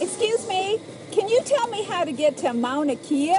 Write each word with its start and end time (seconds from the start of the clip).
Excuse 0.00 0.46
me, 0.48 0.80
can 1.10 1.28
you 1.28 1.40
tell 1.44 1.66
me 1.68 1.82
how 1.82 2.04
to 2.04 2.12
get 2.12 2.36
to 2.38 2.52
Mauna 2.52 2.96
Kea? 2.96 3.36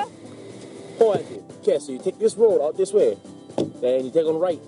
Oh, 1.00 1.14
Auntie. 1.14 1.42
Okay, 1.62 1.80
so 1.80 1.92
you 1.92 2.00
take 2.00 2.20
this 2.20 2.36
road 2.36 2.62
out 2.62 2.76
this 2.76 2.92
way, 2.92 3.18
then 3.82 4.06
you 4.06 4.12
take 4.12 4.26
on 4.26 4.38
right. 4.40 4.60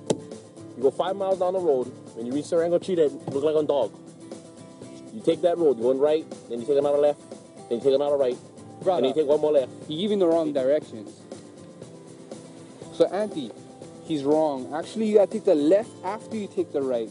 You 0.77 0.83
go 0.83 0.91
five 0.91 1.15
miles 1.15 1.39
down 1.39 1.53
the 1.53 1.59
road. 1.59 1.85
When 2.15 2.25
you 2.25 2.33
reach 2.33 2.49
the 2.49 2.57
Rango 2.57 2.79
tree 2.79 2.95
that 2.95 3.11
look 3.33 3.43
like 3.43 3.55
a 3.55 3.65
dog, 3.65 3.91
you 5.13 5.21
take 5.21 5.41
that 5.41 5.57
road. 5.57 5.77
You 5.77 5.83
go 5.83 5.89
on 5.91 5.99
right, 5.99 6.25
then 6.49 6.61
you 6.61 6.65
take 6.65 6.77
another 6.77 6.97
left, 6.97 7.19
then 7.69 7.79
you 7.79 7.83
take 7.83 7.95
another 7.95 8.17
right, 8.17 8.37
and 8.37 8.83
Brother, 8.83 9.01
then 9.01 9.09
you 9.09 9.15
take 9.15 9.27
one 9.27 9.41
more 9.41 9.51
left. 9.51 9.71
you're 9.87 9.99
giving 10.01 10.19
the 10.19 10.27
wrong 10.27 10.53
directions. 10.53 11.11
So, 12.93 13.05
Auntie, 13.07 13.51
he's 14.05 14.23
wrong. 14.23 14.73
Actually, 14.73 15.07
you 15.07 15.15
gotta 15.15 15.31
take 15.31 15.45
the 15.45 15.55
left 15.55 15.89
after 16.03 16.37
you 16.37 16.47
take 16.47 16.71
the 16.71 16.81
right 16.81 17.09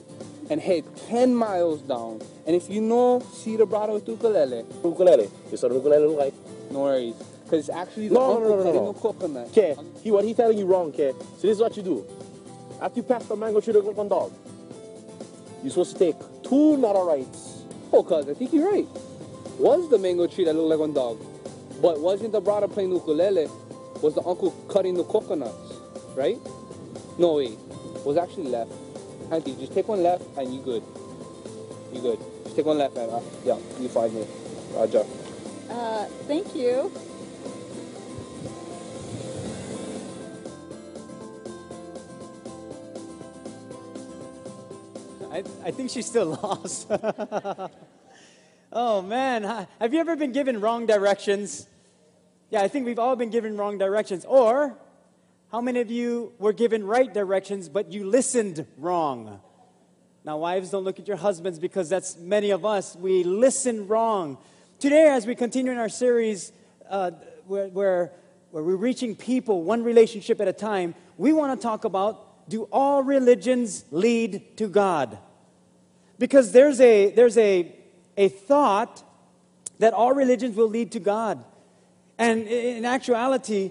and 0.51 0.61
head 0.61 0.85
10 1.11 1.35
miles 1.35 1.83
down. 1.83 2.21
And 2.47 2.55
if 2.55 2.71
you 2.71 2.81
know 2.81 3.21
Cedar 3.35 3.67
Brado 3.67 3.95
with 3.95 4.07
ukulele, 4.07 4.65
Ukulele. 4.85 5.29
This 5.51 5.55
is 5.55 5.63
what 5.65 5.73
ukulele 5.73 6.07
look 6.07 6.19
like. 6.19 6.35
no 6.71 6.83
worries. 6.83 7.15
Because 7.43 7.69
it's 7.69 7.77
actually 7.77 8.07
the 8.09 8.15
No, 8.15 8.39
no, 8.39 8.49
no, 8.49 8.63
no, 8.63 8.73
no. 8.73 8.93
coconut. 8.93 9.49
Okay, 9.49 9.75
he 10.03 10.13
what 10.13 10.25
he 10.25 10.35
telling 10.35 10.57
you 10.57 10.67
wrong, 10.67 10.91
okay? 10.91 11.11
So 11.39 11.49
this 11.49 11.57
is 11.57 11.61
what 11.61 11.77
you 11.77 11.83
do. 11.83 12.07
After 12.81 12.99
you 12.99 13.03
pass 13.03 13.25
the 13.25 13.35
mango 13.35 13.61
tree 13.61 13.73
like 13.73 13.97
a 13.99 14.09
dog, 14.09 14.33
you're 15.63 15.71
supposed 15.71 15.93
to 15.95 15.99
take 15.99 16.17
two 16.45 16.75
another 16.75 17.01
rights. 17.01 17.65
Oh, 17.93 18.05
cuz, 18.05 18.29
I 18.29 18.35
think 18.35 18.53
you're 18.53 18.71
right. 18.71 18.87
Was 19.59 19.91
the 19.91 19.99
mango 19.99 20.29
tree 20.29 20.45
that 20.45 20.55
looked 20.55 20.69
like 20.69 20.79
one 20.79 20.95
dog. 20.95 21.19
But 21.83 21.99
wasn't 21.99 22.33
the 22.33 22.41
brother 22.41 22.69
playing 22.69 22.93
ukulele? 22.93 23.49
Was 24.01 24.15
the 24.15 24.23
uncle 24.23 24.53
cutting 24.69 24.95
the 24.95 25.05
coconuts? 25.05 25.75
Right? 26.15 26.39
No, 27.19 27.35
wait. 27.35 27.59
Was 28.05 28.17
actually 28.17 28.49
left. 28.49 28.71
Auntie, 29.33 29.55
just 29.57 29.75
take 29.75 29.89
one 29.89 30.03
left 30.03 30.25
and 30.39 30.55
you 30.55 30.61
good. 30.61 30.83
You 31.93 32.01
good. 32.01 32.19
Just 32.45 32.57
take 32.57 32.67
one 32.67 32.79
left 32.79 32.97
and 32.97 33.11
uh, 33.11 33.21
yeah, 33.45 33.59
you 33.81 33.89
find 33.89 34.15
me. 34.15 34.27
Roger. 34.75 35.05
Uh, 35.69 36.05
thank 36.27 36.55
you. 36.55 36.93
I, 45.33 45.45
I 45.65 45.71
think 45.71 45.91
she's 45.91 46.07
still 46.07 46.27
lost. 46.43 46.91
oh 48.73 49.03
man, 49.03 49.67
have 49.81 49.93
you 49.93 50.01
ever 50.01 50.17
been 50.17 50.33
given 50.33 50.61
wrong 50.61 50.87
directions? 50.87 51.67
Yeah, 52.51 52.63
I 52.63 52.69
think 52.69 52.87
we've 52.87 52.99
all 52.99 53.15
been 53.15 53.31
given 53.31 53.57
wrong 53.57 53.79
directions. 53.79 54.25
Or, 54.25 54.77
how 55.53 55.61
many 55.61 55.81
of 55.81 55.91
you 55.91 56.33
were 56.39 56.53
given 56.53 56.85
right 56.85 57.13
directions, 57.13 57.69
but 57.69 57.93
you 57.93 58.05
listened 58.05 58.67
wrong? 58.77 59.41
Now, 60.23 60.37
wives, 60.37 60.71
don't 60.71 60.85
look 60.85 60.99
at 60.99 61.09
your 61.09 61.17
husbands 61.17 61.59
because 61.59 61.89
that's 61.89 62.19
many 62.19 62.51
of 62.51 62.67
us. 62.67 62.95
We 62.95 63.25
listen 63.25 63.89
wrong. 63.89 64.37
Today, 64.79 65.09
as 65.09 65.27
we 65.27 65.35
continue 65.35 65.73
in 65.73 65.79
our 65.79 65.89
series 65.89 66.53
uh, 66.91 67.13
where, 67.47 67.69
where, 67.69 68.13
where 68.51 68.63
we're 68.63 68.77
reaching 68.77 69.17
people 69.17 69.63
one 69.63 69.83
relationship 69.83 70.39
at 70.43 70.47
a 70.47 70.53
time, 70.53 70.95
we 71.17 71.33
want 71.33 71.59
to 71.59 71.63
talk 71.63 71.85
about 71.85 72.49
do 72.51 72.65
all 72.71 73.03
religions 73.03 73.85
lead 73.91 74.59
to 74.59 74.69
God? 74.69 75.17
Because 76.19 76.53
there's 76.53 76.83
a, 76.83 77.11
there's 77.13 77.39
a, 77.39 77.75
a 78.19 78.29
thought 78.29 79.03
that 79.79 79.95
all 79.95 80.13
religions 80.13 80.55
will 80.55 80.69
lead 80.69 80.93
to 80.93 81.01
God. 81.01 81.43
And 82.19 82.47
in 82.47 82.85
actuality, 82.85 83.71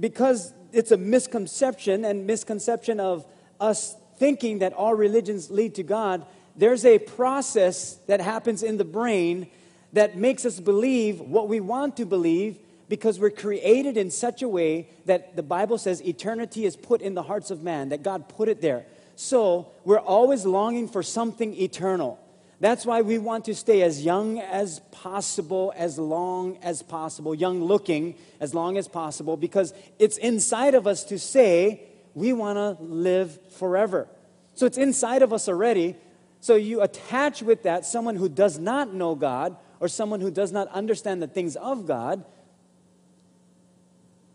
because 0.00 0.52
it's 0.72 0.90
a 0.90 0.96
misconception 0.96 2.04
and 2.04 2.26
misconception 2.26 2.98
of 2.98 3.24
us 3.60 3.94
thinking 4.18 4.60
that 4.60 4.72
all 4.72 4.94
religions 4.94 5.50
lead 5.50 5.74
to 5.76 5.82
God, 5.82 6.24
there's 6.56 6.84
a 6.84 6.98
process 6.98 7.94
that 8.06 8.20
happens 8.20 8.62
in 8.62 8.76
the 8.76 8.84
brain 8.84 9.48
that 9.92 10.16
makes 10.16 10.44
us 10.44 10.60
believe 10.60 11.20
what 11.20 11.48
we 11.48 11.60
want 11.60 11.96
to 11.96 12.04
believe 12.04 12.58
because 12.88 13.18
we're 13.18 13.30
created 13.30 13.96
in 13.96 14.10
such 14.10 14.42
a 14.42 14.48
way 14.48 14.88
that 15.06 15.36
the 15.36 15.42
Bible 15.42 15.78
says 15.78 16.02
eternity 16.02 16.64
is 16.64 16.76
put 16.76 17.00
in 17.00 17.14
the 17.14 17.22
hearts 17.22 17.50
of 17.50 17.62
man, 17.62 17.88
that 17.88 18.02
God 18.02 18.28
put 18.28 18.48
it 18.48 18.60
there. 18.60 18.84
So 19.16 19.68
we're 19.84 19.98
always 19.98 20.44
longing 20.44 20.88
for 20.88 21.02
something 21.02 21.54
eternal. 21.54 22.20
That's 22.60 22.86
why 22.86 23.02
we 23.02 23.18
want 23.18 23.46
to 23.46 23.54
stay 23.54 23.82
as 23.82 24.04
young 24.04 24.38
as 24.38 24.80
possible, 24.90 25.72
as 25.76 25.98
long 25.98 26.58
as 26.62 26.82
possible, 26.82 27.34
young 27.34 27.62
looking 27.62 28.14
as 28.40 28.54
long 28.54 28.76
as 28.76 28.88
possible, 28.88 29.36
because 29.36 29.74
it's 29.98 30.16
inside 30.18 30.74
of 30.74 30.86
us 30.86 31.04
to 31.04 31.18
say 31.18 31.82
we 32.14 32.32
want 32.32 32.56
to 32.56 32.82
live 32.82 33.38
forever. 33.52 34.08
So 34.54 34.66
it's 34.66 34.78
inside 34.78 35.22
of 35.22 35.32
us 35.32 35.48
already. 35.48 35.96
So 36.40 36.54
you 36.56 36.82
attach 36.82 37.42
with 37.42 37.64
that 37.64 37.84
someone 37.84 38.16
who 38.16 38.28
does 38.28 38.58
not 38.58 38.94
know 38.94 39.14
God 39.14 39.56
or 39.80 39.88
someone 39.88 40.20
who 40.20 40.30
does 40.30 40.52
not 40.52 40.68
understand 40.68 41.22
the 41.22 41.26
things 41.26 41.56
of 41.56 41.86
God, 41.86 42.24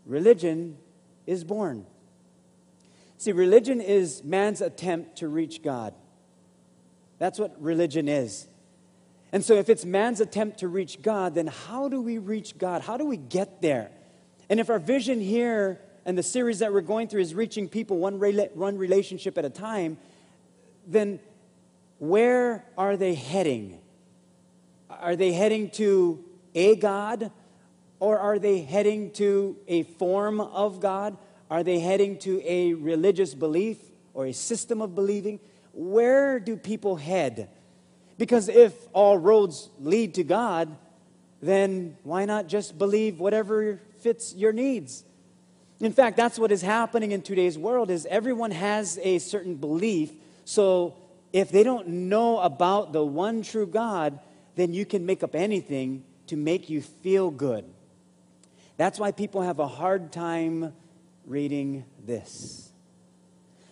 religion 0.04 0.76
is 1.26 1.44
born. 1.44 1.86
See, 3.16 3.32
religion 3.32 3.80
is 3.80 4.24
man's 4.24 4.60
attempt 4.60 5.16
to 5.18 5.28
reach 5.28 5.62
God. 5.62 5.94
That's 7.18 7.38
what 7.38 7.60
religion 7.60 8.08
is. 8.08 8.46
And 9.32 9.44
so, 9.44 9.54
if 9.54 9.68
it's 9.68 9.84
man's 9.84 10.20
attempt 10.20 10.58
to 10.60 10.68
reach 10.68 11.02
God, 11.02 11.34
then 11.34 11.46
how 11.46 11.88
do 11.88 12.00
we 12.00 12.18
reach 12.18 12.58
God? 12.58 12.82
How 12.82 12.96
do 12.96 13.04
we 13.04 13.16
get 13.16 13.62
there? 13.62 13.90
And 14.48 14.58
if 14.58 14.70
our 14.70 14.80
vision 14.80 15.20
here 15.20 15.80
and 16.04 16.16
the 16.16 16.22
series 16.22 16.60
that 16.60 16.72
we're 16.72 16.80
going 16.80 17.08
through 17.08 17.20
is 17.20 17.34
reaching 17.34 17.68
people 17.68 17.98
one, 17.98 18.18
rela- 18.18 18.54
one 18.54 18.78
relationship 18.78 19.36
at 19.36 19.44
a 19.44 19.50
time, 19.50 19.98
then 20.86 21.20
where 21.98 22.64
are 22.78 22.96
they 22.96 23.14
heading? 23.14 23.78
Are 24.88 25.16
they 25.16 25.32
heading 25.32 25.70
to 25.70 26.24
a 26.54 26.76
God? 26.76 27.30
Or 27.98 28.18
are 28.18 28.38
they 28.38 28.60
heading 28.60 29.10
to 29.12 29.56
a 29.68 29.82
form 29.82 30.40
of 30.40 30.80
God? 30.80 31.16
Are 31.50 31.62
they 31.62 31.78
heading 31.78 32.18
to 32.20 32.40
a 32.44 32.72
religious 32.72 33.34
belief 33.34 33.76
or 34.14 34.26
a 34.26 34.32
system 34.32 34.80
of 34.80 34.94
believing? 34.94 35.38
Where 35.72 36.40
do 36.40 36.56
people 36.56 36.96
head? 36.96 37.50
Because 38.16 38.48
if 38.48 38.74
all 38.92 39.18
roads 39.18 39.68
lead 39.78 40.14
to 40.14 40.24
God, 40.24 40.74
then 41.42 41.96
why 42.02 42.24
not 42.24 42.46
just 42.46 42.78
believe 42.78 43.20
whatever 43.20 43.80
fits 43.98 44.34
your 44.34 44.52
needs? 44.52 45.04
In 45.80 45.92
fact, 45.92 46.16
that's 46.16 46.38
what 46.38 46.52
is 46.52 46.60
happening 46.60 47.12
in 47.12 47.22
today's 47.22 47.56
world 47.56 47.90
is 47.90 48.06
everyone 48.06 48.50
has 48.50 48.98
a 49.02 49.18
certain 49.18 49.54
belief. 49.54 50.12
So 50.44 50.94
if 51.32 51.50
they 51.50 51.62
don't 51.62 51.88
know 51.88 52.38
about 52.38 52.92
the 52.92 53.04
one 53.04 53.42
true 53.42 53.66
God, 53.66 54.18
then 54.56 54.74
you 54.74 54.84
can 54.84 55.06
make 55.06 55.22
up 55.22 55.34
anything 55.34 56.04
to 56.26 56.36
make 56.36 56.68
you 56.68 56.82
feel 56.82 57.30
good. 57.30 57.64
That's 58.76 58.98
why 58.98 59.12
people 59.12 59.42
have 59.42 59.58
a 59.58 59.66
hard 59.66 60.12
time 60.12 60.74
reading 61.26 61.84
this. 62.04 62.70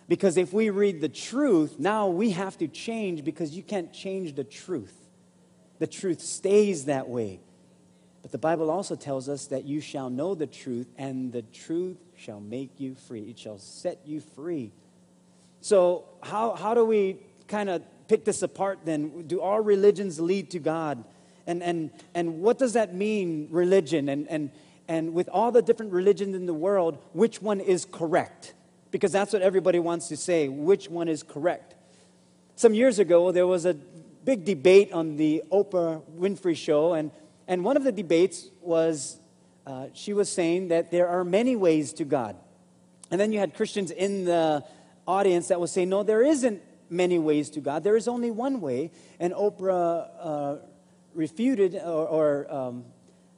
Because 0.07 0.37
if 0.37 0.51
we 0.51 0.71
read 0.71 1.01
the 1.01 1.09
truth, 1.09 1.75
now 1.77 2.07
we 2.07 2.31
have 2.31 2.57
to 2.57 2.67
change 2.67 3.23
because 3.23 3.55
you 3.55 3.61
can't 3.61 3.93
change 3.93 4.33
the 4.33 4.43
truth. 4.43 4.95
The 5.77 5.85
truth 5.85 6.21
stays 6.21 6.85
that 6.85 7.07
way. 7.07 7.39
But 8.21 8.31
the 8.31 8.37
Bible 8.37 8.69
also 8.69 8.95
tells 8.95 9.29
us 9.29 9.47
that 9.47 9.65
you 9.65 9.79
shall 9.81 10.09
know 10.09 10.35
the 10.35 10.47
truth, 10.47 10.87
and 10.97 11.31
the 11.31 11.41
truth 11.41 11.97
shall 12.17 12.39
make 12.39 12.79
you 12.79 12.95
free. 12.95 13.21
It 13.29 13.39
shall 13.39 13.57
set 13.57 13.99
you 14.05 14.19
free. 14.19 14.71
So, 15.61 16.05
how, 16.21 16.55
how 16.55 16.73
do 16.73 16.85
we 16.85 17.17
kind 17.47 17.69
of 17.69 17.81
pick 18.07 18.25
this 18.25 18.41
apart 18.41 18.79
then? 18.83 19.27
Do 19.27 19.41
all 19.41 19.61
religions 19.61 20.19
lead 20.19 20.51
to 20.51 20.59
God? 20.59 21.03
And, 21.47 21.63
and, 21.63 21.91
and 22.13 22.41
what 22.41 22.57
does 22.57 22.73
that 22.73 22.93
mean, 22.93 23.47
religion? 23.51 24.09
And, 24.09 24.27
and, 24.29 24.51
and 24.87 25.13
with 25.13 25.29
all 25.29 25.51
the 25.51 25.61
different 25.61 25.91
religions 25.93 26.35
in 26.35 26.45
the 26.45 26.53
world, 26.53 26.97
which 27.13 27.41
one 27.41 27.59
is 27.59 27.85
correct? 27.85 28.53
Because 28.91 29.11
that's 29.11 29.33
what 29.33 29.41
everybody 29.41 29.79
wants 29.79 30.07
to 30.09 30.17
say 30.17 30.47
which 30.47 30.89
one 30.89 31.07
is 31.07 31.23
correct. 31.23 31.75
Some 32.55 32.73
years 32.73 32.99
ago, 32.99 33.31
there 33.31 33.47
was 33.47 33.65
a 33.65 33.73
big 33.73 34.45
debate 34.45 34.91
on 34.91 35.15
the 35.15 35.43
Oprah 35.51 36.01
Winfrey 36.17 36.55
show, 36.55 36.93
and, 36.93 37.11
and 37.49 37.65
one 37.65 37.75
of 37.75 37.83
the 37.83 37.91
debates 37.91 38.47
was 38.61 39.19
uh, 39.65 39.87
she 39.93 40.13
was 40.13 40.31
saying 40.31 40.69
that 40.69 40.91
there 40.91 41.07
are 41.07 41.23
many 41.25 41.55
ways 41.55 41.93
to 41.93 42.05
God. 42.05 42.35
And 43.11 43.19
then 43.19 43.31
you 43.31 43.39
had 43.39 43.55
Christians 43.55 43.89
in 43.89 44.25
the 44.25 44.63
audience 45.07 45.47
that 45.47 45.59
was 45.59 45.71
saying, 45.71 45.89
no, 45.89 46.03
there 46.03 46.21
isn't 46.21 46.61
many 46.91 47.17
ways 47.17 47.49
to 47.51 47.59
God. 47.59 47.83
There 47.83 47.97
is 47.97 48.07
only 48.07 48.29
one 48.29 48.61
way. 48.61 48.91
And 49.19 49.33
Oprah 49.33 50.09
uh, 50.21 50.55
refuted 51.15 51.73
or, 51.75 52.07
or 52.07 52.53
um, 52.53 52.85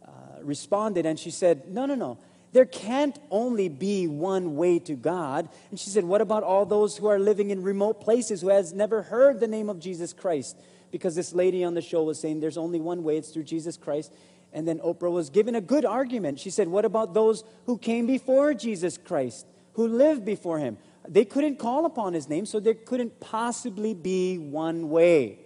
uh, 0.06 0.10
responded, 0.42 1.06
and 1.06 1.18
she 1.18 1.32
said, 1.32 1.70
no, 1.70 1.86
no, 1.86 1.96
no. 1.96 2.18
There 2.52 2.66
can't 2.66 3.18
only 3.30 3.70
be 3.70 4.08
one 4.08 4.58
way 4.58 4.80
to 4.80 4.94
God. 4.94 5.48
And 5.70 5.80
she 5.80 5.90
said, 5.90 6.04
What 6.04 6.20
about 6.20 6.44
all 6.44 6.66
those 6.66 6.98
who 6.98 7.08
are 7.08 7.18
living 7.18 7.50
in 7.50 7.64
remote 7.64 8.02
places 8.02 8.42
who 8.42 8.50
has 8.50 8.74
never 8.74 9.04
heard 9.04 9.40
the 9.40 9.48
name 9.48 9.70
of 9.70 9.80
Jesus 9.80 10.12
Christ? 10.12 10.58
Because 10.92 11.16
this 11.16 11.34
lady 11.34 11.64
on 11.64 11.74
the 11.74 11.82
show 11.82 12.04
was 12.04 12.20
saying 12.20 12.40
there's 12.40 12.58
only 12.58 12.80
one 12.80 13.04
way, 13.04 13.18
it's 13.18 13.30
through 13.30 13.44
Jesus 13.44 13.78
Christ. 13.78 14.14
And 14.54 14.68
then 14.68 14.80
Oprah 14.80 15.12
was 15.12 15.30
given 15.30 15.56
a 15.56 15.62
good 15.62 15.86
argument. 15.86 16.40
She 16.40 16.50
said, 16.50 16.68
What 16.68 16.84
about 16.84 17.14
those 17.14 17.44
who 17.66 17.78
came 17.78 18.06
before 18.06 18.54
Jesus 18.54 18.98
Christ, 18.98 19.46
who 19.74 19.88
lived 19.88 20.26
before 20.26 20.60
him? 20.60 20.78
They 21.08 21.26
couldn't 21.26 21.58
call 21.58 21.86
upon 21.86 22.14
his 22.14 22.30
name, 22.30 22.46
so 22.46 22.60
there 22.60 22.74
couldn't 22.74 23.20
possibly 23.20 23.94
be 23.94 24.38
one 24.38 24.90
way, 24.90 25.40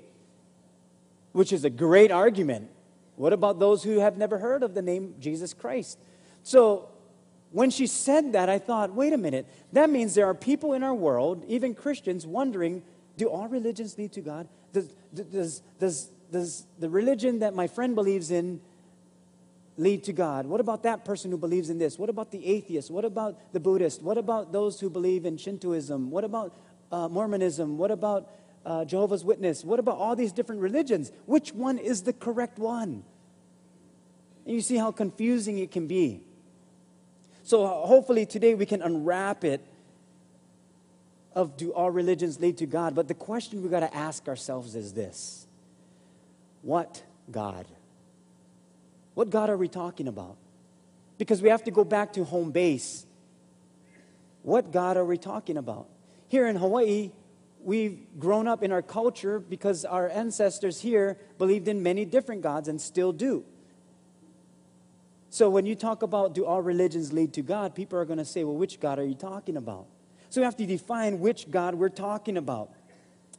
which 1.32 1.54
is 1.54 1.64
a 1.64 1.70
great 1.70 2.12
argument. 2.12 2.70
What 3.16 3.32
about 3.32 3.60
those 3.60 3.84
who 3.84 4.00
have 4.00 4.18
never 4.18 4.40
heard 4.40 4.64
of 4.64 4.74
the 4.74 4.82
name 4.82 5.16
Jesus 5.20 5.54
Christ? 5.54 6.00
So 6.44 6.90
when 7.52 7.70
she 7.70 7.88
said 7.88 8.34
that, 8.34 8.50
I 8.50 8.60
thought, 8.60 8.94
wait 8.94 9.14
a 9.14 9.18
minute. 9.18 9.48
That 9.72 9.90
means 9.90 10.14
there 10.14 10.26
are 10.26 10.34
people 10.34 10.74
in 10.74 10.84
our 10.84 10.94
world, 10.94 11.46
even 11.48 11.74
Christians, 11.74 12.28
wondering 12.28 12.84
do 13.18 13.30
all 13.30 13.48
religions 13.48 13.98
lead 13.98 14.12
to 14.14 14.22
God? 14.22 14.48
Does, 14.76 14.94
does, 15.32 15.62
does, 15.80 16.10
does 16.32 16.66
the 16.80 16.90
religion 16.90 17.40
that 17.40 17.56
my 17.56 17.68
friend 17.68 17.96
believes 17.96 18.30
in 18.30 18.60
lead 19.78 20.04
to 20.04 20.14
God? 20.14 20.46
What 20.46 20.60
about 20.60 20.84
that 20.84 21.06
person 21.06 21.32
who 21.32 21.38
believes 21.38 21.70
in 21.70 21.78
this? 21.78 21.98
What 21.98 22.10
about 22.10 22.32
the 22.32 22.46
atheist? 22.46 22.92
What 22.92 23.06
about 23.06 23.54
the 23.54 23.62
Buddhist? 23.62 24.02
What 24.02 24.18
about 24.18 24.52
those 24.52 24.80
who 24.82 24.90
believe 24.90 25.26
in 25.26 25.38
Shintoism? 25.38 26.12
What 26.12 26.26
about 26.26 26.54
uh, 26.92 27.08
Mormonism? 27.08 27.78
What 27.78 27.92
about 27.92 28.30
uh, 28.66 28.84
Jehovah's 28.84 29.24
Witness? 29.24 29.64
What 29.64 29.80
about 29.80 29.98
all 29.98 30.16
these 30.16 30.34
different 30.34 30.60
religions? 30.60 31.12
Which 31.26 31.54
one 31.54 31.78
is 31.78 32.04
the 32.04 32.14
correct 32.14 32.60
one? 32.60 33.04
And 34.46 34.56
you 34.56 34.62
see 34.62 34.76
how 34.76 34.92
confusing 34.92 35.58
it 35.60 35.72
can 35.72 35.88
be. 35.88 36.22
So 37.44 37.66
hopefully 37.66 38.26
today 38.26 38.56
we 38.56 38.66
can 38.66 38.82
unwrap 38.82 39.46
it 39.46 39.66
of 41.36 41.58
do 41.58 41.74
all 41.74 41.92
religions 41.92 42.40
lead 42.40 42.58
to 42.58 42.66
God? 42.66 42.96
But 42.96 43.08
the 43.08 43.14
question 43.14 43.62
we 43.62 43.70
got 43.70 43.82
to 43.82 43.96
ask 43.96 44.28
ourselves 44.28 44.76
is 44.76 44.94
this 44.94 45.48
What 46.62 47.04
God? 47.32 47.66
What 49.14 49.30
God 49.30 49.50
are 49.50 49.58
we 49.58 49.68
talking 49.68 50.08
about? 50.08 50.38
Because 51.18 51.42
we 51.42 51.50
have 51.50 51.64
to 51.66 51.72
go 51.72 51.84
back 51.84 52.14
to 52.14 52.24
home 52.24 52.52
base. 52.52 53.06
What 54.44 54.72
God 54.72 54.98
are 54.98 55.06
we 55.06 55.18
talking 55.18 55.58
about? 55.58 55.88
Here 56.28 56.48
in 56.48 56.56
Hawaii, 56.58 57.12
we've 57.64 58.00
grown 58.20 58.48
up 58.48 58.62
in 58.62 58.72
our 58.72 58.82
culture 58.82 59.40
because 59.40 59.86
our 59.86 60.10
ancestors 60.10 60.82
here 60.82 61.18
believed 61.38 61.68
in 61.68 61.82
many 61.82 62.06
different 62.06 62.42
gods 62.42 62.68
and 62.68 62.80
still 62.80 63.12
do. 63.12 63.44
So 65.30 65.50
when 65.50 65.66
you 65.66 65.76
talk 65.76 66.04
about 66.04 66.34
do 66.34 66.46
all 66.46 66.62
religions 66.62 67.12
lead 67.12 67.34
to 67.34 67.42
God, 67.42 67.74
people 67.76 67.98
are 67.98 68.06
going 68.06 68.20
to 68.20 68.26
say, 68.26 68.44
well, 68.44 68.56
which 68.56 68.80
God 68.80 69.00
are 69.00 69.06
you 69.06 69.16
talking 69.16 69.58
about? 69.58 69.88
So 70.36 70.42
we 70.42 70.46
have 70.46 70.58
to 70.58 70.66
define 70.66 71.22
which 71.22 71.50
God 71.50 71.76
we're 71.76 71.88
talking 71.88 72.36
about. 72.36 72.70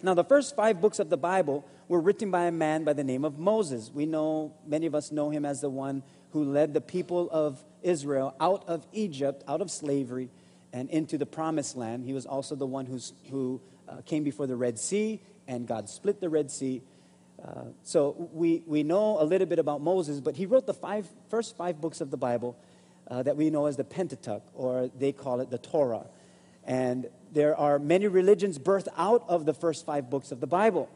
Now, 0.03 0.15
the 0.15 0.25
first 0.25 0.57
five 0.57 0.81
books 0.81 0.99
of 0.99 1.11
the 1.11 1.19
Bible 1.19 1.63
were 1.89 2.01
written 2.01 2.31
by 2.31 2.47
a 2.47 2.51
man 2.51 2.85
by 2.85 2.95
the 2.95 3.05
name 3.05 3.23
of 3.23 3.39
Moses. 3.39 3.91
We 3.93 4.07
know, 4.07 4.55
many 4.67 4.87
of 4.87 4.95
us 4.95 5.13
know 5.13 5.29
him 5.29 5.45
as 5.45 5.61
the 5.61 5.69
one 5.69 6.03
who 6.31 6.43
led 6.45 6.73
the 6.73 6.81
people 6.81 7.29
of 7.31 7.63
Israel 7.83 8.35
out 8.41 8.67
of 8.67 8.87
Egypt, 8.95 9.45
out 9.47 9.61
of 9.61 9.71
slavery, 9.71 10.31
and 10.73 10.89
into 10.89 11.19
the 11.19 11.27
promised 11.27 11.77
land. 11.77 12.07
He 12.07 12.15
was 12.15 12.25
also 12.25 12.55
the 12.55 12.65
one 12.65 12.87
who's, 12.87 13.13
who 13.31 13.61
uh, 13.87 13.97
came 14.07 14.25
before 14.25 14.47
the 14.47 14.57
Red 14.57 14.79
Sea, 14.79 15.21
and 15.47 15.69
God 15.69 15.91
split 15.91 16.23
the 16.23 16.31
Red 16.31 16.51
Sea 16.51 16.81
uh, 17.45 17.65
so 17.83 18.31
we, 18.33 18.63
we 18.67 18.83
know 18.83 19.21
a 19.21 19.25
little 19.25 19.47
bit 19.47 19.59
about 19.59 19.83
Moses, 19.83 20.21
but 20.21 20.35
he 20.35 20.47
wrote 20.47 20.65
the 20.65 20.73
five, 20.73 21.07
first 21.29 21.59
five 21.59 21.79
books 21.79 22.01
of 22.01 22.11
the 22.11 22.17
Bible 22.17 22.57
uh, 23.11 23.23
that 23.23 23.37
we 23.37 23.51
know 23.51 23.67
as 23.67 23.77
the 23.77 23.85
Pentateuch, 23.85 24.43
or 24.55 24.91
they 24.99 25.13
call 25.13 25.41
it 25.41 25.51
the 25.51 25.59
Torah. 25.59 26.07
And 26.67 27.09
there 27.33 27.57
are 27.57 27.79
many 27.79 28.09
religions 28.09 28.59
birthed 28.59 28.89
out 28.97 29.25
of 29.29 29.47
the 29.47 29.55
first 29.55 29.87
five 29.87 30.11
books 30.11 30.33
of 30.33 30.41
the 30.41 30.47
Bible. 30.47 30.91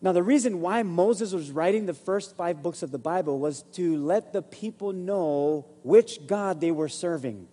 Now, 0.00 0.12
the 0.12 0.22
reason 0.22 0.60
why 0.60 0.84
Moses 0.84 1.32
was 1.32 1.50
writing 1.50 1.86
the 1.86 1.94
first 1.94 2.36
five 2.36 2.62
books 2.62 2.84
of 2.84 2.92
the 2.92 2.98
Bible 2.98 3.40
was 3.40 3.62
to 3.72 3.96
let 3.96 4.32
the 4.32 4.42
people 4.42 4.92
know 4.92 5.66
which 5.82 6.26
God 6.28 6.60
they 6.60 6.70
were 6.70 6.88
serving. 6.88 7.48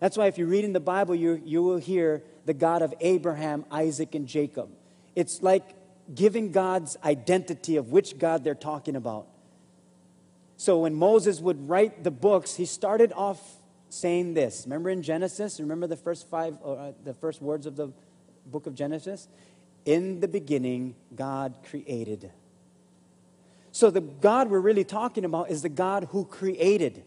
That's 0.00 0.16
why, 0.16 0.26
if 0.26 0.36
you 0.36 0.46
read 0.46 0.64
in 0.64 0.72
the 0.72 0.80
Bible, 0.80 1.14
you, 1.14 1.40
you 1.44 1.62
will 1.62 1.76
hear 1.76 2.22
the 2.44 2.54
God 2.54 2.82
of 2.82 2.92
Abraham, 3.00 3.64
Isaac, 3.70 4.16
and 4.16 4.26
Jacob. 4.26 4.68
It's 5.14 5.42
like 5.42 5.62
giving 6.12 6.50
God's 6.50 6.96
identity 7.04 7.76
of 7.76 7.92
which 7.92 8.18
God 8.18 8.42
they're 8.42 8.54
talking 8.56 8.96
about. 8.96 9.26
So 10.56 10.80
when 10.80 10.94
Moses 10.94 11.40
would 11.40 11.68
write 11.68 12.04
the 12.04 12.10
books, 12.10 12.56
he 12.56 12.66
started 12.66 13.12
off 13.14 13.40
saying 13.94 14.34
this. 14.34 14.64
Remember 14.66 14.90
in 14.90 15.02
Genesis? 15.02 15.60
Remember 15.60 15.86
the 15.86 15.96
first 15.96 16.28
five, 16.28 16.58
uh, 16.64 16.92
the 17.04 17.14
first 17.14 17.40
words 17.40 17.66
of 17.66 17.76
the 17.76 17.92
book 18.46 18.66
of 18.66 18.74
Genesis? 18.74 19.28
In 19.84 20.20
the 20.20 20.28
beginning, 20.28 20.94
God 21.14 21.54
created. 21.68 22.30
So 23.72 23.90
the 23.90 24.00
God 24.00 24.50
we're 24.50 24.60
really 24.60 24.84
talking 24.84 25.24
about 25.24 25.50
is 25.50 25.62
the 25.62 25.68
God 25.68 26.08
who 26.10 26.24
created. 26.24 27.02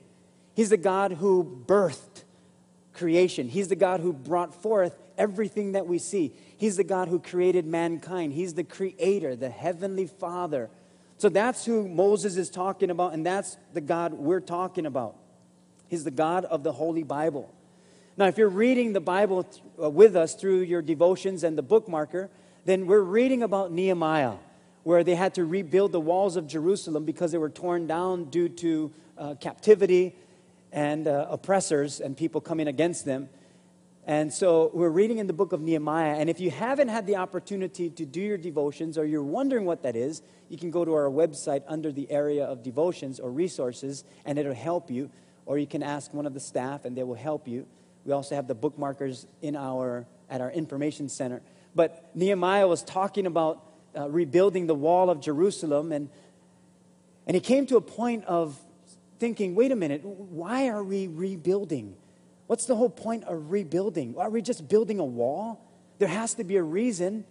He's 0.56 0.69
the 0.69 0.78
God 0.78 1.13
who 1.13 1.63
birthed 1.66 2.24
creation. 2.94 3.48
He's 3.48 3.68
the 3.68 3.75
God 3.75 4.00
who 4.00 4.12
brought 4.12 4.62
forth 4.62 4.98
everything 5.18 5.74
that 5.74 5.88
we 5.88 6.00
see. 6.00 6.33
He's 6.57 6.78
the 6.78 6.83
God 6.83 7.07
who 7.07 7.19
created 7.19 7.66
mankind. 7.66 8.33
He's 8.33 8.56
the 8.56 8.63
creator, 8.63 9.36
the 9.36 9.50
heavenly 9.50 10.07
Father. 10.07 10.69
So 11.18 11.30
that's 11.30 11.66
who 11.66 11.88
Moses 11.88 12.38
is 12.38 12.50
talking 12.50 12.90
about, 12.90 13.13
and 13.13 13.25
that's 13.25 13.57
the 13.74 13.81
God 13.81 14.13
we're 14.13 14.40
talking 14.40 14.86
about. 14.86 15.16
He's 15.88 16.04
the 16.04 16.12
God 16.12 16.45
of 16.45 16.63
the 16.63 16.74
Holy 16.74 17.04
Bible. 17.04 17.54
Now, 18.18 18.25
if 18.25 18.38
you're 18.38 18.50
reading 18.50 18.94
the 18.94 19.00
Bible 19.00 19.48
uh, 19.81 19.89
with 19.89 20.16
us 20.16 20.34
through 20.34 20.62
your 20.62 20.81
devotions 20.81 21.44
and 21.44 21.57
the 21.57 21.63
bookmarker, 21.63 22.30
then 22.66 22.88
we're 22.88 23.01
reading 23.01 23.44
about 23.44 23.72
Nehemiah, 23.72 24.34
where 24.84 25.04
they 25.04 25.16
had 25.16 25.36
to 25.36 25.45
rebuild 25.45 25.92
the 25.92 26.00
walls 26.00 26.36
of 26.36 26.48
Jerusalem 26.48 27.06
because 27.06 27.31
they 27.31 27.38
were 27.38 27.50
torn 27.50 27.88
down 27.88 28.25
due 28.25 28.50
to 28.50 28.92
uh, 29.18 29.36
captivity 29.36 30.16
and 30.72 31.07
uh, 31.07 31.28
oppressors 31.30 32.00
and 32.00 32.18
people 32.18 32.42
coming 32.42 32.68
against 32.68 33.06
them. 33.06 33.30
And 34.06 34.33
so 34.33 34.72
we're 34.74 34.90
reading 34.90 35.18
in 35.18 35.28
the 35.28 35.33
book 35.33 35.51
of 35.51 35.62
Nehemiah. 35.62 36.16
And 36.16 36.30
if 36.30 36.40
you 36.40 36.50
haven't 36.50 36.88
had 36.88 37.06
the 37.06 37.18
opportunity 37.18 37.90
to 37.90 38.06
do 38.06 38.22
your 38.22 38.38
devotions 38.38 38.98
or 38.98 39.06
you're 39.06 39.22
wondering 39.22 39.66
what 39.66 39.83
that 39.83 39.98
is, 39.98 40.22
you 40.50 40.57
can 40.57 40.72
go 40.72 40.86
to 40.86 40.94
our 40.94 41.10
website 41.10 41.63
under 41.68 41.92
the 41.92 42.10
area 42.10 42.45
of 42.45 42.63
devotions 42.63 43.19
or 43.19 43.30
resources 43.30 44.06
and 44.25 44.40
it'll 44.40 44.54
help 44.54 44.90
you. 44.90 45.10
Or 45.48 45.58
you 45.58 45.66
can 45.66 45.82
ask 45.82 46.14
one 46.14 46.26
of 46.26 46.34
the 46.34 46.42
staff 46.42 46.84
and 46.84 46.96
they 46.96 47.04
will 47.04 47.16
help 47.16 47.48
you. 47.48 47.66
We 48.06 48.12
also 48.12 48.36
have 48.36 48.48
the 48.48 48.56
bookmarkers 48.56 49.26
in 49.42 49.56
our, 49.56 50.06
at 50.30 50.42
our 50.42 50.52
information 50.52 51.08
center. 51.08 51.42
But 51.74 52.12
Nehemiah 52.14 52.68
was 52.68 52.84
talking 52.84 53.26
about 53.26 53.64
uh, 53.98 54.10
rebuilding 54.10 54.68
the 54.68 54.76
wall 54.76 55.10
of 55.10 55.22
Jerusalem. 55.22 55.94
And, 55.94 56.10
and 57.26 57.34
he 57.34 57.40
came 57.40 57.66
to 57.68 57.78
a 57.78 57.82
point 57.82 58.26
of 58.26 58.60
thinking, 59.20 59.56
wait 59.56 59.72
a 59.72 59.76
minute, 59.76 60.04
why 60.04 60.68
are 60.68 60.84
we 60.84 61.08
rebuilding? 61.08 61.96
What's 62.48 62.66
the 62.66 62.76
whole 62.76 62.90
point 62.90 63.24
of 63.24 63.50
rebuilding? 63.50 64.16
Are 64.18 64.30
we 64.30 64.42
just 64.42 64.68
building 64.68 65.00
a 65.00 65.06
wall? 65.06 65.66
There 65.98 66.10
has 66.10 66.33
to 66.36 66.44
be 66.44 66.57
a 66.57 66.64
reason. 66.64 67.24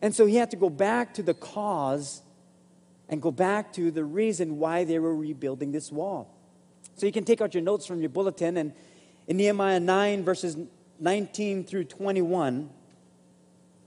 And 0.00 0.14
so 0.14 0.24
he 0.24 0.36
had 0.36 0.52
to 0.52 0.56
go 0.56 0.70
back 0.70 1.14
to 1.14 1.22
the 1.24 1.34
cause 1.34 2.22
and 3.08 3.20
go 3.20 3.32
back 3.32 3.72
to 3.72 3.90
the 3.90 4.04
reason 4.04 4.58
why 4.58 4.84
they 4.84 5.00
were 5.00 5.14
rebuilding 5.14 5.72
this 5.72 5.90
wall. 5.90 6.36
So 7.00 7.06
you 7.06 7.12
can 7.12 7.24
take 7.24 7.40
out 7.40 7.54
your 7.54 7.62
notes 7.62 7.86
from 7.86 8.00
your 8.00 8.10
bulletin 8.10 8.58
and 8.58 8.74
in 9.26 9.38
Nehemiah 9.38 9.80
9, 9.80 10.22
verses 10.22 10.58
19 10.98 11.64
through 11.64 11.84
21, 11.84 12.68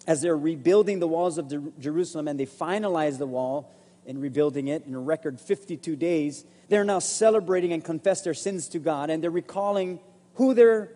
as 0.07 0.23
they're 0.23 0.35
rebuilding 0.35 0.97
the 0.97 1.07
walls 1.07 1.37
of 1.37 1.79
Jerusalem 1.79 2.27
and 2.27 2.39
they 2.39 2.47
finalize 2.47 3.19
the 3.19 3.27
wall 3.27 3.71
in 4.07 4.19
rebuilding 4.19 4.67
it 4.67 4.87
in 4.87 4.95
a 4.95 4.99
record 4.99 5.39
52 5.39 5.95
days, 5.95 6.43
they're 6.69 6.83
now 6.83 6.97
celebrating 6.97 7.71
and 7.71 7.85
confess 7.85 8.21
their 8.21 8.33
sins 8.33 8.67
to 8.69 8.79
God 8.79 9.11
and 9.11 9.21
they're 9.21 9.29
recalling 9.29 9.99
who 10.33 10.55
they're 10.55 10.89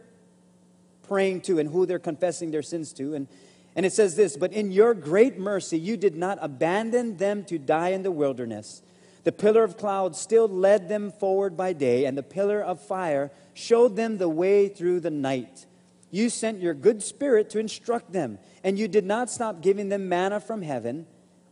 praying 1.08 1.42
to 1.42 1.60
and 1.60 1.70
who 1.70 1.86
they're 1.86 2.00
confessing 2.00 2.50
their 2.50 2.64
sins 2.64 2.94
to. 2.94 3.14
And, 3.14 3.28
and 3.76 3.86
it 3.86 3.94
says 3.94 4.16
this 4.16 4.36
But 4.36 4.54
in 4.54 4.72
your 4.72 4.96
great 4.96 5.38
mercy, 5.38 5.78
you 5.78 5.96
did 5.98 6.16
not 6.16 6.40
abandon 6.42 7.18
them 7.18 7.44
to 7.44 7.60
die 7.60 7.90
in 7.90 8.02
the 8.02 8.10
wilderness. 8.10 8.82
The 9.28 9.34
pillar 9.34 9.66
of 9.66 9.76
cloud 9.76 10.16
still 10.16 10.48
led 10.48 10.88
them 10.88 11.12
forward 11.12 11.58
by 11.58 11.74
day, 11.74 12.06
and 12.06 12.18
the 12.18 12.24
pillar 12.24 12.62
of 12.62 12.80
fire 12.80 13.30
showed 13.54 13.98
them 13.98 14.20
the 14.20 14.30
way 14.30 14.70
through 14.70 15.02
the 15.02 15.12
night. 15.12 15.66
You 16.10 16.30
sent 16.30 16.62
your 16.62 16.74
good 16.74 17.04
spirit 17.04 17.50
to 17.50 17.60
instruct 17.60 18.14
them, 18.14 18.40
and 18.64 18.80
you 18.80 18.88
did 18.88 19.04
not 19.04 19.30
stop 19.30 19.60
giving 19.62 19.90
them 19.90 20.08
manna 20.08 20.40
from 20.40 20.62
heaven 20.62 21.08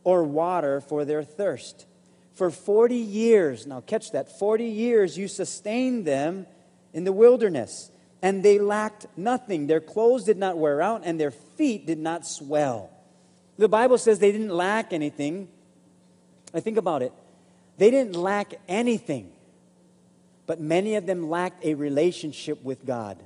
or 0.06 0.24
water 0.24 0.80
for 0.80 1.04
their 1.04 1.22
thirst. 1.22 1.86
For 2.34 2.50
40 2.50 2.96
years, 2.96 3.68
now 3.68 3.82
catch 3.82 4.14
that, 4.14 4.40
40 4.40 4.64
years 4.64 5.18
you 5.18 5.28
sustained 5.28 6.06
them 6.06 6.48
in 6.94 7.04
the 7.04 7.12
wilderness, 7.12 7.92
and 8.22 8.42
they 8.42 8.58
lacked 8.58 9.06
nothing. 9.18 9.68
Their 9.68 9.82
clothes 9.82 10.24
did 10.24 10.38
not 10.38 10.58
wear 10.58 10.82
out, 10.82 11.02
and 11.04 11.20
their 11.20 11.32
feet 11.32 11.86
did 11.86 12.00
not 12.00 12.26
swell. 12.26 12.90
The 13.58 13.68
Bible 13.68 13.98
says 13.98 14.20
they 14.20 14.32
didn't 14.32 14.56
lack 14.56 14.94
anything. 14.94 15.50
I 16.54 16.62
think 16.62 16.78
about 16.78 17.02
it. 17.02 17.12
They 17.78 17.92
didn't 17.92 18.16
lack 18.16 18.56
anything, 18.68 19.32
but 20.48 20.60
many 20.60 20.96
of 20.96 21.06
them 21.06 21.30
lacked 21.30 21.66
a 21.66 21.74
relationship 21.74 22.64
with 22.64 22.86
God 22.86 23.22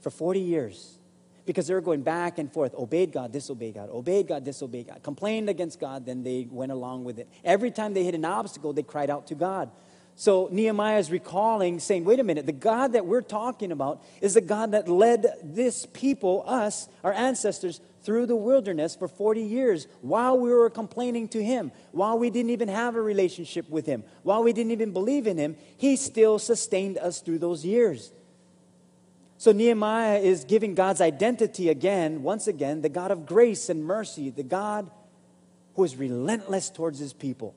for 0.00 0.10
40 0.10 0.40
years 0.40 0.98
because 1.44 1.66
they 1.66 1.74
were 1.74 1.80
going 1.80 2.02
back 2.02 2.38
and 2.38 2.52
forth 2.52 2.74
obeyed 2.74 3.12
God, 3.12 3.32
disobeyed 3.32 3.74
God, 3.74 3.90
obeyed 3.90 4.28
God, 4.28 4.44
disobeyed 4.44 4.88
God, 4.88 5.02
complained 5.02 5.48
against 5.48 5.80
God, 5.80 6.06
then 6.06 6.22
they 6.22 6.46
went 6.50 6.70
along 6.70 7.04
with 7.04 7.18
it. 7.18 7.28
Every 7.44 7.70
time 7.70 7.94
they 7.94 8.04
hit 8.04 8.14
an 8.14 8.24
obstacle, 8.24 8.72
they 8.72 8.82
cried 8.82 9.10
out 9.10 9.26
to 9.28 9.34
God. 9.34 9.70
So 10.14 10.48
Nehemiah 10.52 10.98
is 10.98 11.10
recalling, 11.10 11.80
saying, 11.80 12.04
wait 12.04 12.20
a 12.20 12.24
minute, 12.24 12.46
the 12.46 12.52
God 12.52 12.92
that 12.92 13.06
we're 13.06 13.22
talking 13.22 13.72
about 13.72 14.04
is 14.20 14.34
the 14.34 14.40
God 14.40 14.72
that 14.72 14.88
led 14.88 15.26
this 15.42 15.86
people, 15.86 16.44
us, 16.46 16.88
our 17.02 17.12
ancestors, 17.12 17.80
through 18.02 18.26
the 18.26 18.36
wilderness 18.36 18.96
for 18.96 19.08
40 19.08 19.42
years 19.42 19.86
while 20.00 20.38
we 20.38 20.50
were 20.50 20.70
complaining 20.70 21.28
to 21.28 21.42
him, 21.42 21.72
while 21.92 22.18
we 22.18 22.30
didn't 22.30 22.50
even 22.50 22.68
have 22.68 22.96
a 22.96 23.02
relationship 23.02 23.68
with 23.70 23.86
him, 23.86 24.04
while 24.22 24.42
we 24.42 24.52
didn't 24.52 24.72
even 24.72 24.92
believe 24.92 25.26
in 25.26 25.38
him. 25.38 25.56
He 25.76 25.96
still 25.96 26.38
sustained 26.38 26.98
us 26.98 27.20
through 27.20 27.38
those 27.38 27.64
years. 27.64 28.12
So 29.38 29.50
Nehemiah 29.50 30.18
is 30.18 30.44
giving 30.44 30.74
God's 30.74 31.00
identity 31.00 31.68
again, 31.68 32.22
once 32.22 32.46
again, 32.46 32.82
the 32.82 32.88
God 32.88 33.10
of 33.10 33.26
grace 33.26 33.68
and 33.68 33.84
mercy, 33.84 34.30
the 34.30 34.44
God 34.44 34.90
who 35.74 35.84
is 35.84 35.96
relentless 35.96 36.70
towards 36.70 36.98
his 36.98 37.12
people, 37.12 37.54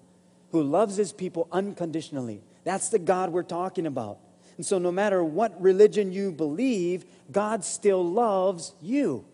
who 0.51 0.63
loves 0.63 0.95
his 0.95 1.13
people 1.13 1.47
unconditionally. 1.51 2.41
That's 2.63 2.89
the 2.89 2.99
God 2.99 3.31
we're 3.31 3.43
talking 3.43 3.85
about. 3.85 4.17
And 4.57 4.65
so, 4.65 4.79
no 4.79 4.91
matter 4.91 5.23
what 5.23 5.61
religion 5.61 6.11
you 6.11 6.31
believe, 6.31 7.05
God 7.31 7.63
still 7.63 8.03
loves 8.03 8.73
you. 8.81 9.25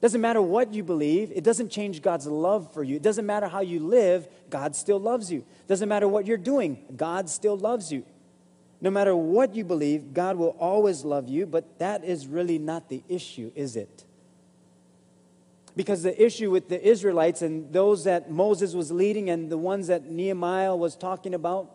Doesn't 0.00 0.20
matter 0.20 0.40
what 0.40 0.72
you 0.72 0.82
believe, 0.82 1.30
it 1.34 1.44
doesn't 1.44 1.70
change 1.70 2.00
God's 2.00 2.26
love 2.26 2.72
for 2.72 2.82
you. 2.82 2.96
It 2.96 3.02
doesn't 3.02 3.26
matter 3.26 3.48
how 3.48 3.60
you 3.60 3.80
live, 3.80 4.28
God 4.48 4.74
still 4.74 4.98
loves 4.98 5.30
you. 5.30 5.44
Doesn't 5.68 5.88
matter 5.88 6.08
what 6.08 6.26
you're 6.26 6.38
doing, 6.38 6.82
God 6.96 7.28
still 7.28 7.56
loves 7.56 7.92
you. 7.92 8.04
No 8.80 8.90
matter 8.90 9.14
what 9.14 9.54
you 9.54 9.62
believe, 9.62 10.14
God 10.14 10.36
will 10.36 10.56
always 10.58 11.04
love 11.04 11.28
you, 11.28 11.44
but 11.44 11.78
that 11.78 12.02
is 12.02 12.26
really 12.26 12.58
not 12.58 12.88
the 12.88 13.02
issue, 13.08 13.52
is 13.54 13.76
it? 13.76 14.04
Because 15.76 16.02
the 16.02 16.22
issue 16.22 16.50
with 16.50 16.70
the 16.70 16.82
Israelites 16.82 17.42
and 17.42 17.70
those 17.70 18.04
that 18.04 18.30
Moses 18.30 18.74
was 18.74 18.90
leading 18.90 19.28
and 19.28 19.50
the 19.50 19.58
ones 19.58 19.88
that 19.88 20.10
Nehemiah 20.10 20.74
was 20.74 20.96
talking 20.96 21.34
about, 21.34 21.70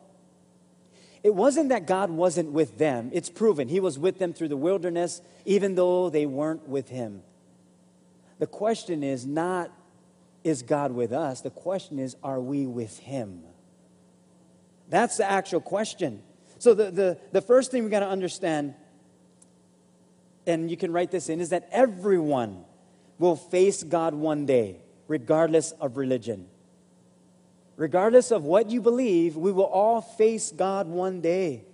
it 1.24 1.34
wasn't 1.34 1.70
that 1.70 1.86
God 1.86 2.10
wasn't 2.10 2.52
with 2.52 2.78
them. 2.80 3.12
It's 3.14 3.30
proven. 3.30 3.68
He 3.68 3.80
was 3.80 3.98
with 3.98 4.18
them 4.18 4.34
through 4.34 4.50
the 4.50 4.58
wilderness, 4.58 5.22
even 5.46 5.76
though 5.76 6.10
they 6.10 6.26
weren't 6.26 6.68
with 6.68 6.90
him. 6.90 7.22
The 8.40 8.48
question 8.48 9.04
is 9.04 9.26
not, 9.26 9.72
is 10.44 10.62
God 10.62 10.92
with 10.92 11.14
us? 11.14 11.42
The 11.42 11.50
question 11.50 12.00
is, 12.00 12.16
are 12.24 12.40
we 12.40 12.66
with 12.66 13.00
him? 13.00 13.44
That's 14.90 15.18
the 15.18 15.30
actual 15.30 15.62
question. 15.62 16.22
So, 16.60 16.74
the, 16.74 16.92
the, 16.92 17.18
the 17.32 17.42
first 17.42 17.72
thing 17.72 17.84
we 17.84 17.90
got 17.90 18.02
to 18.02 18.08
understand, 18.08 18.76
and 20.46 20.70
you 20.70 20.78
can 20.78 20.92
write 20.92 21.12
this 21.12 21.30
in, 21.30 21.42
is 21.42 21.50
that 21.50 21.68
everyone 21.72 22.64
will 23.18 23.36
face 23.36 23.84
God 23.84 24.14
one 24.14 24.46
day, 24.46 24.78
regardless 25.08 25.72
of 25.74 25.98
religion. 25.98 26.48
Regardless 27.78 28.32
of 28.32 28.44
what 28.44 28.70
you 28.70 28.82
believe, 28.82 29.36
we 29.36 29.52
will 29.52 29.66
all 29.66 30.02
face 30.02 30.52
God 30.52 30.88
one 30.88 31.22
day. 31.22 31.66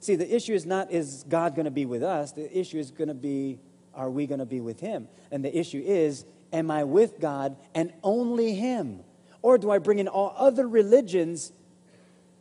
See, 0.00 0.14
the 0.14 0.34
issue 0.34 0.54
is 0.54 0.64
not, 0.64 0.90
is 0.90 1.24
God 1.28 1.54
going 1.54 1.66
to 1.66 1.70
be 1.70 1.84
with 1.84 2.02
us? 2.02 2.32
The 2.32 2.58
issue 2.58 2.78
is 2.78 2.90
going 2.90 3.08
to 3.08 3.14
be, 3.14 3.58
are 3.94 4.10
we 4.10 4.26
going 4.26 4.38
to 4.38 4.46
be 4.46 4.60
with 4.60 4.80
Him? 4.80 5.08
And 5.30 5.44
the 5.44 5.56
issue 5.56 5.82
is, 5.84 6.24
am 6.52 6.70
I 6.70 6.84
with 6.84 7.20
God 7.20 7.56
and 7.74 7.92
only 8.02 8.54
Him? 8.54 9.00
Or 9.42 9.58
do 9.58 9.70
I 9.70 9.78
bring 9.78 9.98
in 9.98 10.08
all 10.08 10.34
other 10.36 10.68
religions 10.68 11.52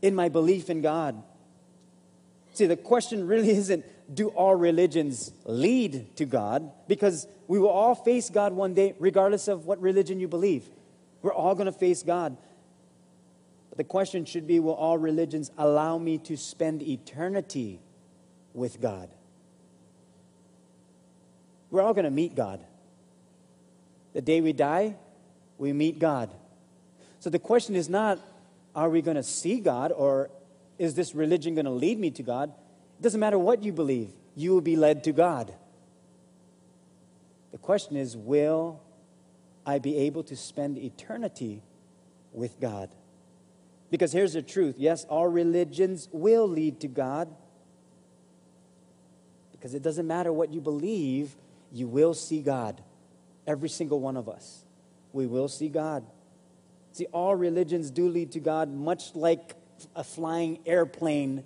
in 0.01 0.15
my 0.15 0.29
belief 0.29 0.69
in 0.69 0.81
God? 0.81 1.21
See, 2.53 2.65
the 2.65 2.77
question 2.77 3.27
really 3.27 3.49
isn't 3.57 3.85
do 4.13 4.29
all 4.29 4.55
religions 4.55 5.31
lead 5.45 6.15
to 6.17 6.25
God? 6.25 6.71
Because 6.87 7.27
we 7.47 7.59
will 7.59 7.69
all 7.69 7.95
face 7.95 8.29
God 8.29 8.53
one 8.53 8.73
day, 8.73 8.95
regardless 8.99 9.47
of 9.47 9.65
what 9.65 9.81
religion 9.81 10.19
you 10.19 10.27
believe. 10.27 10.67
We're 11.21 11.33
all 11.33 11.53
going 11.53 11.65
to 11.67 11.71
face 11.71 12.03
God. 12.03 12.37
But 13.69 13.77
the 13.77 13.83
question 13.83 14.25
should 14.25 14.47
be 14.47 14.59
will 14.59 14.73
all 14.73 14.97
religions 14.97 15.51
allow 15.57 15.97
me 15.97 16.17
to 16.19 16.37
spend 16.37 16.81
eternity 16.81 17.79
with 18.53 18.81
God? 18.81 19.09
We're 21.71 21.81
all 21.81 21.93
going 21.93 22.05
to 22.05 22.11
meet 22.11 22.35
God. 22.35 22.63
The 24.13 24.21
day 24.21 24.41
we 24.41 24.53
die, 24.53 24.95
we 25.57 25.73
meet 25.73 25.99
God. 25.99 26.29
So 27.19 27.29
the 27.29 27.39
question 27.39 27.75
is 27.75 27.89
not 27.89 28.19
are 28.75 28.89
we 28.89 29.01
going 29.01 29.17
to 29.17 29.23
see 29.23 29.59
God 29.59 29.91
or 29.91 30.29
is 30.77 30.93
this 30.95 31.13
religion 31.13 31.55
going 31.55 31.65
to 31.65 31.71
lead 31.71 31.99
me 31.99 32.11
to 32.11 32.23
God? 32.23 32.49
It 32.99 33.03
doesn't 33.03 33.19
matter 33.19 33.37
what 33.37 33.63
you 33.63 33.71
believe, 33.71 34.09
you 34.35 34.51
will 34.51 34.61
be 34.61 34.75
led 34.75 35.03
to 35.05 35.11
God. 35.11 35.53
The 37.51 37.57
question 37.57 37.97
is 37.97 38.15
will 38.15 38.79
I 39.65 39.79
be 39.79 39.97
able 39.97 40.23
to 40.23 40.35
spend 40.35 40.77
eternity 40.77 41.61
with 42.31 42.59
God? 42.59 42.89
Because 43.91 44.11
here's 44.11 44.33
the 44.33 44.41
truth 44.41 44.75
yes, 44.77 45.05
all 45.05 45.27
religions 45.27 46.07
will 46.11 46.47
lead 46.47 46.79
to 46.81 46.87
God. 46.87 47.27
Because 49.51 49.73
it 49.73 49.83
doesn't 49.83 50.07
matter 50.07 50.31
what 50.31 50.53
you 50.53 50.61
believe, 50.61 51.35
you 51.71 51.87
will 51.87 52.13
see 52.13 52.41
God. 52.41 52.81
Every 53.47 53.69
single 53.69 53.99
one 53.99 54.17
of 54.17 54.29
us. 54.29 54.63
We 55.13 55.25
will 55.25 55.47
see 55.47 55.69
God. 55.69 56.05
See, 56.91 57.05
all 57.05 57.35
religions 57.35 57.91
do 57.91 58.09
lead 58.09 58.31
to 58.33 58.39
God, 58.39 58.69
much 58.69 59.15
like 59.15 59.55
a 59.95 60.03
flying 60.03 60.59
airplane 60.65 61.43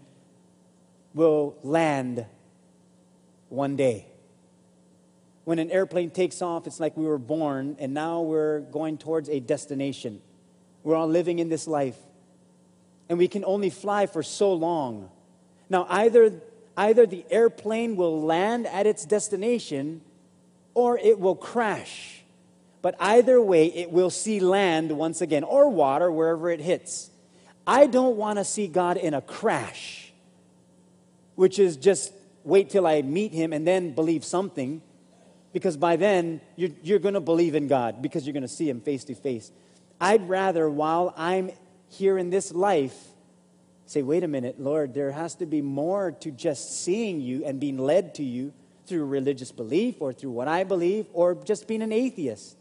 will 1.14 1.56
land 1.64 2.26
one 3.50 3.76
day. 3.76 4.08
When 5.44 5.60
an 5.60 5.70
airplane 5.72 6.10
takes 6.10 6.42
off, 6.42 6.68
it's 6.68 6.80
like 6.80 6.96
we 6.96 7.06
were 7.06 7.18
born 7.18 7.76
and 7.80 7.94
now 7.94 8.22
we're 8.22 8.62
going 8.62 8.98
towards 8.98 9.30
a 9.30 9.40
destination. 9.40 10.22
We're 10.84 10.96
all 10.96 11.08
living 11.08 11.40
in 11.40 11.50
this 11.50 11.68
life. 11.68 11.98
And 13.10 13.18
we 13.18 13.28
can 13.28 13.44
only 13.46 13.70
fly 13.70 14.06
for 14.06 14.24
so 14.24 14.54
long. 14.54 15.10
Now, 15.70 15.86
either, 15.90 16.42
either 16.78 17.06
the 17.06 17.26
airplane 17.30 17.96
will 17.96 18.22
land 18.22 18.66
at 18.68 18.88
its 18.88 19.06
destination 19.06 20.02
or 20.74 20.98
it 20.98 21.20
will 21.20 21.36
crash. 21.36 22.24
But 22.82 22.96
either 23.00 23.42
way, 23.42 23.68
it 23.68 23.92
will 23.92 24.10
see 24.10 24.40
land 24.40 24.92
once 24.92 25.22
again, 25.22 25.44
or 25.44 25.70
water 25.70 26.12
wherever 26.12 26.50
it 26.50 26.60
hits. 26.60 27.10
I 27.66 27.88
don't 27.88 28.18
want 28.18 28.40
to 28.40 28.44
see 28.46 28.68
God 28.68 28.98
in 28.98 29.14
a 29.14 29.22
crash, 29.22 30.12
which 31.36 31.60
is 31.60 31.78
just 31.78 32.12
wait 32.44 32.70
till 32.70 32.86
I 32.86 33.02
meet 33.02 33.32
Him 33.32 33.54
and 33.54 33.66
then 33.66 33.96
believe 33.96 34.26
something, 34.26 34.82
because 35.54 35.78
by 35.78 35.96
then 35.96 36.42
you're, 36.58 36.72
you're 36.84 37.00
going 37.00 37.14
to 37.14 37.22
believe 37.22 37.56
in 37.56 37.68
God 37.68 38.02
because 38.02 38.26
you're 38.26 38.34
going 38.34 38.42
to 38.42 38.50
see 38.50 38.68
Him 38.68 38.82
face 38.82 39.06
to 39.06 39.16
face. 39.16 39.52
I'd 40.02 40.28
rather, 40.28 40.70
while 40.70 41.14
I'm 41.16 41.52
here 41.88 42.18
in 42.18 42.32
this 42.32 42.52
life, 42.52 42.98
say, 43.86 44.02
wait 44.02 44.24
a 44.24 44.28
minute, 44.28 44.60
Lord, 44.60 44.94
there 44.94 45.12
has 45.12 45.36
to 45.36 45.46
be 45.46 45.62
more 45.62 46.12
to 46.12 46.32
just 46.32 46.82
seeing 46.84 47.22
you 47.22 47.46
and 47.46 47.60
being 47.60 47.78
led 47.78 48.16
to 48.16 48.24
you 48.24 48.52
through 48.86 49.06
religious 49.06 49.52
belief 49.52 49.96
or 50.00 50.14
through 50.14 50.32
what 50.32 50.48
I 50.48 50.64
believe 50.64 51.08
or 51.14 51.36
just 51.36 51.68
being 51.68 51.82
an 51.82 51.92
atheist 51.92 52.58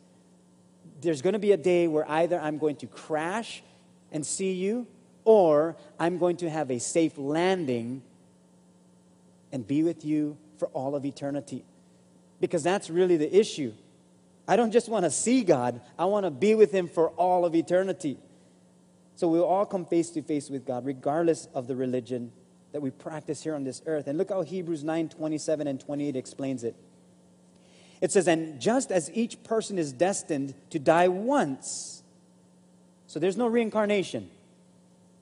there's 1.02 1.21
going 1.21 1.33
to 1.33 1.38
be 1.38 1.52
a 1.52 1.57
day 1.57 1.88
where 1.88 2.09
either 2.09 2.41
I'm 2.41 2.59
going 2.59 2.76
to 2.76 2.87
crash 2.87 3.62
and 4.12 4.25
see 4.25 4.52
you, 4.52 4.87
or 5.25 5.76
I'm 5.99 6.19
going 6.19 6.37
to 6.38 6.50
have 6.50 6.71
a 6.71 6.79
safe 6.79 7.19
landing 7.19 8.02
and 9.52 9.67
be 9.67 9.83
with 9.83 10.05
you 10.05 10.37
for 10.59 10.69
all 10.69 10.95
of 10.95 11.05
eternity. 11.05 11.64
Because 12.41 12.62
that's 12.62 12.88
really 12.88 13.17
the 13.17 13.37
issue. 13.37 13.73
I 14.49 14.57
don't 14.57 14.73
just 14.73 14.88
want 14.88 15.05
to 15.05 15.11
see 15.11 15.43
God, 15.45 15.81
I 15.99 16.05
want 16.07 16.25
to 16.25 16.31
be 16.31 16.55
with 16.55 16.73
Him 16.73 16.88
for 16.88 17.11
all 17.11 17.45
of 17.45 17.55
eternity. 17.55 18.19
So 19.17 19.29
we'll 19.29 19.45
all 19.45 19.67
come 19.67 19.85
face 19.85 20.11
to 20.11 20.23
face 20.23 20.50
with 20.50 20.67
God, 20.67 20.85
regardless 20.85 21.49
of 21.55 21.67
the 21.69 21.76
religion 21.76 22.33
that 22.73 22.81
we 22.81 22.91
practice 22.91 23.43
here 23.43 23.55
on 23.55 23.64
this 23.64 23.83
earth. 23.87 24.07
And 24.07 24.19
look 24.19 24.31
how 24.31 24.43
Hebrews 24.43 24.83
9 24.83 25.11
27 25.11 25.67
and 25.67 25.81
28 25.81 26.17
explains 26.17 26.64
it. 26.64 26.75
It 28.00 28.11
says, 28.11 28.26
And 28.26 28.61
just 28.61 28.91
as 28.91 29.11
each 29.14 29.43
person 29.45 29.79
is 29.79 29.93
destined 29.93 30.55
to 30.71 30.79
die 30.79 31.09
once, 31.09 32.02
so 33.07 33.21
there's 33.21 33.37
no 33.37 33.47
reincarnation. 33.47 34.31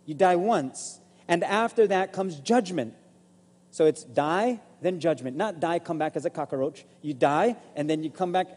You 0.07 0.15
die 0.15 0.37
once, 0.37 1.01
and 1.29 1.45
after 1.45 1.87
that 1.89 2.13
comes 2.13 2.37
judgment. 2.37 2.95
So 3.73 3.87
it's 3.87 4.03
die, 4.03 4.61
then 4.81 4.99
judgment. 4.99 5.37
Not 5.37 5.61
die, 5.61 5.79
come 5.79 5.99
back 5.99 6.17
as 6.17 6.25
a 6.25 6.31
cockroach. 6.31 6.85
You 7.03 7.15
die, 7.15 7.57
and 7.77 7.89
then 7.89 8.03
you 8.03 8.11
come 8.11 8.33
back. 8.33 8.49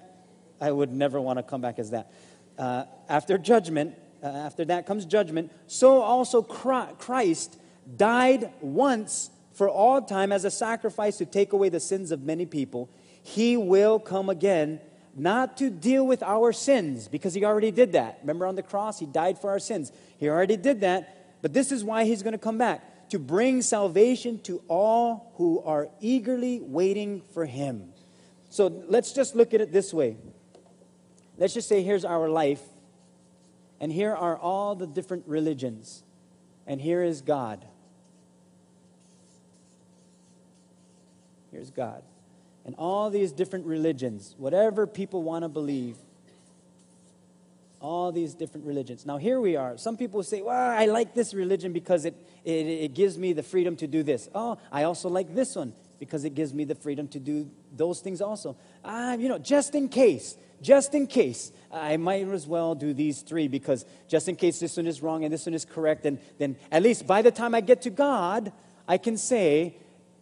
I 0.61 0.71
would 0.71 0.91
never 0.91 1.19
want 1.19 1.37
to 1.37 1.43
come 1.43 1.61
back 1.61 1.77
as 1.77 1.91
that. 1.91 2.11
Uh, 2.57 2.85
after 3.09 3.37
judgment, 3.37 3.95
uh, 4.23 4.27
after 4.27 4.65
that 4.65 4.85
comes 4.85 5.05
judgment. 5.05 5.51
So 5.67 6.01
also 6.01 6.41
Christ 6.41 7.57
died 7.97 8.51
once 8.61 9.29
for 9.53 9.69
all 9.69 10.01
time 10.01 10.31
as 10.31 10.45
a 10.45 10.51
sacrifice 10.51 11.17
to 11.17 11.25
take 11.25 11.53
away 11.53 11.69
the 11.69 11.79
sins 11.79 12.11
of 12.11 12.23
many 12.23 12.45
people. 12.45 12.89
He 13.21 13.55
will 13.55 13.99
come 13.99 14.29
again, 14.29 14.81
not 15.15 15.57
to 15.57 15.69
deal 15.69 16.05
with 16.05 16.23
our 16.23 16.51
sins, 16.51 17.07
because 17.07 17.33
He 17.33 17.45
already 17.45 17.71
did 17.71 17.93
that. 17.93 18.19
Remember 18.21 18.45
on 18.45 18.55
the 18.55 18.63
cross, 18.63 18.99
He 18.99 19.05
died 19.05 19.39
for 19.39 19.51
our 19.51 19.59
sins. 19.59 19.91
He 20.17 20.27
already 20.29 20.57
did 20.57 20.81
that, 20.81 21.41
but 21.41 21.53
this 21.53 21.71
is 21.71 21.83
why 21.83 22.05
He's 22.05 22.23
going 22.23 22.33
to 22.33 22.39
come 22.39 22.57
back 22.57 23.09
to 23.09 23.19
bring 23.19 23.61
salvation 23.61 24.39
to 24.39 24.61
all 24.67 25.33
who 25.37 25.61
are 25.63 25.89
eagerly 25.99 26.59
waiting 26.61 27.21
for 27.33 27.45
Him. 27.45 27.93
So 28.49 28.83
let's 28.87 29.13
just 29.13 29.35
look 29.35 29.53
at 29.53 29.61
it 29.61 29.71
this 29.71 29.93
way. 29.93 30.17
Let's 31.37 31.53
just 31.53 31.67
say 31.67 31.83
here's 31.83 32.05
our 32.05 32.27
life, 32.29 32.61
and 33.79 33.91
here 33.91 34.15
are 34.15 34.37
all 34.37 34.75
the 34.75 34.87
different 34.87 35.27
religions. 35.27 36.03
And 36.65 36.79
here 36.79 37.03
is 37.03 37.21
God. 37.21 37.65
Here's 41.53 41.69
God. 41.69 42.01
And 42.65 42.75
all 42.77 43.09
these 43.09 43.31
different 43.31 43.65
religions, 43.65 44.35
whatever 44.37 44.87
people 44.87 45.21
want 45.21 45.43
to 45.43 45.49
believe, 45.49 45.95
all 47.79 48.11
these 48.11 48.33
different 48.33 48.65
religions. 48.65 49.05
Now, 49.05 49.17
here 49.17 49.39
we 49.39 49.55
are. 49.55 49.77
Some 49.77 49.97
people 49.97 50.23
say, 50.23 50.41
well, 50.41 50.55
I 50.55 50.85
like 50.85 51.13
this 51.13 51.33
religion 51.33 51.73
because 51.73 52.05
it, 52.05 52.15
it, 52.43 52.65
it 52.65 52.93
gives 52.93 53.17
me 53.17 53.33
the 53.33 53.43
freedom 53.43 53.75
to 53.75 53.87
do 53.87 54.01
this. 54.01 54.29
Oh, 54.33 54.57
I 54.71 54.83
also 54.83 55.09
like 55.09 55.35
this 55.35 55.55
one 55.55 55.73
because 55.99 56.23
it 56.23 56.33
gives 56.33 56.53
me 56.53 56.63
the 56.63 56.75
freedom 56.75 57.07
to 57.09 57.19
do 57.19 57.49
those 57.75 57.99
things 57.99 58.21
also. 58.21 58.55
Ah, 58.83 59.13
you 59.13 59.29
know, 59.29 59.37
just 59.37 59.75
in 59.75 59.89
case, 59.89 60.37
just 60.61 60.95
in 60.95 61.07
case, 61.07 61.51
I 61.71 61.97
might 61.97 62.27
as 62.29 62.47
well 62.47 62.73
do 62.73 62.93
these 62.93 63.21
three 63.21 63.49
because 63.49 63.85
just 64.07 64.29
in 64.29 64.37
case 64.37 64.59
this 64.59 64.77
one 64.77 64.87
is 64.87 65.03
wrong 65.03 65.25
and 65.25 65.33
this 65.33 65.45
one 65.45 65.53
is 65.53 65.65
correct, 65.65 66.05
and 66.05 66.19
then 66.39 66.55
at 66.71 66.81
least 66.81 67.05
by 67.05 67.21
the 67.21 67.31
time 67.31 67.53
I 67.53 67.61
get 67.61 67.81
to 67.83 67.89
God, 67.89 68.53
I 68.87 68.97
can 68.97 69.17
say, 69.17 69.75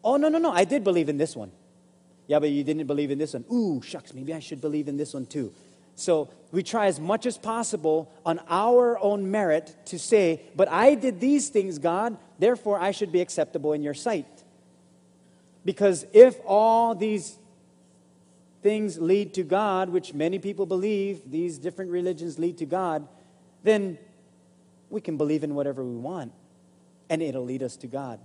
oh, 0.03 0.17
no, 0.17 0.29
no, 0.29 0.37
no, 0.37 0.51
I 0.51 0.63
did 0.63 0.83
believe 0.83 1.09
in 1.09 1.17
this 1.17 1.35
one. 1.35 1.51
Yeah, 2.27 2.39
but 2.39 2.49
you 2.49 2.63
didn't 2.63 2.87
believe 2.87 3.11
in 3.11 3.17
this 3.17 3.33
one. 3.33 3.45
Ooh, 3.51 3.81
shucks, 3.81 4.13
maybe 4.13 4.33
I 4.33 4.39
should 4.39 4.61
believe 4.61 4.87
in 4.87 4.97
this 4.97 5.13
one 5.13 5.25
too. 5.25 5.51
So 5.95 6.29
we 6.51 6.63
try 6.63 6.87
as 6.87 6.99
much 6.99 7.25
as 7.25 7.37
possible 7.37 8.11
on 8.25 8.39
our 8.49 8.97
own 8.99 9.29
merit 9.29 9.75
to 9.87 9.99
say, 9.99 10.41
But 10.55 10.69
I 10.69 10.95
did 10.95 11.19
these 11.19 11.49
things, 11.49 11.77
God, 11.77 12.17
therefore 12.39 12.79
I 12.79 12.91
should 12.91 13.11
be 13.11 13.21
acceptable 13.21 13.73
in 13.73 13.83
your 13.83 13.93
sight. 13.93 14.25
Because 15.65 16.05
if 16.13 16.37
all 16.45 16.95
these 16.95 17.37
things 18.61 18.99
lead 18.99 19.33
to 19.35 19.43
God, 19.43 19.89
which 19.89 20.13
many 20.13 20.39
people 20.39 20.65
believe, 20.65 21.29
these 21.29 21.57
different 21.57 21.91
religions 21.91 22.39
lead 22.39 22.57
to 22.59 22.65
God, 22.65 23.07
then 23.63 23.97
we 24.89 25.01
can 25.01 25.17
believe 25.17 25.43
in 25.43 25.55
whatever 25.55 25.83
we 25.83 25.95
want 25.95 26.31
and 27.09 27.21
it'll 27.21 27.43
lead 27.43 27.61
us 27.61 27.75
to 27.77 27.87
God, 27.87 28.19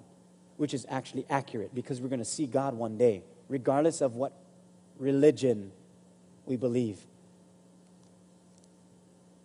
which 0.57 0.75
is 0.75 0.87
actually 0.89 1.27
accurate 1.29 1.75
because 1.75 2.01
we're 2.01 2.09
going 2.09 2.19
to 2.19 2.25
see 2.25 2.47
God 2.47 2.75
one 2.75 2.97
day, 2.97 3.23
regardless 3.49 4.01
of 4.01 4.17
what 4.17 4.33
religion 4.99 5.73
we 6.47 6.57
believe. 6.57 6.99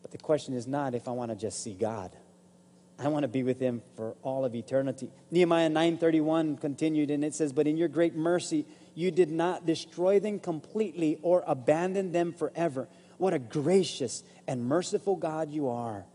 But 0.01 0.11
the 0.11 0.17
question 0.17 0.53
is 0.53 0.67
not 0.67 0.95
if 0.95 1.07
I 1.07 1.11
want 1.11 1.31
to 1.31 1.35
just 1.35 1.63
see 1.63 1.73
God. 1.73 2.11
I 2.99 3.07
want 3.07 3.23
to 3.23 3.27
be 3.27 3.41
with 3.41 3.59
him 3.59 3.81
for 3.95 4.15
all 4.21 4.45
of 4.45 4.53
eternity. 4.53 5.09
Nehemiah 5.31 5.69
9:31 5.69 6.57
continued 6.57 7.09
and 7.09 7.25
it 7.25 7.33
says, 7.33 7.51
"But 7.51 7.65
in 7.65 7.75
your 7.75 7.87
great 7.87 8.15
mercy 8.15 8.65
you 8.93 9.09
did 9.09 9.31
not 9.31 9.65
destroy 9.65 10.19
them 10.19 10.39
completely 10.39 11.17
or 11.23 11.43
abandon 11.47 12.11
them 12.11 12.33
forever. 12.33 12.87
What 13.17 13.33
a 13.33 13.39
gracious 13.39 14.23
and 14.47 14.65
merciful 14.65 15.15
God 15.15 15.49
you 15.51 15.67
are." 15.67 16.05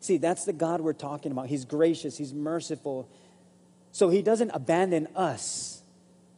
See, 0.00 0.16
that's 0.16 0.44
the 0.44 0.52
God 0.52 0.80
we're 0.80 0.92
talking 0.92 1.30
about. 1.30 1.46
He's 1.46 1.64
gracious, 1.64 2.16
he's 2.16 2.34
merciful. 2.34 3.08
So 3.98 4.10
he 4.10 4.22
doesn't 4.22 4.52
abandon 4.54 5.08
us. 5.16 5.82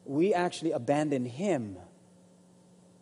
We 0.07 0.33
actually 0.33 0.73
abandon 0.73 1.27
him. 1.27 1.77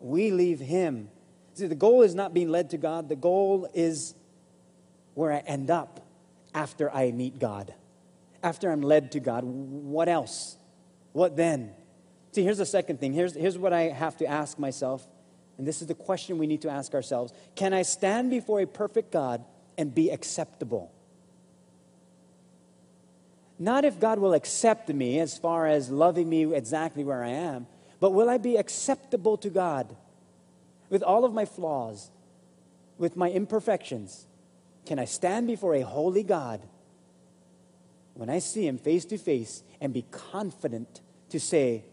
We 0.01 0.31
leave 0.31 0.59
him. 0.59 1.07
See, 1.53 1.67
the 1.67 1.75
goal 1.75 2.01
is 2.01 2.13
not 2.13 2.33
being 2.33 2.49
led 2.49 2.71
to 2.71 2.77
God. 2.77 3.07
The 3.07 3.15
goal 3.15 3.69
is 3.73 4.15
where 5.13 5.31
I 5.31 5.37
end 5.37 5.71
up 5.71 6.05
after 6.53 6.93
I 6.93 7.11
meet 7.11 7.39
God, 7.39 7.73
after 8.43 8.69
I'm 8.69 8.81
led 8.81 9.13
to 9.13 9.21
God. 9.21 9.45
What 9.45 10.09
else? 10.09 10.57
What 11.13 11.37
then? 11.37 11.71
See, 12.33 12.43
here's 12.43 12.57
the 12.57 12.65
second 12.65 12.99
thing. 12.99 13.13
Here's, 13.13 13.33
here's 13.35 13.57
what 13.57 13.71
I 13.71 13.83
have 13.83 14.17
to 14.17 14.25
ask 14.25 14.59
myself, 14.59 15.07
and 15.57 15.65
this 15.65 15.81
is 15.81 15.87
the 15.87 15.95
question 15.95 16.37
we 16.37 16.47
need 16.47 16.63
to 16.63 16.69
ask 16.69 16.93
ourselves 16.93 17.31
Can 17.55 17.73
I 17.73 17.83
stand 17.83 18.29
before 18.29 18.59
a 18.59 18.67
perfect 18.67 19.13
God 19.13 19.41
and 19.77 19.95
be 19.95 20.09
acceptable? 20.09 20.91
Not 23.59 23.83
if 23.83 23.99
God 23.99 24.19
will 24.19 24.33
accept 24.33 24.87
me 24.87 25.19
as 25.19 25.37
far 25.37 25.67
as 25.67 25.89
loving 25.89 26.29
me 26.29 26.55
exactly 26.55 27.03
where 27.03 27.23
I 27.23 27.29
am, 27.29 27.67
but 27.99 28.11
will 28.11 28.29
I 28.29 28.37
be 28.37 28.55
acceptable 28.55 29.35
to 29.37 29.49
God 29.49 29.93
with 30.89 31.03
all 31.03 31.25
of 31.25 31.33
my 31.33 31.43
flaws, 31.43 32.09
with 32.97 33.17
my 33.17 33.29
imperfections? 33.29 34.25
Can 34.85 34.97
I 34.97 35.05
stand 35.05 35.47
before 35.47 35.75
a 35.75 35.81
holy 35.81 36.23
God 36.23 36.61
when 38.13 38.29
I 38.29 38.39
see 38.39 38.65
Him 38.65 38.77
face 38.77 39.03
to 39.05 39.17
face 39.17 39.61
and 39.81 39.93
be 39.93 40.05
confident 40.09 41.01
to 41.29 41.39
say, 41.39 41.83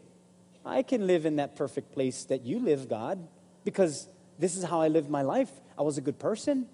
I 0.65 0.83
can 0.83 1.07
live 1.07 1.27
in 1.27 1.37
that 1.37 1.57
perfect 1.57 1.93
place 1.93 2.25
that 2.25 2.43
you 2.43 2.61
live, 2.61 2.89
God, 2.89 3.19
because 3.65 4.09
this 4.39 4.57
is 4.57 4.65
how 4.65 4.81
I 4.81 4.89
lived 4.89 5.11
my 5.11 5.23
life. 5.23 5.51
I 5.77 5.83
was 5.83 5.99
a 5.99 6.01
good 6.01 6.19
person. 6.19 6.67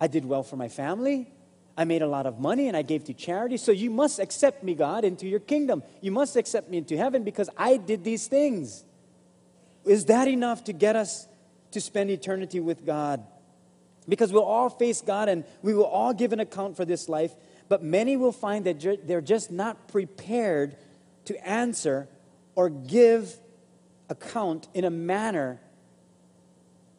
I 0.00 0.06
did 0.06 0.24
well 0.24 0.42
for 0.42 0.56
my 0.56 0.68
family. 0.68 1.28
I 1.76 1.84
made 1.84 2.02
a 2.02 2.06
lot 2.06 2.26
of 2.26 2.38
money 2.38 2.68
and 2.68 2.76
I 2.76 2.82
gave 2.82 3.04
to 3.04 3.14
charity. 3.14 3.58
So 3.58 3.70
you 3.70 3.90
must 3.90 4.18
accept 4.18 4.62
me, 4.62 4.74
God, 4.74 5.04
into 5.04 5.26
your 5.26 5.40
kingdom. 5.40 5.82
You 6.00 6.10
must 6.10 6.36
accept 6.36 6.70
me 6.70 6.78
into 6.78 6.96
heaven 6.96 7.22
because 7.22 7.50
I 7.56 7.76
did 7.76 8.02
these 8.02 8.28
things. 8.28 8.84
Is 9.84 10.06
that 10.06 10.26
enough 10.26 10.64
to 10.64 10.72
get 10.72 10.96
us 10.96 11.28
to 11.72 11.80
spend 11.80 12.10
eternity 12.10 12.60
with 12.60 12.86
God? 12.86 13.24
Because 14.08 14.32
we'll 14.32 14.42
all 14.42 14.70
face 14.70 15.02
God 15.02 15.28
and 15.28 15.44
we 15.62 15.74
will 15.74 15.84
all 15.84 16.14
give 16.14 16.32
an 16.32 16.40
account 16.40 16.76
for 16.76 16.84
this 16.84 17.08
life, 17.08 17.32
but 17.68 17.82
many 17.82 18.16
will 18.16 18.32
find 18.32 18.64
that 18.64 18.80
they're 19.06 19.20
just 19.20 19.50
not 19.50 19.88
prepared 19.88 20.76
to 21.26 21.48
answer 21.48 22.08
or 22.54 22.70
give 22.70 23.36
account 24.08 24.68
in 24.72 24.84
a 24.84 24.90
manner 24.90 25.60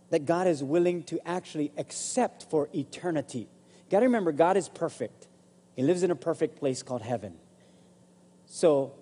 that 0.09 0.25
God 0.25 0.47
is 0.47 0.63
willing 0.63 1.03
to 1.03 1.19
actually 1.27 1.71
accept 1.77 2.49
for 2.49 2.69
eternity. 2.73 3.47
Got 3.89 4.01
to 4.01 4.05
remember, 4.05 4.31
God 4.31 4.57
is 4.57 4.69
perfect. 4.69 5.27
He 5.75 5.83
lives 5.83 6.03
in 6.03 6.11
a 6.11 6.15
perfect 6.15 6.59
place 6.59 6.83
called 6.83 7.01
heaven. 7.01 7.35
So, 8.45 8.93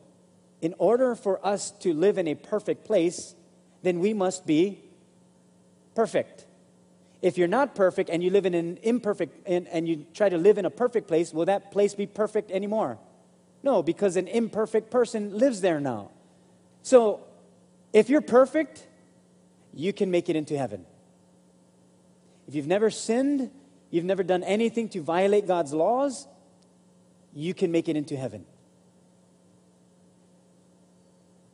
in 0.61 0.73
order 0.77 1.15
for 1.15 1.45
us 1.45 1.71
to 1.71 1.93
live 1.93 2.17
in 2.17 2.27
a 2.27 2.35
perfect 2.35 2.85
place, 2.85 3.35
then 3.83 3.99
we 3.99 4.13
must 4.13 4.45
be 4.45 4.79
perfect. 5.93 6.45
If 7.21 7.37
you're 7.37 7.47
not 7.47 7.75
perfect 7.75 8.09
and 8.09 8.23
you 8.23 8.29
live 8.29 8.45
in 8.45 8.53
an 8.53 8.77
imperfect 8.83 9.47
and, 9.47 9.67
and 9.67 9.87
you 9.87 10.05
try 10.13 10.29
to 10.29 10.37
live 10.37 10.57
in 10.57 10.65
a 10.65 10.69
perfect 10.69 11.07
place, 11.07 11.33
will 11.33 11.45
that 11.45 11.71
place 11.71 11.95
be 11.95 12.05
perfect 12.05 12.51
anymore? 12.51 12.97
No, 13.63 13.81
because 13.81 14.15
an 14.15 14.27
imperfect 14.27 14.91
person 14.91 15.37
lives 15.37 15.61
there 15.61 15.79
now. 15.79 16.11
So 16.83 17.21
if 17.93 18.09
you're 18.09 18.21
perfect, 18.21 18.85
you 19.73 19.91
can 19.93 20.11
make 20.11 20.29
it 20.29 20.35
into 20.35 20.57
heaven. 20.57 20.85
If 22.47 22.53
you've 22.53 22.67
never 22.67 22.91
sinned, 22.91 23.49
you've 23.89 24.05
never 24.05 24.23
done 24.23 24.43
anything 24.43 24.89
to 24.89 25.01
violate 25.01 25.47
God's 25.47 25.73
laws, 25.73 26.27
you 27.33 27.53
can 27.53 27.71
make 27.71 27.89
it 27.89 27.95
into 27.95 28.15
heaven. 28.15 28.45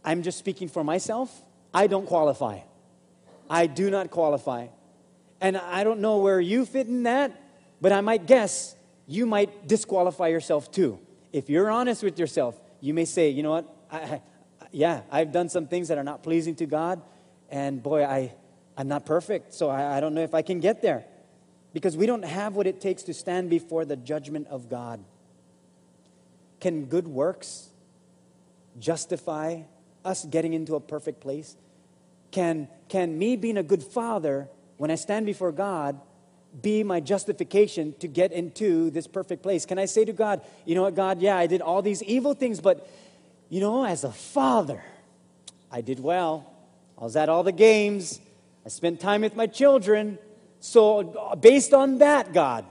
I'm 0.03 0.23
just 0.23 0.39
speaking 0.39 0.67
for 0.67 0.83
myself. 0.83 1.31
I 1.73 1.87
don't 1.87 2.05
qualify. 2.05 2.59
I 3.49 3.67
do 3.67 3.89
not 3.89 4.11
qualify. 4.11 4.67
And 5.39 5.57
I 5.57 5.83
don't 5.83 5.99
know 5.99 6.17
where 6.17 6.39
you 6.39 6.65
fit 6.65 6.87
in 6.87 7.03
that, 7.03 7.31
but 7.79 7.91
I 7.91 8.01
might 8.01 8.25
guess 8.25 8.75
you 9.07 9.25
might 9.25 9.67
disqualify 9.67 10.27
yourself 10.27 10.71
too. 10.71 10.99
If 11.33 11.49
you're 11.49 11.69
honest 11.69 12.03
with 12.03 12.19
yourself, 12.19 12.59
you 12.79 12.93
may 12.93 13.05
say, 13.05 13.29
you 13.29 13.43
know 13.43 13.51
what? 13.51 13.75
I, 13.91 13.97
I, 13.97 14.21
yeah, 14.71 15.01
I've 15.11 15.31
done 15.31 15.49
some 15.49 15.67
things 15.67 15.89
that 15.89 15.97
are 15.97 16.03
not 16.03 16.23
pleasing 16.23 16.55
to 16.55 16.65
God, 16.65 17.01
and 17.49 17.81
boy, 17.81 18.03
I, 18.03 18.33
I'm 18.77 18.87
not 18.87 19.05
perfect, 19.05 19.53
so 19.53 19.69
I, 19.69 19.97
I 19.97 19.99
don't 19.99 20.13
know 20.13 20.21
if 20.21 20.33
I 20.33 20.41
can 20.41 20.59
get 20.59 20.81
there. 20.81 21.05
Because 21.73 21.95
we 21.95 22.05
don't 22.05 22.23
have 22.23 22.55
what 22.55 22.67
it 22.67 22.81
takes 22.81 23.03
to 23.03 23.13
stand 23.13 23.49
before 23.49 23.85
the 23.85 23.95
judgment 23.95 24.47
of 24.47 24.69
God. 24.69 25.03
Can 26.59 26.85
good 26.85 27.07
works 27.07 27.69
justify 28.79 29.61
us 30.03 30.25
getting 30.25 30.53
into 30.53 30.75
a 30.75 30.79
perfect 30.79 31.21
place? 31.21 31.55
Can, 32.31 32.67
can 32.89 33.17
me 33.17 33.35
being 33.35 33.57
a 33.57 33.63
good 33.63 33.83
father 33.83 34.49
when 34.77 34.89
I 34.91 34.95
stand 34.95 35.25
before 35.25 35.51
God, 35.51 35.99
be 36.61 36.83
my 36.83 36.99
justification 36.99 37.93
to 37.99 38.07
get 38.07 38.31
into 38.31 38.89
this 38.89 39.07
perfect 39.07 39.43
place? 39.43 39.65
Can 39.65 39.79
I 39.79 39.85
say 39.85 40.05
to 40.05 40.13
God, 40.13 40.41
you 40.65 40.75
know 40.75 40.83
what, 40.83 40.95
God, 40.95 41.21
yeah, 41.21 41.37
I 41.37 41.47
did 41.47 41.61
all 41.61 41.81
these 41.81 42.03
evil 42.03 42.33
things, 42.33 42.59
but 42.59 42.89
you 43.49 43.59
know, 43.59 43.85
as 43.85 44.03
a 44.03 44.11
father, 44.11 44.83
I 45.71 45.81
did 45.81 45.99
well. 45.99 46.51
I 46.97 47.03
was 47.03 47.15
at 47.15 47.29
all 47.29 47.43
the 47.43 47.51
games, 47.51 48.19
I 48.65 48.69
spent 48.69 48.99
time 48.99 49.21
with 49.21 49.35
my 49.35 49.47
children. 49.47 50.19
So, 50.61 51.37
based 51.41 51.73
on 51.73 51.97
that, 51.97 52.33
God, 52.33 52.65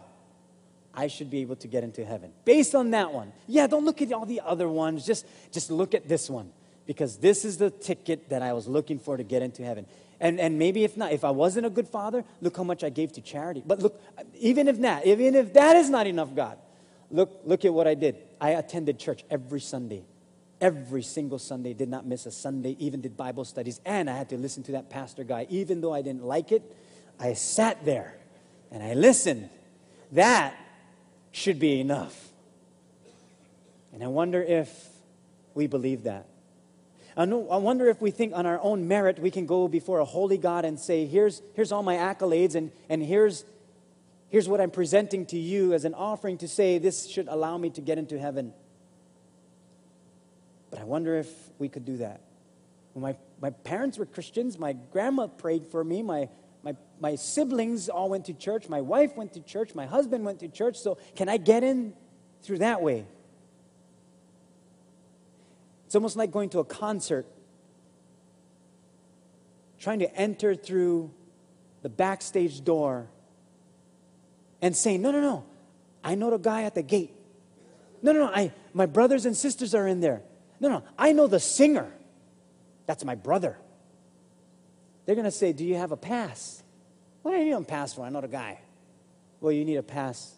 I 0.94 1.08
should 1.08 1.28
be 1.28 1.40
able 1.40 1.56
to 1.56 1.68
get 1.68 1.82
into 1.84 2.04
heaven. 2.04 2.32
Based 2.44 2.74
on 2.74 2.92
that 2.92 3.12
one. 3.12 3.32
Yeah, 3.48 3.66
don't 3.66 3.84
look 3.84 4.00
at 4.00 4.12
all 4.12 4.26
the 4.26 4.40
other 4.40 4.68
ones. 4.68 5.04
Just, 5.04 5.26
just 5.50 5.70
look 5.70 5.92
at 5.92 6.08
this 6.08 6.30
one. 6.30 6.50
Because 6.86 7.16
this 7.16 7.44
is 7.44 7.58
the 7.58 7.70
ticket 7.70 8.30
that 8.30 8.42
I 8.42 8.52
was 8.52 8.68
looking 8.68 9.00
for 9.00 9.16
to 9.16 9.24
get 9.24 9.42
into 9.42 9.64
heaven. 9.64 9.86
And, 10.20 10.38
and 10.38 10.56
maybe 10.56 10.84
if 10.84 10.96
not, 10.96 11.12
if 11.12 11.24
I 11.24 11.30
wasn't 11.30 11.66
a 11.66 11.70
good 11.70 11.88
father, 11.88 12.24
look 12.40 12.56
how 12.56 12.62
much 12.62 12.84
I 12.84 12.90
gave 12.90 13.12
to 13.12 13.20
charity. 13.20 13.62
But 13.66 13.80
look, 13.80 14.00
even 14.38 14.68
if 14.68 14.78
not, 14.78 15.04
even 15.04 15.34
if 15.34 15.52
that 15.54 15.76
is 15.76 15.90
not 15.90 16.06
enough, 16.06 16.32
God, 16.34 16.58
look, 17.10 17.40
look 17.44 17.64
at 17.64 17.74
what 17.74 17.88
I 17.88 17.94
did. 17.94 18.16
I 18.40 18.50
attended 18.50 19.00
church 19.00 19.24
every 19.30 19.60
Sunday. 19.60 20.04
Every 20.60 21.02
single 21.02 21.38
Sunday, 21.38 21.72
did 21.72 21.88
not 21.88 22.06
miss 22.06 22.26
a 22.26 22.30
Sunday, 22.30 22.76
even 22.78 23.00
did 23.00 23.16
Bible 23.16 23.46
studies. 23.46 23.80
And 23.84 24.10
I 24.10 24.16
had 24.16 24.28
to 24.28 24.36
listen 24.36 24.62
to 24.64 24.72
that 24.72 24.90
pastor 24.90 25.24
guy. 25.24 25.46
Even 25.48 25.80
though 25.80 25.94
I 25.94 26.02
didn't 26.02 26.24
like 26.24 26.52
it, 26.52 26.62
I 27.20 27.34
sat 27.34 27.84
there 27.84 28.16
and 28.70 28.82
I 28.82 28.94
listened. 28.94 29.50
That 30.12 30.54
should 31.32 31.58
be 31.58 31.80
enough. 31.80 32.28
And 33.92 34.02
I 34.02 34.06
wonder 34.06 34.42
if 34.42 34.88
we 35.54 35.66
believe 35.66 36.04
that. 36.04 36.26
I, 37.16 37.24
wonder 37.26 37.88
if 37.88 38.00
we 38.00 38.10
think 38.10 38.32
on 38.34 38.46
our 38.46 38.58
own 38.62 38.88
merit 38.88 39.18
we 39.18 39.30
can 39.30 39.44
go 39.44 39.68
before 39.68 39.98
a 39.98 40.04
holy 40.04 40.38
God 40.38 40.64
and 40.64 40.78
say, 40.78 41.04
here's, 41.06 41.42
here's 41.54 41.70
all 41.70 41.82
my 41.82 41.96
accolades, 41.96 42.54
and, 42.54 42.70
and 42.88 43.02
here's, 43.02 43.44
here's 44.30 44.48
what 44.48 44.60
I'm 44.60 44.70
presenting 44.70 45.26
to 45.26 45.38
you 45.38 45.74
as 45.74 45.84
an 45.84 45.92
offering 45.92 46.38
to 46.38 46.48
say 46.48 46.78
this 46.78 47.08
should 47.08 47.28
allow 47.28 47.58
me 47.58 47.68
to 47.70 47.80
get 47.80 47.98
into 47.98 48.18
heaven. 48.18 48.54
But 50.70 50.78
I 50.78 50.84
wonder 50.84 51.16
if 51.16 51.28
we 51.58 51.68
could 51.68 51.84
do 51.84 51.98
that. 51.98 52.22
When 52.94 53.02
my, 53.02 53.16
my 53.40 53.50
parents 53.50 53.98
were 53.98 54.06
Christians, 54.06 54.58
my 54.58 54.72
grandma 54.72 55.26
prayed 55.26 55.66
for 55.66 55.82
me, 55.84 56.02
my, 56.02 56.28
my, 57.00 57.16
siblings 57.16 57.88
all 57.88 58.10
went 58.10 58.26
to 58.26 58.34
church, 58.34 58.68
my 58.68 58.80
wife 58.80 59.16
went 59.16 59.32
to 59.32 59.40
church, 59.40 59.74
my 59.74 59.86
husband 59.86 60.24
went 60.24 60.40
to 60.40 60.48
church, 60.48 60.78
so 60.78 60.98
can 61.16 61.28
I 61.28 61.38
get 61.38 61.64
in 61.64 61.94
through 62.42 62.58
that 62.58 62.82
way? 62.82 63.06
It's 65.86 65.94
almost 65.96 66.16
like 66.16 66.30
going 66.30 66.50
to 66.50 66.60
a 66.60 66.64
concert, 66.64 67.26
trying 69.78 69.98
to 70.00 70.14
enter 70.14 70.54
through 70.54 71.10
the 71.82 71.88
backstage 71.88 72.62
door 72.62 73.08
and 74.62 74.76
saying, 74.76 75.02
No, 75.02 75.10
no, 75.10 75.20
no, 75.20 75.44
I 76.04 76.14
know 76.14 76.30
the 76.30 76.38
guy 76.38 76.62
at 76.62 76.74
the 76.74 76.82
gate. 76.82 77.14
No, 78.02 78.12
no, 78.12 78.26
no, 78.26 78.32
I, 78.32 78.52
my 78.72 78.86
brothers 78.86 79.26
and 79.26 79.36
sisters 79.36 79.74
are 79.74 79.86
in 79.86 80.00
there. 80.00 80.22
No, 80.60 80.68
no, 80.68 80.84
I 80.98 81.12
know 81.12 81.26
the 81.26 81.40
singer. 81.40 81.90
That's 82.86 83.04
my 83.04 83.14
brother. 83.14 83.58
They're 85.06 85.14
going 85.14 85.24
to 85.24 85.30
say, 85.30 85.52
Do 85.52 85.64
you 85.64 85.76
have 85.76 85.92
a 85.92 85.96
pass? 85.96 86.59
What 87.22 87.32
do 87.32 87.38
you 87.38 87.44
need 87.44 87.52
a 87.52 87.60
pass 87.62 87.94
for? 87.94 88.04
I'm 88.04 88.12
not 88.12 88.24
a 88.24 88.28
guy. 88.28 88.60
Well, 89.40 89.52
you 89.52 89.64
need 89.64 89.76
a 89.76 89.82
pass. 89.82 90.34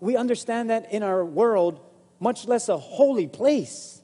We 0.00 0.16
understand 0.16 0.70
that 0.70 0.92
in 0.92 1.02
our 1.02 1.24
world, 1.24 1.80
much 2.20 2.46
less 2.46 2.68
a 2.68 2.78
holy 2.78 3.26
place. 3.26 4.02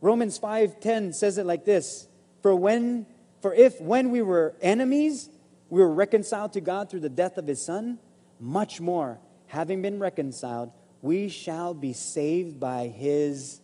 Romans 0.00 0.38
5:10 0.38 1.12
says 1.12 1.38
it 1.38 1.46
like 1.46 1.64
this, 1.64 2.08
for 2.42 2.54
when 2.54 3.06
for 3.40 3.54
if 3.54 3.80
when 3.80 4.10
we 4.10 4.22
were 4.22 4.54
enemies, 4.60 5.28
we 5.68 5.80
were 5.80 5.92
reconciled 5.92 6.52
to 6.54 6.60
God 6.60 6.90
through 6.90 7.00
the 7.00 7.08
death 7.08 7.38
of 7.38 7.46
his 7.46 7.64
son, 7.64 7.98
much 8.38 8.80
more, 8.80 9.18
having 9.46 9.82
been 9.82 9.98
reconciled, 9.98 10.72
we 11.02 11.28
shall 11.28 11.74
be 11.74 11.92
saved 11.92 12.58
by 12.58 12.88
his 12.88 13.60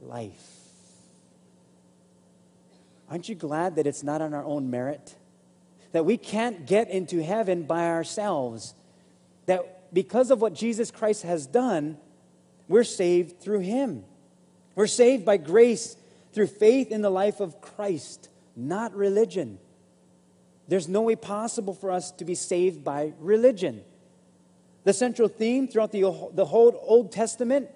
life. 0.00 0.58
Aren't 3.08 3.28
you 3.28 3.34
glad 3.34 3.76
that 3.76 3.86
it's 3.86 4.02
not 4.02 4.22
on 4.22 4.34
our 4.34 4.44
own 4.44 4.70
merit? 4.70 5.16
That 5.92 6.04
we 6.04 6.16
can't 6.16 6.66
get 6.66 6.88
into 6.90 7.22
heaven 7.22 7.64
by 7.64 7.88
ourselves. 7.88 8.74
That 9.46 9.92
because 9.92 10.30
of 10.30 10.40
what 10.40 10.54
Jesus 10.54 10.90
Christ 10.90 11.22
has 11.22 11.46
done, 11.46 11.98
we're 12.68 12.84
saved 12.84 13.40
through 13.40 13.60
him. 13.60 14.04
We're 14.74 14.86
saved 14.86 15.24
by 15.24 15.36
grace 15.36 15.96
through 16.32 16.46
faith 16.46 16.92
in 16.92 17.02
the 17.02 17.10
life 17.10 17.40
of 17.40 17.60
Christ, 17.60 18.28
not 18.54 18.94
religion. 18.94 19.58
There's 20.68 20.88
no 20.88 21.02
way 21.02 21.16
possible 21.16 21.74
for 21.74 21.90
us 21.90 22.12
to 22.12 22.24
be 22.24 22.36
saved 22.36 22.84
by 22.84 23.12
religion. 23.18 23.82
The 24.84 24.92
central 24.92 25.28
theme 25.28 25.66
throughout 25.66 25.92
the, 25.92 26.02
the 26.32 26.46
whole 26.46 26.80
Old 26.86 27.10
Testament 27.10 27.68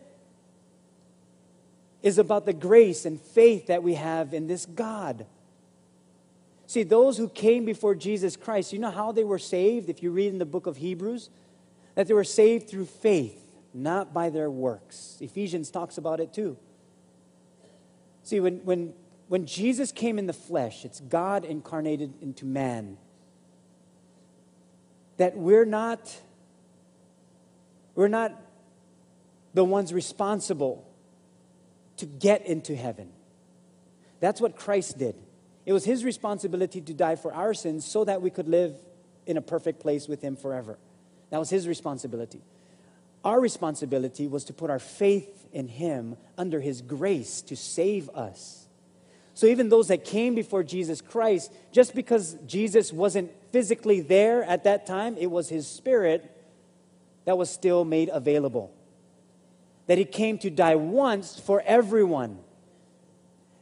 is 2.03 2.19
about 2.19 2.47
the 2.47 2.53
grace 2.53 3.05
and 3.05 3.21
faith 3.21 3.67
that 3.67 3.83
we 3.83 3.95
have 3.95 4.33
in 4.33 4.47
this 4.47 4.65
God. 4.67 5.27
See, 6.67 6.83
those 6.83 7.19
who 7.19 7.29
came 7.29 7.65
before 7.65 7.95
Jesus 7.95 8.37
Christ, 8.37 8.73
you 8.73 8.79
know 8.79 8.91
how 8.91 9.13
they 9.13 9.25
were 9.25 9.39
saved 9.39 9.91
if 9.91 10.03
you 10.03 10.11
read 10.11 10.33
in 10.33 10.39
the 10.39 10.47
book 10.47 10.67
of 10.67 10.79
Hebrews? 10.79 11.31
That 11.95 12.09
they 12.09 12.15
were 12.15 12.25
saved 12.25 12.69
through 12.69 12.87
faith, 12.87 13.41
not 13.73 14.15
by 14.15 14.31
their 14.31 14.51
works. 14.51 15.19
Ephesians 15.21 15.71
talks 15.71 15.99
about 15.99 16.21
it 16.21 16.33
too. 16.33 16.57
See, 18.23 18.41
when, 18.41 18.65
when, 18.65 18.95
when 19.29 19.47
Jesus 19.47 19.93
came 19.93 20.19
in 20.19 20.27
the 20.27 20.33
flesh, 20.33 20.85
it's 20.85 21.01
God 21.01 21.45
incarnated 21.45 22.15
into 22.23 22.47
man. 22.47 22.97
That 25.19 25.37
we're 25.37 25.67
not, 25.67 26.13
we're 27.95 28.09
not 28.09 28.41
the 29.53 29.65
ones 29.65 29.93
responsible 29.93 30.89
to 31.99 32.07
get 32.07 32.47
into 32.47 32.75
heaven. 32.75 33.11
That's 34.21 34.41
what 34.41 34.57
Christ 34.57 34.99
did. 34.99 35.15
It 35.67 35.73
was 35.73 35.85
his 35.85 36.05
responsibility 36.05 36.81
to 36.81 36.95
die 36.95 37.17
for 37.17 37.33
our 37.33 37.55
sins 37.55 37.85
so 37.85 38.05
that 38.05 38.21
we 38.21 38.31
could 38.31 38.49
live 38.49 38.77
in 39.27 39.37
a 39.37 39.43
perfect 39.43 39.81
place 39.81 40.07
with 40.09 40.21
him 40.21 40.37
forever. 40.37 40.79
That 41.31 41.39
was 41.39 41.51
his 41.51 41.67
responsibility. 41.67 42.43
Our 43.25 43.41
responsibility 43.41 44.27
was 44.27 44.45
to 44.45 44.53
put 44.53 44.71
our 44.71 44.79
faith 44.79 45.47
in 45.53 45.69
Him 45.69 46.17
under 46.37 46.61
His 46.61 46.83
grace 46.83 47.41
to 47.43 47.57
save 47.57 48.11
us. 48.11 48.67
So, 49.33 49.47
even 49.47 49.69
those 49.69 49.89
that 49.89 50.05
came 50.05 50.35
before 50.35 50.63
Jesus 50.63 51.01
Christ, 51.01 51.51
just 51.73 51.95
because 51.95 52.37
Jesus 52.47 52.93
wasn't 52.93 53.33
physically 53.51 54.01
there 54.01 54.45
at 54.45 54.65
that 54.65 54.87
time, 54.87 55.17
it 55.19 55.31
was 55.31 55.49
His 55.49 55.67
Spirit 55.67 56.31
that 57.25 57.39
was 57.39 57.49
still 57.49 57.85
made 57.85 58.11
available. 58.13 58.73
That 59.87 59.97
He 59.97 60.05
came 60.05 60.39
to 60.39 60.51
die 60.51 60.77
once 60.77 61.39
for 61.41 61.63
everyone. 61.65 62.39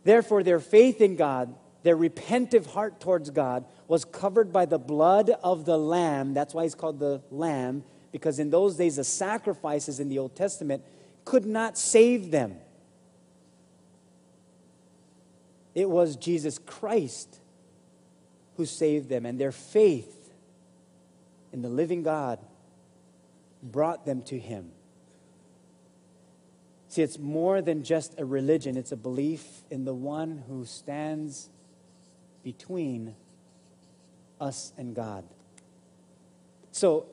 Therefore, 0.02 0.42
their 0.42 0.60
faith 0.60 1.00
in 1.00 1.14
God, 1.14 1.54
their 1.82 1.96
repentive 1.96 2.66
heart 2.66 3.00
towards 3.00 3.30
God, 3.30 3.64
was 3.88 4.04
covered 4.04 4.52
by 4.52 4.66
the 4.66 4.78
blood 4.78 5.30
of 5.42 5.64
the 5.64 5.76
Lamb. 5.76 6.34
That's 6.34 6.54
why 6.54 6.62
He's 6.62 6.74
called 6.74 6.98
the 6.98 7.22
Lamb 7.30 7.84
because 8.12 8.38
in 8.38 8.50
those 8.50 8.76
days 8.76 8.96
the 8.96 9.04
sacrifices 9.04 9.98
in 9.98 10.08
the 10.08 10.18
Old 10.18 10.36
Testament 10.36 10.84
could 11.24 11.46
not 11.46 11.78
save 11.78 12.30
them. 12.30 12.56
It 15.74 15.88
was 15.88 16.16
Jesus 16.16 16.58
Christ 16.58 17.40
who 18.58 18.66
saved 18.66 19.08
them, 19.08 19.24
and 19.24 19.40
their 19.40 19.50
faith 19.50 20.30
in 21.52 21.62
the 21.62 21.70
living 21.70 22.02
God 22.02 22.38
brought 23.62 24.04
them 24.04 24.20
to 24.24 24.38
Him. 24.38 24.70
See, 26.88 27.00
it's 27.00 27.18
more 27.18 27.62
than 27.62 27.82
just 27.82 28.20
a 28.20 28.26
religion, 28.26 28.76
it's 28.76 28.92
a 28.92 28.96
belief 28.96 29.46
in 29.70 29.86
the 29.86 29.94
one 29.94 30.44
who 30.46 30.66
stands 30.66 31.48
between 32.42 33.14
us 34.40 34.72
and 34.76 34.94
God. 34.94 35.24
So, 36.72 37.06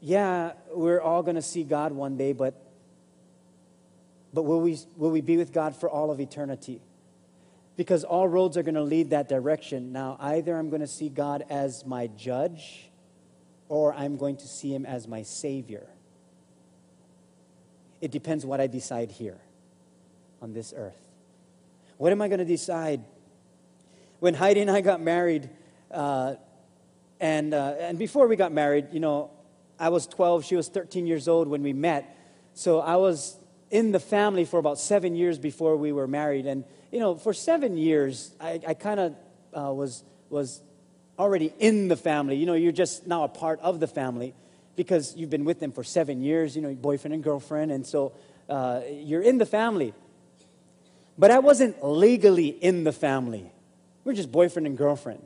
yeah, 0.00 0.52
we're 0.72 1.00
all 1.00 1.22
going 1.22 1.36
to 1.36 1.42
see 1.42 1.64
God 1.64 1.92
one 1.92 2.16
day, 2.16 2.32
but, 2.32 2.54
but 4.32 4.42
will, 4.42 4.60
we, 4.60 4.78
will 4.96 5.10
we 5.10 5.20
be 5.20 5.36
with 5.36 5.52
God 5.52 5.74
for 5.74 5.88
all 5.88 6.10
of 6.10 6.20
eternity? 6.20 6.80
Because 7.76 8.04
all 8.04 8.28
roads 8.28 8.56
are 8.56 8.62
going 8.62 8.74
to 8.74 8.82
lead 8.82 9.10
that 9.10 9.28
direction. 9.28 9.92
Now, 9.92 10.16
either 10.20 10.56
I'm 10.56 10.68
going 10.68 10.80
to 10.80 10.86
see 10.86 11.08
God 11.08 11.44
as 11.48 11.84
my 11.84 12.08
judge, 12.08 12.90
or 13.68 13.92
I'm 13.94 14.16
going 14.16 14.36
to 14.36 14.46
see 14.46 14.72
him 14.72 14.86
as 14.86 15.08
my 15.08 15.22
savior. 15.22 15.86
It 18.00 18.10
depends 18.10 18.46
what 18.46 18.60
I 18.60 18.66
decide 18.66 19.10
here 19.10 19.38
on 20.40 20.52
this 20.52 20.72
earth. 20.76 21.00
What 21.96 22.12
am 22.12 22.22
I 22.22 22.28
going 22.28 22.38
to 22.38 22.44
decide? 22.44 23.02
When 24.20 24.34
Heidi 24.34 24.60
and 24.60 24.70
I 24.70 24.80
got 24.80 25.00
married, 25.00 25.48
uh, 25.90 26.34
and, 27.20 27.54
uh, 27.54 27.74
and 27.78 27.98
before 27.98 28.26
we 28.26 28.36
got 28.36 28.52
married, 28.52 28.88
you 28.92 29.00
know, 29.00 29.30
I 29.78 29.90
was 29.90 30.06
12, 30.06 30.44
she 30.44 30.56
was 30.56 30.68
13 30.68 31.06
years 31.06 31.28
old 31.28 31.48
when 31.48 31.62
we 31.62 31.72
met. 31.72 32.16
So 32.54 32.80
I 32.80 32.96
was 32.96 33.36
in 33.70 33.92
the 33.92 34.00
family 34.00 34.44
for 34.44 34.58
about 34.58 34.78
seven 34.78 35.14
years 35.14 35.38
before 35.38 35.76
we 35.76 35.92
were 35.92 36.08
married. 36.08 36.46
And, 36.46 36.64
you 36.90 36.98
know, 36.98 37.14
for 37.14 37.32
seven 37.32 37.76
years, 37.76 38.34
I, 38.40 38.60
I 38.66 38.74
kind 38.74 39.00
of 39.00 39.16
uh, 39.56 39.72
was, 39.72 40.02
was 40.30 40.62
already 41.18 41.52
in 41.58 41.88
the 41.88 41.96
family. 41.96 42.36
You 42.36 42.46
know, 42.46 42.54
you're 42.54 42.72
just 42.72 43.06
now 43.06 43.24
a 43.24 43.28
part 43.28 43.60
of 43.60 43.78
the 43.78 43.86
family 43.86 44.34
because 44.74 45.16
you've 45.16 45.30
been 45.30 45.44
with 45.44 45.60
them 45.60 45.72
for 45.72 45.84
seven 45.84 46.22
years, 46.22 46.56
you 46.56 46.62
know, 46.62 46.74
boyfriend 46.74 47.14
and 47.14 47.22
girlfriend. 47.22 47.70
And 47.70 47.86
so 47.86 48.12
uh, 48.48 48.80
you're 48.90 49.22
in 49.22 49.38
the 49.38 49.46
family. 49.46 49.94
But 51.16 51.30
I 51.30 51.40
wasn't 51.40 51.84
legally 51.84 52.48
in 52.48 52.84
the 52.84 52.92
family. 52.92 53.52
We're 54.08 54.14
just 54.14 54.32
boyfriend 54.32 54.66
and 54.66 54.74
girlfriend. 54.74 55.22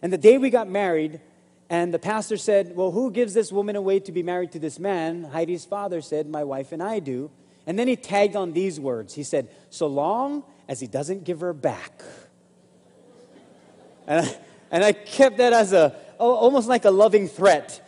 And 0.00 0.12
the 0.12 0.16
day 0.16 0.38
we 0.38 0.50
got 0.50 0.68
married, 0.68 1.20
and 1.68 1.92
the 1.92 1.98
pastor 1.98 2.36
said, 2.36 2.76
Well, 2.76 2.92
who 2.92 3.10
gives 3.10 3.34
this 3.34 3.50
woman 3.50 3.74
away 3.74 3.98
to 3.98 4.12
be 4.12 4.22
married 4.22 4.52
to 4.52 4.60
this 4.60 4.78
man? 4.78 5.24
Heidi's 5.24 5.64
father 5.64 6.00
said, 6.00 6.28
My 6.28 6.44
wife 6.44 6.70
and 6.70 6.80
I 6.80 7.00
do. 7.00 7.32
And 7.66 7.76
then 7.76 7.88
he 7.88 7.96
tagged 7.96 8.36
on 8.36 8.52
these 8.52 8.78
words. 8.78 9.14
He 9.14 9.24
said, 9.24 9.48
So 9.70 9.88
long 9.88 10.44
as 10.68 10.78
he 10.78 10.86
doesn't 10.86 11.24
give 11.24 11.40
her 11.40 11.52
back. 11.52 12.04
And 14.06 14.24
I, 14.24 14.36
and 14.70 14.84
I 14.84 14.92
kept 14.92 15.38
that 15.38 15.52
as 15.52 15.72
a, 15.72 15.96
almost 16.16 16.68
like 16.68 16.84
a 16.84 16.92
loving 16.92 17.26
threat. 17.26 17.84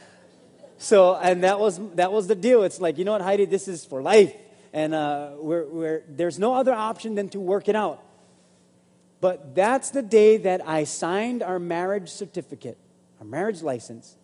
So, 0.79 1.15
and 1.15 1.45
that 1.45 1.61
was, 1.61 1.79
that 1.95 2.11
was 2.11 2.27
the 2.27 2.35
deal. 2.35 2.65
It's 2.65 2.81
like, 2.81 2.99
you 2.99 3.05
know 3.05 3.12
what, 3.12 3.23
Heidi, 3.23 3.45
this 3.45 3.69
is 3.69 3.85
for 3.85 4.03
life. 4.03 4.35
And 4.73 4.97
uh, 4.97 5.35
we're, 5.37 5.65
we're, 5.65 6.03
there's 6.09 6.41
no 6.41 6.55
other 6.55 6.75
option 6.75 7.15
than 7.15 7.29
to 7.29 7.38
work 7.38 7.69
it 7.69 7.77
out. 7.77 8.03
But 9.23 9.55
that's 9.55 9.89
the 9.91 10.03
day 10.03 10.37
that 10.37 10.69
I 10.69 10.85
signed 10.85 11.43
our 11.43 11.59
marriage 11.59 12.11
certificate 12.11 12.77
our 13.23 13.29
marriage 13.29 13.63
license. 13.63 14.17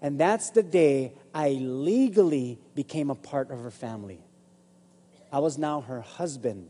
And 0.00 0.20
that's 0.20 0.50
the 0.50 0.62
day 0.62 1.14
I 1.34 1.50
legally 1.50 2.60
became 2.76 3.10
a 3.10 3.16
part 3.16 3.50
of 3.50 3.58
her 3.58 3.72
family. 3.72 4.20
I 5.32 5.40
was 5.40 5.58
now 5.58 5.80
her 5.80 6.00
husband. 6.00 6.68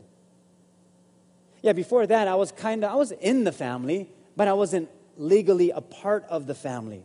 Yeah, 1.61 1.73
before 1.73 2.07
that, 2.07 2.27
I 2.27 2.33
was 2.33 2.51
kind 2.51 2.83
of, 2.83 2.91
I 2.91 2.95
was 2.95 3.11
in 3.11 3.43
the 3.43 3.51
family, 3.51 4.09
but 4.35 4.47
I 4.47 4.53
wasn't 4.53 4.89
legally 5.17 5.69
a 5.69 5.81
part 5.81 6.25
of 6.29 6.47
the 6.47 6.55
family. 6.55 7.03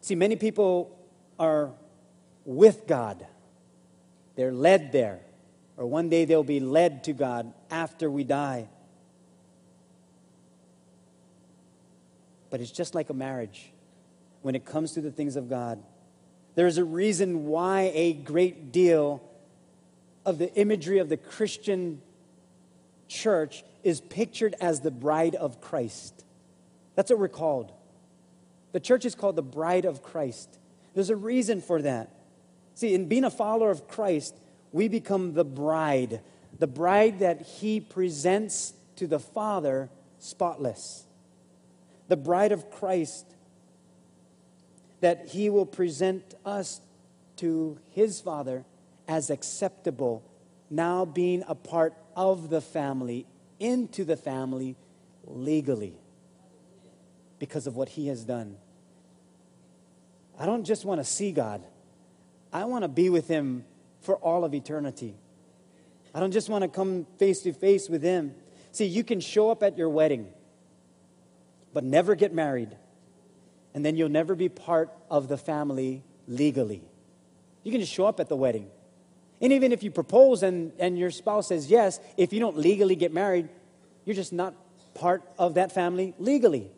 See, 0.00 0.14
many 0.14 0.36
people 0.36 0.96
are 1.36 1.72
with 2.44 2.86
God, 2.86 3.26
they're 4.36 4.52
led 4.52 4.92
there, 4.92 5.18
or 5.76 5.86
one 5.86 6.08
day 6.08 6.24
they'll 6.24 6.44
be 6.44 6.60
led 6.60 7.02
to 7.04 7.12
God 7.12 7.52
after 7.68 8.08
we 8.08 8.22
die. 8.22 8.68
But 12.50 12.60
it's 12.60 12.70
just 12.70 12.94
like 12.94 13.10
a 13.10 13.14
marriage 13.14 13.72
when 14.42 14.54
it 14.54 14.64
comes 14.64 14.92
to 14.92 15.00
the 15.00 15.10
things 15.10 15.36
of 15.36 15.48
God. 15.48 15.82
There's 16.54 16.78
a 16.78 16.84
reason 16.84 17.46
why 17.46 17.90
a 17.94 18.12
great 18.12 18.72
deal 18.72 19.22
of 20.24 20.38
the 20.38 20.52
imagery 20.54 20.98
of 20.98 21.08
the 21.08 21.16
Christian 21.16 22.00
church 23.08 23.64
is 23.82 24.00
pictured 24.00 24.54
as 24.60 24.80
the 24.80 24.90
bride 24.90 25.34
of 25.34 25.60
Christ. 25.60 26.24
That's 26.94 27.10
what 27.10 27.18
we're 27.18 27.28
called. 27.28 27.72
The 28.72 28.80
church 28.80 29.04
is 29.04 29.14
called 29.14 29.36
the 29.36 29.42
bride 29.42 29.84
of 29.84 30.02
Christ. 30.02 30.58
There's 30.94 31.10
a 31.10 31.16
reason 31.16 31.60
for 31.60 31.80
that. 31.82 32.10
See, 32.74 32.94
in 32.94 33.06
being 33.06 33.24
a 33.24 33.30
follower 33.30 33.70
of 33.70 33.88
Christ, 33.88 34.34
we 34.72 34.88
become 34.88 35.32
the 35.32 35.44
bride, 35.44 36.20
the 36.58 36.66
bride 36.66 37.20
that 37.20 37.42
he 37.42 37.80
presents 37.80 38.74
to 38.96 39.06
the 39.06 39.18
Father 39.18 39.88
spotless. 40.18 41.05
The 42.08 42.16
bride 42.16 42.52
of 42.52 42.70
Christ 42.70 43.26
that 45.00 45.28
he 45.28 45.50
will 45.50 45.66
present 45.66 46.34
us 46.44 46.80
to 47.36 47.78
his 47.90 48.20
Father 48.20 48.64
as 49.06 49.30
acceptable, 49.30 50.22
now 50.70 51.04
being 51.04 51.44
a 51.46 51.54
part 51.54 51.94
of 52.16 52.50
the 52.50 52.60
family, 52.60 53.26
into 53.60 54.04
the 54.04 54.16
family 54.16 54.76
legally 55.24 55.94
because 57.38 57.66
of 57.66 57.76
what 57.76 57.90
he 57.90 58.08
has 58.08 58.24
done. 58.24 58.56
I 60.38 60.46
don't 60.46 60.64
just 60.64 60.84
want 60.84 61.00
to 61.00 61.04
see 61.04 61.32
God, 61.32 61.62
I 62.52 62.64
want 62.64 62.84
to 62.84 62.88
be 62.88 63.08
with 63.10 63.28
him 63.28 63.64
for 64.00 64.16
all 64.16 64.44
of 64.44 64.54
eternity. 64.54 65.14
I 66.14 66.20
don't 66.20 66.32
just 66.32 66.48
want 66.48 66.62
to 66.62 66.68
come 66.68 67.06
face 67.18 67.42
to 67.42 67.52
face 67.52 67.88
with 67.90 68.02
him. 68.02 68.34
See, 68.72 68.86
you 68.86 69.04
can 69.04 69.20
show 69.20 69.50
up 69.50 69.62
at 69.62 69.76
your 69.76 69.88
wedding, 69.90 70.28
but 71.72 71.84
never 71.84 72.14
get 72.14 72.32
married, 72.32 72.76
and 73.74 73.84
then 73.84 73.96
you'll 73.96 74.08
never 74.08 74.34
be 74.34 74.48
part 74.48 74.90
of 75.10 75.28
the 75.28 75.36
family 75.36 76.02
legally. 76.26 76.82
You 77.62 77.72
can 77.72 77.80
just 77.80 77.92
show 77.92 78.06
up 78.06 78.20
at 78.20 78.28
the 78.28 78.36
wedding. 78.36 78.70
And 79.40 79.52
even 79.52 79.72
if 79.72 79.82
you 79.82 79.90
propose 79.90 80.42
and, 80.42 80.72
and 80.78 80.98
your 80.98 81.10
spouse 81.10 81.48
says 81.48 81.70
yes, 81.70 82.00
if 82.16 82.32
you 82.32 82.40
don't 82.40 82.56
legally 82.56 82.96
get 82.96 83.12
married, 83.12 83.48
you're 84.04 84.16
just 84.16 84.32
not 84.32 84.54
part 84.94 85.22
of 85.38 85.54
that 85.54 85.72
family 85.72 86.14
legally. 86.18 86.70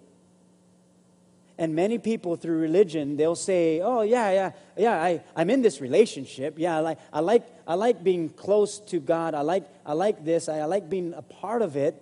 And 1.56 1.74
many 1.74 1.98
people 1.98 2.36
through 2.36 2.58
religion, 2.58 3.16
they'll 3.16 3.34
say, 3.34 3.80
oh, 3.80 4.02
yeah, 4.02 4.30
yeah, 4.30 4.52
yeah, 4.76 5.02
I, 5.02 5.22
I'm 5.34 5.50
in 5.50 5.60
this 5.60 5.80
relationship. 5.80 6.54
Yeah, 6.56 6.76
I 6.76 6.80
like, 6.80 6.98
I, 7.12 7.20
like, 7.20 7.46
I 7.66 7.74
like 7.74 8.02
being 8.04 8.28
close 8.28 8.78
to 8.80 9.00
God. 9.00 9.34
I 9.34 9.40
like, 9.40 9.64
I 9.84 9.92
like 9.92 10.24
this. 10.24 10.48
I, 10.48 10.60
I 10.60 10.64
like 10.66 10.88
being 10.88 11.14
a 11.14 11.22
part 11.22 11.62
of 11.62 11.76
it. 11.76 12.00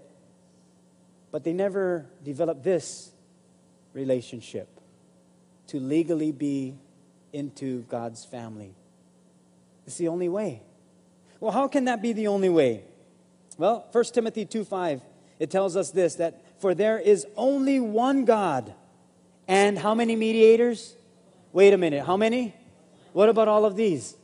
But 1.36 1.44
they 1.44 1.52
never 1.52 2.06
develop 2.24 2.62
this 2.62 3.12
relationship 3.92 4.68
to 5.66 5.78
legally 5.78 6.32
be 6.32 6.78
into 7.30 7.82
God's 7.90 8.24
family. 8.24 8.74
It's 9.86 9.98
the 9.98 10.08
only 10.08 10.30
way. 10.30 10.62
Well, 11.38 11.52
how 11.52 11.68
can 11.68 11.84
that 11.84 12.00
be 12.00 12.14
the 12.14 12.28
only 12.28 12.48
way? 12.48 12.84
Well, 13.58 13.86
1 13.92 14.04
Timothy 14.14 14.46
2 14.46 14.64
5, 14.64 15.02
it 15.38 15.50
tells 15.50 15.76
us 15.76 15.90
this 15.90 16.14
that 16.14 16.42
for 16.58 16.74
there 16.74 16.98
is 16.98 17.26
only 17.36 17.80
one 17.80 18.24
God 18.24 18.72
and 19.46 19.78
how 19.78 19.94
many 19.94 20.16
mediators? 20.16 20.96
Wait 21.52 21.74
a 21.74 21.76
minute, 21.76 22.06
how 22.06 22.16
many? 22.16 22.54
What 23.12 23.28
about 23.28 23.46
all 23.46 23.66
of 23.66 23.76
these? 23.76 24.16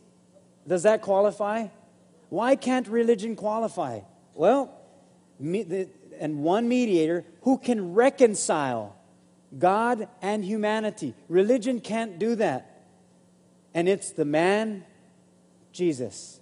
Does 0.67 0.85
that 0.85 1.03
qualify? 1.03 1.67
Why 2.31 2.57
can't 2.57 2.89
religion 2.89 3.37
qualify? 3.37 4.01
Well, 4.33 4.73
me, 5.39 5.63
the, 5.63 5.89
and 6.19 6.43
one 6.43 6.69
mediator 6.69 7.25
who 7.43 7.59
can 7.59 7.95
reconcile 7.95 8.97
God 9.59 10.09
and 10.21 10.45
humanity. 10.45 11.15
Religion 11.29 11.81
can't 11.81 12.19
do 12.19 12.35
that. 12.37 12.87
And 13.75 13.89
it's 13.89 14.11
the 14.11 14.25
man, 14.25 14.85
Jesus. 15.73 16.41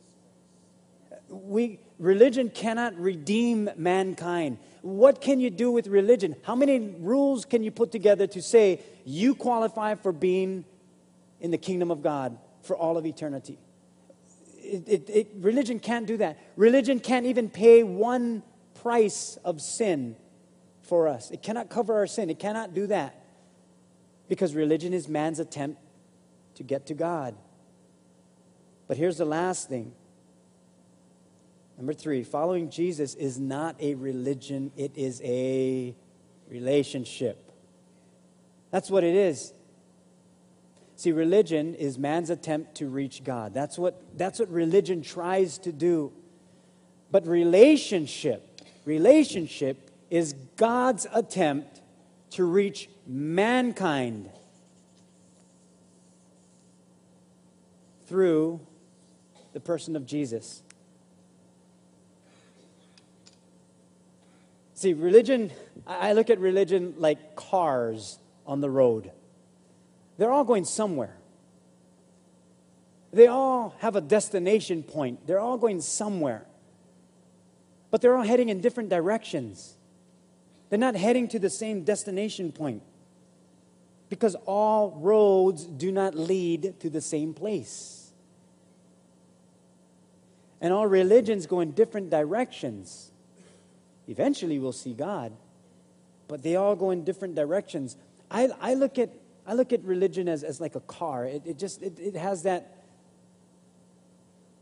We, 1.28 1.80
religion 1.98 2.50
cannot 2.50 2.96
redeem 2.98 3.70
mankind. 3.76 4.59
What 4.83 5.20
can 5.20 5.40
you 5.40 5.50
do 5.50 5.70
with 5.70 5.87
religion? 5.87 6.37
How 6.42 6.54
many 6.54 6.78
rules 6.98 7.44
can 7.44 7.62
you 7.62 7.70
put 7.70 7.92
together 7.92 8.26
to 8.28 8.42
say 8.42 8.80
you 9.04 9.35
qualify 9.35 9.94
for 9.94 10.12
being 10.12 10.64
in 11.40 11.50
the 11.50 11.59
kingdom 11.59 11.90
of 11.90 12.02
God 12.02 12.38
for 12.62 12.76
all 12.76 12.96
of 12.96 13.06
eternity? 13.06 13.59
It, 14.62 14.85
it, 14.87 15.11
it, 15.11 15.28
religion 15.37 15.80
can't 15.80 16.06
do 16.06 16.16
that. 16.18 16.38
Religion 16.56 17.00
can't 17.00 17.26
even 17.26 17.50
pay 17.50 17.83
one 17.83 18.42
price 18.82 19.38
of 19.44 19.60
sin 19.60 20.16
for 20.82 21.08
us. 21.08 21.30
It 21.30 21.42
cannot 21.42 21.70
cover 21.70 21.94
our 21.94 22.06
sin. 22.06 22.30
It 22.30 22.38
cannot 22.38 22.74
do 22.74 22.86
that. 22.88 23.24
Because 24.28 24.54
religion 24.54 24.92
is 24.92 25.08
man's 25.08 25.38
attempt 25.38 25.80
to 26.54 26.62
get 26.62 26.86
to 26.86 26.94
God. 26.94 27.34
But 28.86 28.96
here's 28.96 29.18
the 29.18 29.24
last 29.24 29.68
thing 29.68 29.92
Number 31.80 31.94
three, 31.94 32.24
following 32.24 32.68
Jesus 32.68 33.14
is 33.14 33.40
not 33.40 33.74
a 33.80 33.94
religion, 33.94 34.70
it 34.76 34.92
is 34.96 35.22
a 35.24 35.96
relationship. 36.46 37.50
That's 38.70 38.90
what 38.90 39.02
it 39.02 39.14
is. 39.14 39.54
See, 40.96 41.12
religion 41.12 41.74
is 41.74 41.98
man's 41.98 42.28
attempt 42.28 42.74
to 42.76 42.86
reach 42.86 43.24
God. 43.24 43.54
That's 43.54 43.78
what, 43.78 44.02
that's 44.18 44.38
what 44.38 44.50
religion 44.50 45.00
tries 45.00 45.56
to 45.60 45.72
do. 45.72 46.12
But 47.10 47.26
relationship, 47.26 48.49
relationship 48.90 49.88
is 50.11 50.33
God's 50.57 51.07
attempt 51.14 51.81
to 52.31 52.44
reach 52.44 52.88
mankind 53.07 54.29
through 58.09 58.59
the 59.53 59.61
person 59.61 59.94
of 59.94 60.07
Jesus. 60.07 60.62
See, 64.74 64.92
religion, 64.92 65.53
I 65.87 66.12
look 66.14 66.29
at 66.29 66.40
religion 66.40 66.94
like 66.98 67.37
cars 67.37 68.18
on 68.44 68.61
the 68.61 68.70
road. 68.70 69.12
They're 70.18 70.33
all 70.33 70.42
going 70.42 70.64
somewhere. 70.64 71.16
They 73.12 73.29
all 73.29 73.72
have 73.79 73.94
a 73.94 74.00
destination 74.00 74.83
point. 74.83 75.29
They're 75.29 75.38
all 75.38 75.59
going 75.59 75.81
somewhere. 75.81 76.44
But 77.90 78.00
they're 78.00 78.16
all 78.16 78.24
heading 78.24 78.48
in 78.48 78.61
different 78.61 78.88
directions. 78.88 79.74
They're 80.68 80.79
not 80.79 80.94
heading 80.94 81.29
to 81.29 81.38
the 81.38 81.50
same 81.50 81.83
destination 81.83 82.53
point. 82.53 82.83
Because 84.09 84.35
all 84.46 84.98
roads 85.00 85.64
do 85.64 85.92
not 85.92 86.14
lead 86.14 86.81
to 86.81 86.90
the 86.90 87.00
same 87.00 87.35
place. 87.35 88.11
And 90.61 90.72
all 90.72 90.87
religions 90.87 91.46
go 91.46 91.61
in 91.61 91.72
different 91.72 92.11
directions. 92.11 93.11
Eventually, 94.09 94.59
we'll 94.59 94.72
see 94.72 94.92
God, 94.92 95.33
but 96.29 96.42
they 96.42 96.57
all 96.57 96.76
go 96.76 96.90
in 96.90 97.05
different 97.05 97.35
directions. 97.35 97.96
I, 98.31 98.50
I, 98.61 98.74
look, 98.74 98.98
at, 98.98 99.11
I 99.46 99.55
look 99.55 99.72
at 99.72 99.83
religion 99.85 100.29
as, 100.29 100.42
as 100.42 100.61
like 100.61 100.74
a 100.74 100.81
car. 100.81 101.24
It, 101.24 101.42
it 101.46 101.59
just 101.59 101.81
it, 101.81 101.98
it 101.98 102.16
has 102.16 102.42
that, 102.42 102.76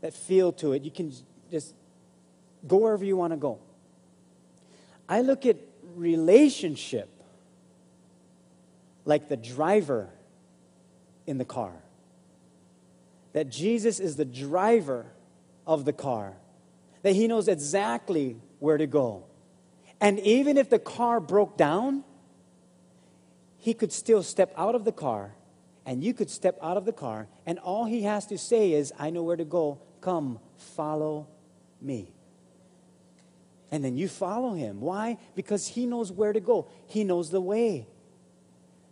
that 0.01 0.13
feel 0.13 0.51
to 0.53 0.73
it. 0.73 0.83
You 0.83 0.91
can 0.91 1.11
just 1.51 1.73
go 2.67 2.77
wherever 2.77 3.05
you 3.05 3.17
want 3.17 3.33
to 3.33 3.37
go. 3.37 3.59
I 5.07 5.21
look 5.21 5.45
at 5.45 5.57
relationship 5.95 7.09
like 9.05 9.27
the 9.27 9.37
driver 9.37 10.09
in 11.25 11.37
the 11.37 11.45
car. 11.45 11.73
That 13.33 13.49
Jesus 13.49 13.99
is 13.99 14.15
the 14.15 14.25
driver 14.25 15.05
of 15.65 15.85
the 15.85 15.93
car, 15.93 16.33
that 17.03 17.13
he 17.13 17.27
knows 17.27 17.47
exactly 17.47 18.37
where 18.59 18.77
to 18.77 18.87
go. 18.87 19.25
And 20.01 20.19
even 20.21 20.57
if 20.57 20.69
the 20.69 20.79
car 20.79 21.19
broke 21.19 21.57
down, 21.57 22.03
he 23.57 23.73
could 23.73 23.91
still 23.91 24.23
step 24.23 24.53
out 24.57 24.73
of 24.73 24.85
the 24.85 24.91
car, 24.91 25.35
and 25.85 26.03
you 26.03 26.13
could 26.13 26.29
step 26.29 26.57
out 26.61 26.77
of 26.77 26.85
the 26.85 26.93
car, 26.93 27.27
and 27.45 27.59
all 27.59 27.85
he 27.85 28.03
has 28.03 28.25
to 28.27 28.37
say 28.37 28.73
is, 28.73 28.93
I 28.97 29.09
know 29.09 29.23
where 29.23 29.35
to 29.35 29.45
go. 29.45 29.79
Come, 30.01 30.39
follow 30.57 31.27
me. 31.81 32.11
And 33.71 33.83
then 33.83 33.97
you 33.97 34.07
follow 34.07 34.53
him. 34.53 34.81
Why? 34.81 35.17
Because 35.35 35.67
he 35.67 35.85
knows 35.85 36.11
where 36.11 36.33
to 36.33 36.39
go, 36.39 36.67
he 36.87 37.03
knows 37.03 37.29
the 37.29 37.41
way. 37.41 37.87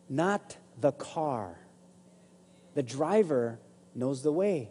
Not 0.10 0.58
the 0.80 0.92
car. 0.92 1.58
The 2.76 2.84
driver 2.84 3.60
knows 3.96 4.22
the 4.22 4.32
way. 4.32 4.70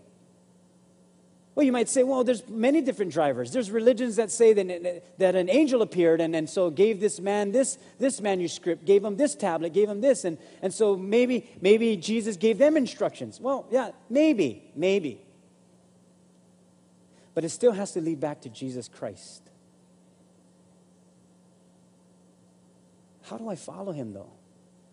Well, 1.56 1.64
you 1.64 1.72
might 1.72 1.88
say, 1.88 2.02
well, 2.02 2.22
there's 2.22 2.46
many 2.48 2.82
different 2.82 3.12
drivers. 3.12 3.50
There's 3.50 3.70
religions 3.70 4.16
that 4.16 4.30
say 4.30 4.52
that, 4.52 5.18
that 5.18 5.34
an 5.34 5.48
angel 5.48 5.80
appeared 5.80 6.20
and, 6.20 6.36
and 6.36 6.48
so 6.48 6.68
gave 6.68 7.00
this 7.00 7.18
man 7.18 7.50
this, 7.50 7.78
this 7.98 8.20
manuscript, 8.20 8.84
gave 8.84 9.02
him 9.02 9.16
this 9.16 9.34
tablet, 9.34 9.72
gave 9.72 9.88
him 9.88 10.02
this, 10.02 10.26
and, 10.26 10.36
and 10.60 10.72
so 10.72 10.96
maybe, 10.96 11.48
maybe 11.62 11.96
Jesus 11.96 12.36
gave 12.36 12.58
them 12.58 12.76
instructions. 12.76 13.40
Well, 13.40 13.66
yeah, 13.70 13.92
maybe, 14.10 14.70
maybe. 14.76 15.22
But 17.32 17.44
it 17.44 17.48
still 17.48 17.72
has 17.72 17.92
to 17.92 18.02
lead 18.02 18.20
back 18.20 18.42
to 18.42 18.50
Jesus 18.50 18.86
Christ. 18.86 19.42
How 23.28 23.36
do 23.36 23.48
I 23.48 23.56
follow 23.56 23.92
him, 23.92 24.12
though? 24.12 24.30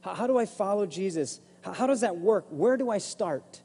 How, 0.01 0.15
how 0.15 0.27
do 0.27 0.37
I 0.37 0.45
follow 0.45 0.85
Jesus? 0.85 1.39
How, 1.61 1.73
how 1.73 1.87
does 1.87 2.01
that 2.01 2.17
work? 2.17 2.45
Where 2.49 2.77
do 2.77 2.89
I 2.89 2.97
start? 2.97 3.61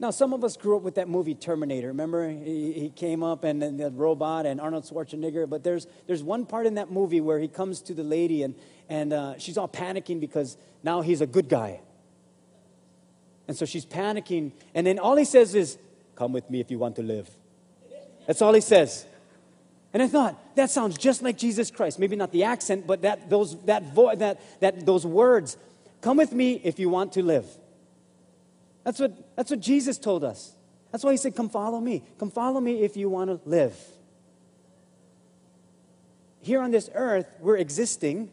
Now, 0.00 0.10
some 0.10 0.32
of 0.32 0.44
us 0.44 0.56
grew 0.56 0.76
up 0.76 0.82
with 0.82 0.94
that 0.94 1.08
movie 1.08 1.34
Terminator. 1.34 1.88
Remember, 1.88 2.28
he, 2.30 2.72
he 2.72 2.88
came 2.90 3.22
up 3.22 3.44
and, 3.44 3.62
and 3.62 3.78
the 3.78 3.90
robot 3.90 4.46
and 4.46 4.60
Arnold 4.60 4.84
Schwarzenegger. 4.84 5.48
But 5.48 5.64
there's, 5.64 5.86
there's 6.06 6.22
one 6.22 6.46
part 6.46 6.66
in 6.66 6.74
that 6.74 6.90
movie 6.90 7.20
where 7.20 7.38
he 7.38 7.48
comes 7.48 7.82
to 7.82 7.94
the 7.94 8.04
lady 8.04 8.44
and, 8.44 8.54
and 8.88 9.12
uh, 9.12 9.38
she's 9.38 9.58
all 9.58 9.68
panicking 9.68 10.20
because 10.20 10.56
now 10.82 11.00
he's 11.00 11.20
a 11.20 11.26
good 11.26 11.48
guy. 11.48 11.80
And 13.48 13.56
so 13.56 13.66
she's 13.66 13.84
panicking. 13.84 14.52
And 14.74 14.86
then 14.86 14.98
all 14.98 15.16
he 15.16 15.24
says 15.24 15.54
is, 15.54 15.78
Come 16.14 16.32
with 16.32 16.48
me 16.50 16.60
if 16.60 16.70
you 16.70 16.78
want 16.78 16.96
to 16.96 17.02
live. 17.02 17.28
That's 18.26 18.42
all 18.42 18.52
he 18.52 18.60
says. 18.60 19.06
And 19.92 20.02
I 20.02 20.06
thought, 20.06 20.56
that 20.56 20.70
sounds 20.70 20.98
just 20.98 21.22
like 21.22 21.38
Jesus 21.38 21.70
Christ. 21.70 21.98
Maybe 21.98 22.14
not 22.14 22.30
the 22.30 22.44
accent, 22.44 22.86
but 22.86 23.02
that, 23.02 23.30
those, 23.30 23.56
that, 23.62 23.94
vo- 23.94 24.14
that, 24.14 24.40
that, 24.60 24.84
those 24.84 25.06
words. 25.06 25.56
Come 26.02 26.18
with 26.18 26.32
me 26.32 26.60
if 26.62 26.78
you 26.78 26.88
want 26.88 27.14
to 27.14 27.22
live. 27.22 27.46
That's 28.84 29.00
what, 29.00 29.36
that's 29.36 29.50
what 29.50 29.60
Jesus 29.60 29.98
told 29.98 30.24
us. 30.24 30.54
That's 30.92 31.04
why 31.04 31.12
he 31.12 31.16
said, 31.16 31.34
Come 31.34 31.48
follow 31.48 31.80
me. 31.80 32.02
Come 32.18 32.30
follow 32.30 32.60
me 32.60 32.82
if 32.82 32.96
you 32.96 33.08
want 33.08 33.30
to 33.30 33.48
live. 33.48 33.76
Here 36.40 36.60
on 36.60 36.70
this 36.70 36.88
earth, 36.94 37.26
we're 37.40 37.56
existing, 37.56 38.30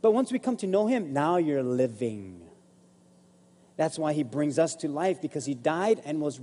but 0.00 0.12
once 0.12 0.32
we 0.32 0.38
come 0.38 0.56
to 0.58 0.66
know 0.66 0.86
him, 0.86 1.12
now 1.12 1.36
you're 1.36 1.62
living. 1.62 2.40
That's 3.76 3.98
why 3.98 4.12
he 4.12 4.22
brings 4.22 4.58
us 4.58 4.74
to 4.76 4.88
life 4.88 5.20
because 5.20 5.44
he 5.44 5.54
died 5.54 6.00
and 6.04 6.20
was 6.20 6.40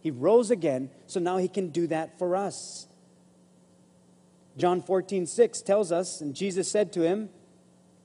he 0.00 0.10
rose 0.10 0.50
again, 0.50 0.90
so 1.06 1.18
now 1.18 1.38
he 1.38 1.48
can 1.48 1.70
do 1.70 1.86
that 1.88 2.18
for 2.18 2.36
us. 2.36 2.87
John 4.58 4.82
14, 4.82 5.26
6 5.26 5.62
tells 5.62 5.92
us, 5.92 6.20
and 6.20 6.34
Jesus 6.34 6.70
said 6.70 6.92
to 6.94 7.02
him, 7.02 7.30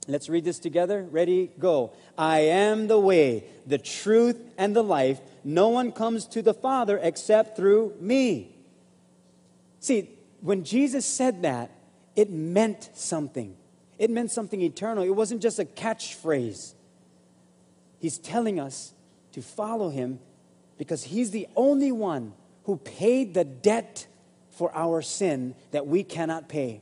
Let's 0.06 0.28
read 0.28 0.44
this 0.44 0.58
together. 0.58 1.02
Ready? 1.10 1.50
Go. 1.58 1.92
I 2.16 2.40
am 2.40 2.88
the 2.88 2.98
way, 2.98 3.44
the 3.66 3.78
truth, 3.78 4.38
and 4.58 4.76
the 4.76 4.82
life. 4.82 5.20
No 5.42 5.68
one 5.68 5.92
comes 5.92 6.26
to 6.26 6.42
the 6.42 6.54
Father 6.54 6.98
except 7.02 7.56
through 7.56 7.94
me. 8.00 8.54
See, 9.80 10.10
when 10.40 10.64
Jesus 10.64 11.06
said 11.06 11.42
that, 11.42 11.70
it 12.14 12.30
meant 12.30 12.90
something. 12.94 13.56
It 13.98 14.10
meant 14.10 14.30
something 14.30 14.60
eternal. 14.60 15.04
It 15.04 15.10
wasn't 15.16 15.40
just 15.40 15.58
a 15.58 15.64
catchphrase. 15.64 16.74
He's 17.98 18.18
telling 18.18 18.60
us 18.60 18.92
to 19.32 19.40
follow 19.40 19.88
him 19.88 20.18
because 20.76 21.04
he's 21.04 21.30
the 21.30 21.48
only 21.56 21.92
one 21.92 22.34
who 22.64 22.76
paid 22.76 23.34
the 23.34 23.44
debt 23.44 24.06
for 24.56 24.74
our 24.74 25.02
sin 25.02 25.54
that 25.72 25.86
we 25.86 26.02
cannot 26.02 26.48
pay. 26.48 26.80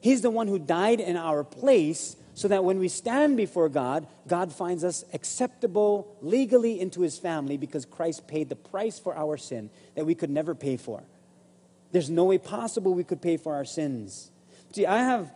He's 0.00 0.22
the 0.22 0.30
one 0.30 0.48
who 0.48 0.58
died 0.58 1.00
in 1.00 1.16
our 1.16 1.44
place 1.44 2.16
so 2.34 2.48
that 2.48 2.64
when 2.64 2.78
we 2.78 2.88
stand 2.88 3.36
before 3.36 3.68
God, 3.68 4.06
God 4.28 4.52
finds 4.52 4.84
us 4.84 5.04
acceptable 5.14 6.16
legally 6.20 6.78
into 6.78 7.00
his 7.00 7.18
family 7.18 7.56
because 7.56 7.86
Christ 7.86 8.28
paid 8.28 8.50
the 8.50 8.56
price 8.56 8.98
for 8.98 9.16
our 9.16 9.38
sin 9.38 9.70
that 9.94 10.04
we 10.04 10.14
could 10.14 10.30
never 10.30 10.54
pay 10.54 10.76
for. 10.76 11.02
There's 11.92 12.10
no 12.10 12.24
way 12.24 12.36
possible 12.36 12.92
we 12.92 13.04
could 13.04 13.22
pay 13.22 13.38
for 13.38 13.54
our 13.54 13.64
sins. 13.64 14.30
See, 14.72 14.84
I 14.84 14.98
have, 14.98 15.32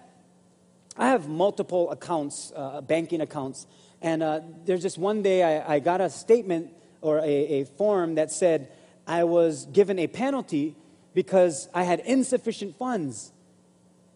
I 0.97 1.09
have 1.09 1.27
multiple 1.27 1.91
accounts, 1.91 2.53
uh, 2.55 2.83
banking 2.83 3.23
accounts, 3.23 3.67
and 4.03 4.23
uh, 4.23 4.41
there's 4.67 4.83
just 4.83 4.99
one 4.99 5.23
day 5.23 5.43
I, 5.43 5.77
I 5.77 5.79
got 5.79 6.03
a 6.03 6.11
statement 6.11 6.71
or 7.01 7.19
a, 7.21 7.23
a 7.25 7.65
form 7.65 8.17
that 8.17 8.31
said 8.31 8.71
I 9.07 9.25
was 9.25 9.65
given 9.67 9.99
a 9.99 10.07
penalty 10.07 10.77
because 11.15 11.69
I 11.75 11.83
had 11.83 12.01
insufficient 12.01 12.77
funds. 12.77 13.33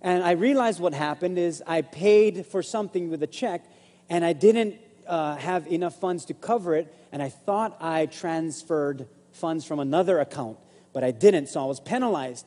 And 0.00 0.22
I 0.22 0.32
realized 0.32 0.80
what 0.80 0.94
happened 0.94 1.38
is 1.38 1.62
I 1.66 1.82
paid 1.82 2.46
for 2.46 2.62
something 2.62 3.10
with 3.10 3.22
a 3.22 3.26
check 3.26 3.64
and 4.10 4.24
I 4.24 4.32
didn't 4.32 4.76
uh, 5.06 5.36
have 5.36 5.66
enough 5.66 5.98
funds 5.98 6.26
to 6.26 6.34
cover 6.34 6.74
it. 6.74 6.94
And 7.12 7.22
I 7.22 7.28
thought 7.28 7.76
I 7.80 8.06
transferred 8.06 9.06
funds 9.32 9.64
from 9.64 9.80
another 9.80 10.20
account, 10.20 10.58
but 10.92 11.04
I 11.04 11.10
didn't, 11.10 11.48
so 11.48 11.62
I 11.62 11.66
was 11.66 11.80
penalized. 11.80 12.46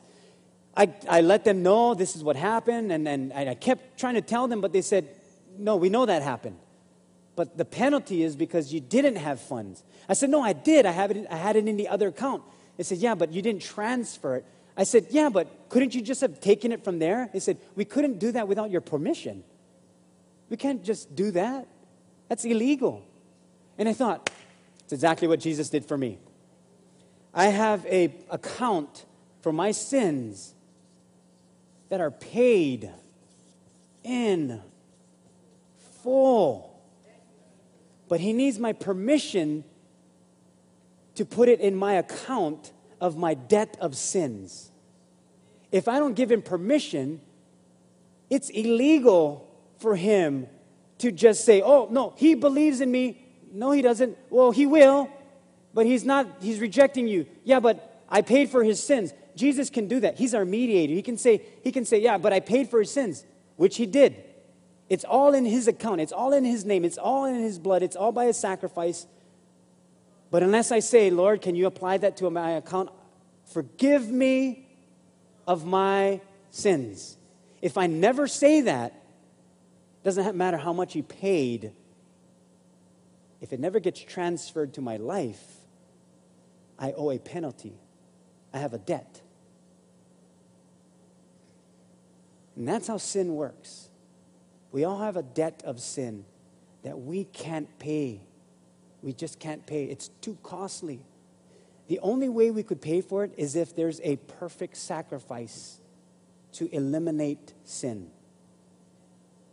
I, 0.76 0.92
I 1.08 1.20
let 1.20 1.44
them 1.44 1.62
know 1.62 1.94
this 1.94 2.14
is 2.14 2.22
what 2.22 2.36
happened, 2.36 2.92
and, 2.92 3.08
and 3.08 3.32
I 3.32 3.54
kept 3.54 3.98
trying 3.98 4.14
to 4.14 4.20
tell 4.20 4.46
them, 4.46 4.60
but 4.60 4.72
they 4.72 4.82
said, 4.82 5.08
No, 5.58 5.76
we 5.76 5.88
know 5.88 6.06
that 6.06 6.22
happened. 6.22 6.56
But 7.34 7.56
the 7.56 7.64
penalty 7.64 8.22
is 8.22 8.36
because 8.36 8.72
you 8.72 8.80
didn't 8.80 9.16
have 9.16 9.40
funds. 9.40 9.82
I 10.08 10.14
said, 10.14 10.30
No, 10.30 10.40
I 10.40 10.52
did. 10.52 10.86
I, 10.86 10.92
have 10.92 11.10
it, 11.10 11.26
I 11.30 11.36
had 11.36 11.56
it 11.56 11.66
in 11.66 11.76
the 11.76 11.88
other 11.88 12.08
account. 12.08 12.42
They 12.78 12.84
said, 12.84 12.98
Yeah, 12.98 13.14
but 13.14 13.32
you 13.32 13.42
didn't 13.42 13.60
transfer 13.60 14.36
it. 14.36 14.46
I 14.76 14.84
said, 14.84 15.08
Yeah, 15.10 15.28
but 15.28 15.68
couldn't 15.68 15.94
you 15.94 16.00
just 16.00 16.22
have 16.22 16.40
taken 16.40 16.72
it 16.72 16.82
from 16.82 16.98
there? 16.98 17.28
They 17.32 17.40
said, 17.40 17.58
We 17.76 17.84
couldn't 17.84 18.18
do 18.18 18.32
that 18.32 18.48
without 18.48 18.70
your 18.70 18.80
permission. 18.80 19.44
We 20.48 20.56
can't 20.56 20.82
just 20.82 21.14
do 21.14 21.30
that. 21.32 21.68
That's 22.28 22.46
illegal. 22.46 23.04
And 23.76 23.88
I 23.88 23.92
thought, 23.92 24.30
it's 24.80 24.92
exactly 24.92 25.28
what 25.28 25.40
Jesus 25.40 25.68
did 25.68 25.84
for 25.84 25.98
me. 25.98 26.18
I 27.34 27.46
have 27.46 27.84
a 27.86 28.14
account 28.30 29.04
for 29.42 29.52
my 29.52 29.72
sins 29.72 30.54
that 31.90 32.00
are 32.00 32.10
paid 32.10 32.90
in 34.02 34.62
full. 36.02 36.80
But 38.08 38.20
he 38.20 38.32
needs 38.32 38.58
my 38.58 38.72
permission 38.72 39.64
to 41.18 41.24
put 41.24 41.48
it 41.48 41.58
in 41.58 41.74
my 41.74 41.94
account 41.94 42.72
of 43.00 43.16
my 43.16 43.34
debt 43.34 43.76
of 43.80 43.96
sins. 43.96 44.70
If 45.72 45.88
I 45.88 45.98
don't 45.98 46.14
give 46.14 46.30
him 46.30 46.42
permission, 46.42 47.20
it's 48.30 48.50
illegal 48.50 49.52
for 49.78 49.96
him 49.96 50.46
to 50.98 51.10
just 51.10 51.44
say, 51.44 51.60
oh, 51.60 51.88
no, 51.90 52.14
he 52.16 52.36
believes 52.36 52.80
in 52.80 52.92
me. 52.92 53.26
No, 53.52 53.72
he 53.72 53.82
doesn't. 53.82 54.16
Well, 54.30 54.52
he 54.52 54.64
will, 54.64 55.10
but 55.74 55.86
he's 55.86 56.04
not, 56.04 56.36
he's 56.40 56.60
rejecting 56.60 57.08
you. 57.08 57.26
Yeah, 57.42 57.58
but 57.58 58.00
I 58.08 58.22
paid 58.22 58.48
for 58.50 58.62
his 58.62 58.80
sins. 58.80 59.12
Jesus 59.34 59.70
can 59.70 59.88
do 59.88 59.98
that. 59.98 60.18
He's 60.18 60.34
our 60.34 60.44
mediator. 60.44 60.92
He 60.92 61.02
can 61.02 61.18
say, 61.18 61.42
he 61.64 61.72
can 61.72 61.84
say, 61.84 61.98
yeah, 62.00 62.18
but 62.18 62.32
I 62.32 62.38
paid 62.38 62.70
for 62.70 62.78
his 62.78 62.92
sins, 62.92 63.24
which 63.56 63.76
he 63.76 63.86
did. 63.86 64.22
It's 64.88 65.04
all 65.04 65.34
in 65.34 65.44
his 65.44 65.66
account. 65.66 66.00
It's 66.00 66.12
all 66.12 66.32
in 66.32 66.44
his 66.44 66.64
name. 66.64 66.84
It's 66.84 66.96
all 66.96 67.24
in 67.24 67.34
his 67.42 67.58
blood. 67.58 67.82
It's 67.82 67.96
all 67.96 68.12
by 68.12 68.26
his 68.26 68.36
sacrifice. 68.36 69.08
But 70.30 70.42
unless 70.42 70.72
I 70.72 70.80
say, 70.80 71.10
Lord, 71.10 71.42
can 71.42 71.54
you 71.54 71.66
apply 71.66 71.98
that 71.98 72.16
to 72.18 72.30
my 72.30 72.52
account? 72.52 72.90
Forgive 73.46 74.10
me 74.10 74.66
of 75.46 75.64
my 75.64 76.20
sins. 76.50 77.16
If 77.62 77.78
I 77.78 77.86
never 77.86 78.26
say 78.26 78.62
that, 78.62 79.02
doesn't 80.04 80.36
matter 80.36 80.56
how 80.56 80.72
much 80.72 80.92
he 80.92 81.02
paid. 81.02 81.72
If 83.40 83.52
it 83.52 83.60
never 83.60 83.80
gets 83.80 84.00
transferred 84.00 84.74
to 84.74 84.80
my 84.80 84.96
life, 84.96 85.42
I 86.78 86.92
owe 86.92 87.10
a 87.10 87.18
penalty. 87.18 87.74
I 88.52 88.58
have 88.58 88.74
a 88.74 88.78
debt. 88.78 89.20
And 92.56 92.66
that's 92.66 92.88
how 92.88 92.96
sin 92.96 93.34
works. 93.34 93.88
We 94.72 94.84
all 94.84 94.98
have 94.98 95.16
a 95.16 95.22
debt 95.22 95.62
of 95.64 95.80
sin 95.80 96.24
that 96.82 96.98
we 96.98 97.24
can't 97.24 97.78
pay. 97.78 98.20
We 99.02 99.12
just 99.12 99.38
can't 99.38 99.66
pay. 99.66 99.84
It's 99.84 100.08
too 100.20 100.36
costly. 100.42 101.00
The 101.88 102.00
only 102.00 102.28
way 102.28 102.50
we 102.50 102.62
could 102.62 102.82
pay 102.82 103.00
for 103.00 103.24
it 103.24 103.32
is 103.36 103.56
if 103.56 103.74
there's 103.74 104.00
a 104.02 104.16
perfect 104.16 104.76
sacrifice 104.76 105.80
to 106.52 106.68
eliminate 106.74 107.54
sin. 107.64 108.10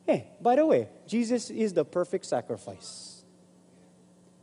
Hey, 0.06 0.28
by 0.42 0.56
the 0.56 0.66
way, 0.66 0.90
Jesus 1.08 1.50
is 1.50 1.74
the 1.74 1.86
perfect 1.86 2.26
sacrifice. 2.26 3.24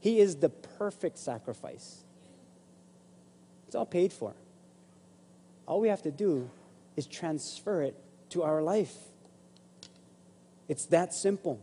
He 0.00 0.18
is 0.18 0.36
the 0.36 0.48
perfect 0.48 1.18
sacrifice. 1.18 2.03
It's 3.66 3.76
all 3.76 3.86
paid 3.86 4.12
for. 4.12 4.34
All 5.66 5.80
we 5.80 5.88
have 5.88 6.03
to 6.03 6.11
do 6.11 6.50
is 6.96 7.07
transfer 7.07 7.82
it 7.82 7.96
to 8.30 8.42
our 8.42 8.62
life. 8.62 8.94
It's 10.68 10.86
that 10.86 11.14
simple. 11.14 11.61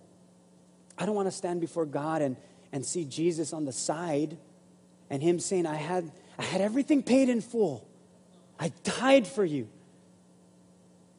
I 0.98 1.06
don't 1.06 1.16
want 1.16 1.28
to 1.28 1.32
stand 1.32 1.62
before 1.62 1.86
God 1.86 2.22
and, 2.22 2.38
and 2.72 2.86
see 2.86 3.06
Jesus 3.06 3.54
on 3.54 3.66
the 3.66 3.72
side 3.72 4.38
and 5.10 5.22
Him 5.24 5.40
saying, 5.40 5.66
I 5.66 5.76
had, 5.76 6.12
I 6.38 6.44
had 6.44 6.62
everything 6.62 7.04
paid 7.04 7.30
in 7.30 7.42
full. 7.42 7.88
I 8.60 8.72
died 8.84 9.28
for 9.28 9.44
you. 9.44 9.68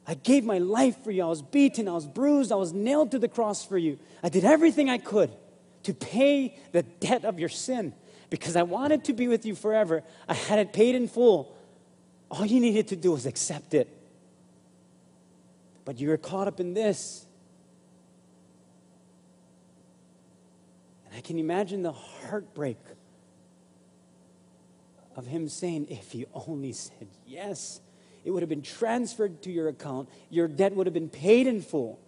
I 0.07 0.15
gave 0.15 0.45
my 0.45 0.59
life 0.59 1.05
for 1.05 1.11
you. 1.11 1.23
I 1.23 1.27
was 1.27 1.43
beaten, 1.43 1.89
I 1.89 1.93
was 1.93 2.07
bruised, 2.07 2.53
I 2.53 2.57
was 2.57 2.73
nailed 2.73 3.13
to 3.13 3.19
the 3.19 3.29
cross 3.29 3.65
for 3.65 3.79
you. 3.79 3.99
I 4.23 4.29
did 4.29 4.45
everything 4.45 4.91
I 4.91 4.99
could 4.99 5.31
to 5.85 5.95
pay 5.95 6.59
the 6.73 6.83
debt 6.83 7.25
of 7.25 7.39
your 7.39 7.49
sin 7.49 7.95
because 8.29 8.57
I 8.57 8.63
wanted 8.63 9.05
to 9.05 9.13
be 9.13 9.29
with 9.29 9.47
you 9.47 9.55
forever. 9.55 10.03
I 10.29 10.35
had 10.35 10.59
it 10.59 10.73
paid 10.73 10.95
in 10.95 11.09
full. 11.09 11.57
All 12.31 12.45
you 12.45 12.61
needed 12.61 12.89
to 12.89 12.97
do 12.97 13.13
was 13.13 13.27
accept 13.27 13.75
it. 13.75 13.89
But 15.85 15.99
you 16.01 16.09
were 16.09 16.17
caught 16.17 16.47
up 16.47 16.61
in 16.61 16.75
this. 16.75 17.27
And 21.11 21.19
I 21.19 21.21
can 21.21 21.39
imagine 21.39 21.83
the 21.83 21.93
heartbreak 21.93 22.79
of 25.17 25.27
him 25.27 25.49
saying, 25.49 25.89
if 25.91 26.13
he 26.13 26.27
only 26.33 26.73
said 26.73 27.09
yes, 27.27 27.81
it 28.25 28.31
would 28.31 28.43
have 28.43 28.49
been 28.49 28.63
transferred 28.63 29.43
to 29.43 29.51
your 29.51 29.69
account, 29.69 30.09
your 30.31 30.49
debt 30.49 30.75
would 30.75 30.87
have 30.87 30.95
been 30.95 31.09
paid 31.09 31.47
in 31.47 31.63
full, 31.63 31.99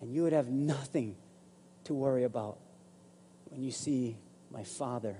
and 0.00 0.12
you 0.12 0.22
would 0.22 0.32
have 0.32 0.48
nothing 0.48 1.16
to 1.84 1.94
worry 1.94 2.24
about 2.24 2.58
when 3.50 3.62
you 3.62 3.70
see 3.70 4.16
my 4.50 4.64
father, 4.64 5.16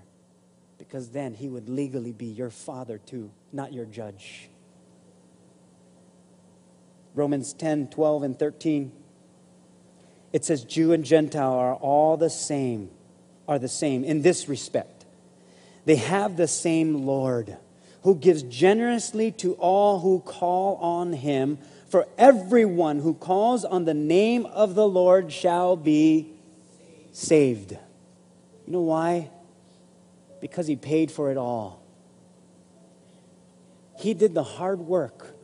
because 0.78 1.10
then 1.10 1.34
he 1.34 1.48
would 1.48 1.68
legally 1.68 2.12
be 2.12 2.26
your 2.26 2.50
father 2.50 2.98
too, 2.98 3.30
not 3.52 3.72
your 3.72 3.84
judge. 3.84 4.48
Romans 7.14 7.52
10 7.54 7.88
12 7.88 8.22
and 8.22 8.38
13. 8.38 8.92
It 10.32 10.44
says, 10.44 10.64
Jew 10.64 10.92
and 10.92 11.04
Gentile 11.04 11.52
are 11.52 11.74
all 11.74 12.16
the 12.16 12.30
same, 12.30 12.90
are 13.48 13.58
the 13.58 13.68
same 13.68 14.04
in 14.04 14.22
this 14.22 14.48
respect. 14.48 15.04
They 15.84 15.96
have 15.96 16.36
the 16.36 16.48
same 16.48 17.06
Lord 17.06 17.56
who 18.02 18.14
gives 18.14 18.42
generously 18.44 19.32
to 19.32 19.54
all 19.54 20.00
who 20.00 20.20
call 20.20 20.76
on 20.76 21.12
him. 21.12 21.58
For 21.88 22.06
everyone 22.18 23.00
who 23.00 23.14
calls 23.14 23.64
on 23.64 23.84
the 23.84 23.94
name 23.94 24.46
of 24.46 24.74
the 24.74 24.86
Lord 24.86 25.32
shall 25.32 25.76
be 25.76 26.32
saved. 27.12 27.72
You 27.72 28.72
know 28.72 28.82
why? 28.82 29.30
Because 30.40 30.66
he 30.66 30.76
paid 30.76 31.10
for 31.10 31.30
it 31.30 31.36
all. 31.36 31.82
He 33.98 34.14
did 34.14 34.34
the 34.34 34.42
hard 34.42 34.80
work. 34.80 35.34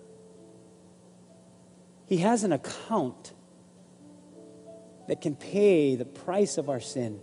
He 2.07 2.19
has 2.19 2.45
an 2.45 2.53
account 2.53 3.33
that 5.13 5.21
can 5.21 5.37
pay 5.37 5.95
the 5.95 6.07
price 6.07 6.57
of 6.57 6.71
our 6.71 6.81
sin. 6.81 7.21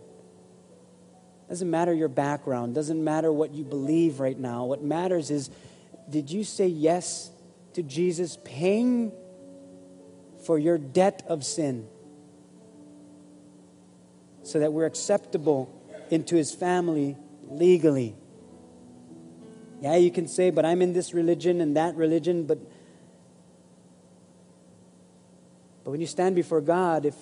Doesn't 1.48 1.72
matter 1.72 1.92
your 1.92 2.08
background, 2.08 2.76
doesn't 2.76 3.04
matter 3.04 3.34
what 3.34 3.52
you 3.52 3.64
believe 3.64 4.20
right 4.20 4.38
now. 4.38 4.66
What 4.66 4.84
matters 4.84 5.32
is 5.32 5.50
did 6.08 6.30
you 6.30 6.44
say 6.44 6.68
yes 6.68 7.32
to 7.74 7.82
Jesus 7.82 8.38
paying 8.44 9.12
for 10.46 10.60
your 10.60 10.78
debt 10.78 11.24
of 11.28 11.44
sin 11.44 11.88
so 14.44 14.60
that 14.60 14.72
we're 14.72 14.86
acceptable 14.86 15.76
into 16.12 16.36
his 16.36 16.54
family 16.54 17.18
legally? 17.48 18.16
Yeah, 19.82 19.96
you 19.96 20.12
can 20.12 20.28
say, 20.28 20.52
but 20.52 20.64
I'm 20.64 20.84
in 20.84 20.94
this 20.94 21.12
religion 21.16 21.60
and 21.60 21.76
that 21.76 21.96
religion, 21.96 22.46
but 22.46 22.60
but 25.84 25.90
when 25.90 26.02
you 26.02 26.06
stand 26.06 26.36
before 26.36 26.62
God, 26.62 27.08
if 27.08 27.16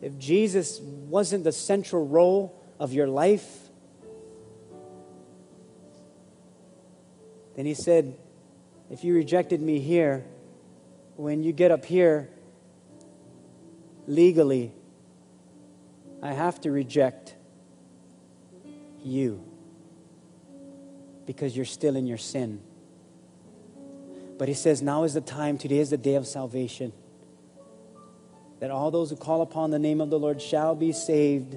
if 0.00 0.18
Jesus 0.18 0.80
wasn't 0.80 1.44
the 1.44 1.52
central 1.52 2.06
role 2.06 2.62
of 2.78 2.92
your 2.92 3.06
life? 3.06 3.68
Then 7.56 7.66
he 7.66 7.74
said, 7.74 8.16
If 8.90 9.04
you 9.04 9.14
rejected 9.14 9.60
me 9.60 9.80
here, 9.80 10.24
when 11.16 11.42
you 11.42 11.52
get 11.52 11.70
up 11.70 11.84
here, 11.84 12.30
legally, 14.06 14.72
I 16.22 16.32
have 16.32 16.60
to 16.62 16.70
reject 16.70 17.34
you 19.04 19.44
because 21.26 21.54
you're 21.54 21.66
still 21.66 21.96
in 21.96 22.06
your 22.06 22.18
sin. 22.18 22.60
But 24.38 24.48
he 24.48 24.54
says, 24.54 24.80
Now 24.80 25.04
is 25.04 25.14
the 25.14 25.20
time, 25.20 25.58
today 25.58 25.78
is 25.78 25.90
the 25.90 25.98
day 25.98 26.14
of 26.14 26.26
salvation. 26.26 26.92
That 28.60 28.70
all 28.70 28.90
those 28.90 29.10
who 29.10 29.16
call 29.16 29.42
upon 29.42 29.70
the 29.70 29.78
name 29.78 30.00
of 30.00 30.10
the 30.10 30.18
Lord 30.18 30.40
shall 30.40 30.74
be 30.74 30.92
saved. 30.92 31.56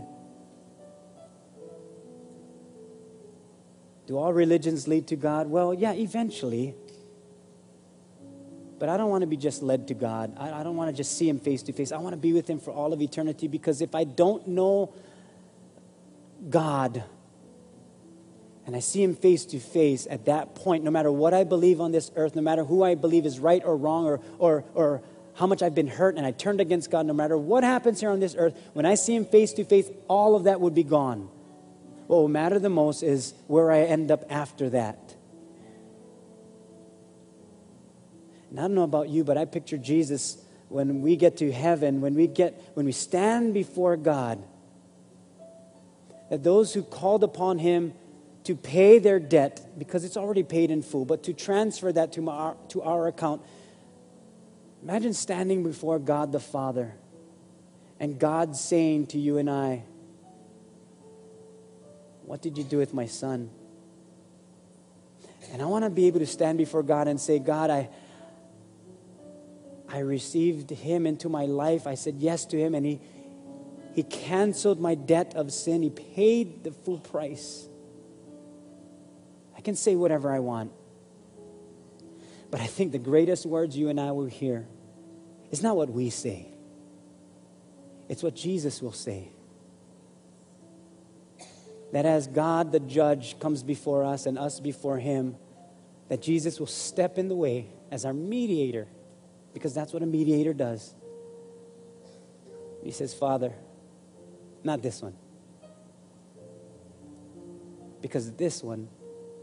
Do 4.07 4.17
all 4.17 4.33
religions 4.33 4.87
lead 4.87 5.07
to 5.07 5.15
God? 5.15 5.49
Well, 5.49 5.73
yeah, 5.73 5.93
eventually. 5.93 6.75
But 8.79 8.89
I 8.89 8.97
don't 8.97 9.09
want 9.09 9.21
to 9.21 9.27
be 9.27 9.37
just 9.37 9.63
led 9.63 9.87
to 9.89 9.93
God. 9.93 10.33
I, 10.37 10.51
I 10.51 10.63
don't 10.63 10.75
want 10.75 10.91
to 10.91 10.95
just 10.95 11.17
see 11.17 11.29
Him 11.29 11.39
face 11.39 11.63
to 11.63 11.73
face. 11.73 11.91
I 11.91 11.97
want 11.97 12.13
to 12.13 12.17
be 12.17 12.33
with 12.33 12.49
Him 12.49 12.59
for 12.59 12.71
all 12.71 12.91
of 12.91 13.01
eternity 13.01 13.47
because 13.47 13.81
if 13.81 13.95
I 13.95 14.03
don't 14.03 14.47
know 14.47 14.93
God 16.49 17.03
and 18.65 18.75
I 18.75 18.79
see 18.79 19.01
Him 19.01 19.15
face 19.15 19.45
to 19.45 19.59
face 19.59 20.05
at 20.09 20.25
that 20.25 20.55
point, 20.55 20.83
no 20.83 20.91
matter 20.91 21.11
what 21.11 21.33
I 21.33 21.45
believe 21.45 21.79
on 21.79 21.93
this 21.93 22.11
earth, 22.15 22.35
no 22.35 22.41
matter 22.41 22.65
who 22.65 22.83
I 22.83 22.95
believe 22.95 23.25
is 23.25 23.39
right 23.39 23.61
or 23.63 23.77
wrong 23.77 24.05
or, 24.05 24.19
or, 24.37 24.65
or 24.73 25.01
how 25.35 25.47
much 25.47 25.63
I've 25.63 25.75
been 25.75 25.87
hurt 25.87 26.15
and 26.15 26.25
I 26.25 26.31
turned 26.31 26.61
against 26.61 26.91
God, 26.91 27.05
no 27.05 27.13
matter 27.13 27.37
what 27.37 27.63
happens 27.63 27.99
here 27.99 28.09
on 28.09 28.19
this 28.19 28.35
earth, 28.37 28.59
when 28.73 28.85
I 28.85 28.95
see 28.95 29.15
Him 29.15 29.25
face 29.25 29.53
to 29.53 29.65
face, 29.65 29.89
all 30.07 30.35
of 30.35 30.43
that 30.43 30.61
would 30.61 30.75
be 30.75 30.83
gone. 30.83 31.29
What 32.07 32.17
will 32.17 32.27
matter 32.27 32.59
the 32.59 32.69
most 32.69 33.01
is 33.01 33.33
where 33.47 33.71
I 33.71 33.81
end 33.81 34.11
up 34.11 34.25
after 34.29 34.69
that. 34.69 35.15
And 38.49 38.59
I 38.59 38.63
don't 38.63 38.75
know 38.75 38.83
about 38.83 39.09
you, 39.09 39.23
but 39.23 39.37
I 39.37 39.45
picture 39.45 39.77
Jesus 39.77 40.37
when 40.69 41.01
we 41.01 41.15
get 41.15 41.37
to 41.37 41.51
heaven, 41.51 42.01
when 42.01 42.13
we 42.13 42.27
get 42.27 42.61
when 42.75 42.85
we 42.85 42.91
stand 42.91 43.53
before 43.53 43.97
God, 43.97 44.43
that 46.29 46.43
those 46.43 46.73
who 46.73 46.83
called 46.83 47.23
upon 47.23 47.59
him 47.59 47.93
to 48.43 48.55
pay 48.55 48.99
their 48.99 49.19
debt, 49.19 49.61
because 49.77 50.03
it's 50.03 50.17
already 50.17 50.43
paid 50.43 50.69
in 50.69 50.81
full, 50.81 51.05
but 51.05 51.23
to 51.23 51.33
transfer 51.33 51.91
that 51.91 52.11
to 52.13 52.29
our, 52.29 52.55
to 52.69 52.81
our 52.81 53.07
account. 53.07 53.41
Imagine 54.83 55.13
standing 55.13 55.63
before 55.63 55.97
God 55.97 56.33
the 56.33 56.41
Father 56.41 56.93
and 58.01 58.19
God 58.19 58.57
saying 58.57 59.07
to 59.07 59.17
you 59.17 59.37
and 59.37 59.49
I, 59.49 59.85
what 62.25 62.41
did 62.41 62.57
you 62.57 62.65
do 62.65 62.79
with 62.79 62.93
my 62.93 63.05
son? 63.05 63.49
And 65.53 65.61
I 65.61 65.65
want 65.65 65.85
to 65.85 65.89
be 65.89 66.07
able 66.07 66.19
to 66.19 66.27
stand 66.27 66.57
before 66.57 66.83
God 66.83 67.07
and 67.07 67.19
say, 67.19 67.39
God, 67.39 67.69
I, 67.69 67.89
I 69.87 69.99
received 69.99 70.69
him 70.69 71.07
into 71.07 71.29
my 71.29 71.45
life. 71.45 71.87
I 71.87 71.95
said 71.95 72.15
yes 72.17 72.45
to 72.47 72.57
him, 72.57 72.75
and 72.75 72.85
he, 72.85 72.99
he 73.93 74.03
canceled 74.03 74.81
my 74.81 74.95
debt 74.95 75.33
of 75.35 75.53
sin. 75.53 75.81
He 75.81 75.91
paid 75.91 76.65
the 76.65 76.71
full 76.71 76.99
price. 76.99 77.69
I 79.55 79.61
can 79.61 79.75
say 79.75 79.95
whatever 79.95 80.33
I 80.33 80.39
want. 80.39 80.71
But 82.53 82.61
I 82.61 82.67
think 82.67 82.91
the 82.91 82.99
greatest 82.99 83.47
words 83.47 83.75
you 83.75 83.89
and 83.89 83.99
I 83.99 84.11
will 84.11 84.27
hear 84.27 84.67
is 85.49 85.63
not 85.63 85.75
what 85.75 85.89
we 85.89 86.11
say, 86.11 86.49
it's 88.07 88.21
what 88.21 88.35
Jesus 88.35 88.79
will 88.79 88.91
say 88.91 89.31
that 91.93 92.05
as 92.05 92.27
God 92.27 92.71
the 92.71 92.79
judge 92.79 93.39
comes 93.39 93.63
before 93.63 94.03
us 94.03 94.27
and 94.27 94.37
us 94.37 94.59
before 94.59 94.99
him, 94.99 95.35
that 96.09 96.21
Jesus 96.21 96.59
will 96.59 96.67
step 96.67 97.17
in 97.17 97.27
the 97.27 97.35
way 97.35 97.69
as 97.89 98.05
our 98.05 98.13
mediator, 98.13 98.87
because 99.51 99.73
that's 99.73 99.91
what 99.91 100.03
a 100.03 100.05
mediator 100.05 100.53
does. 100.53 100.93
He 102.83 102.91
says, 102.91 103.15
Father, 103.15 103.51
not 104.63 104.83
this 104.83 105.01
one, 105.01 105.15
because 107.99 108.31
this 108.33 108.61
one 108.61 108.89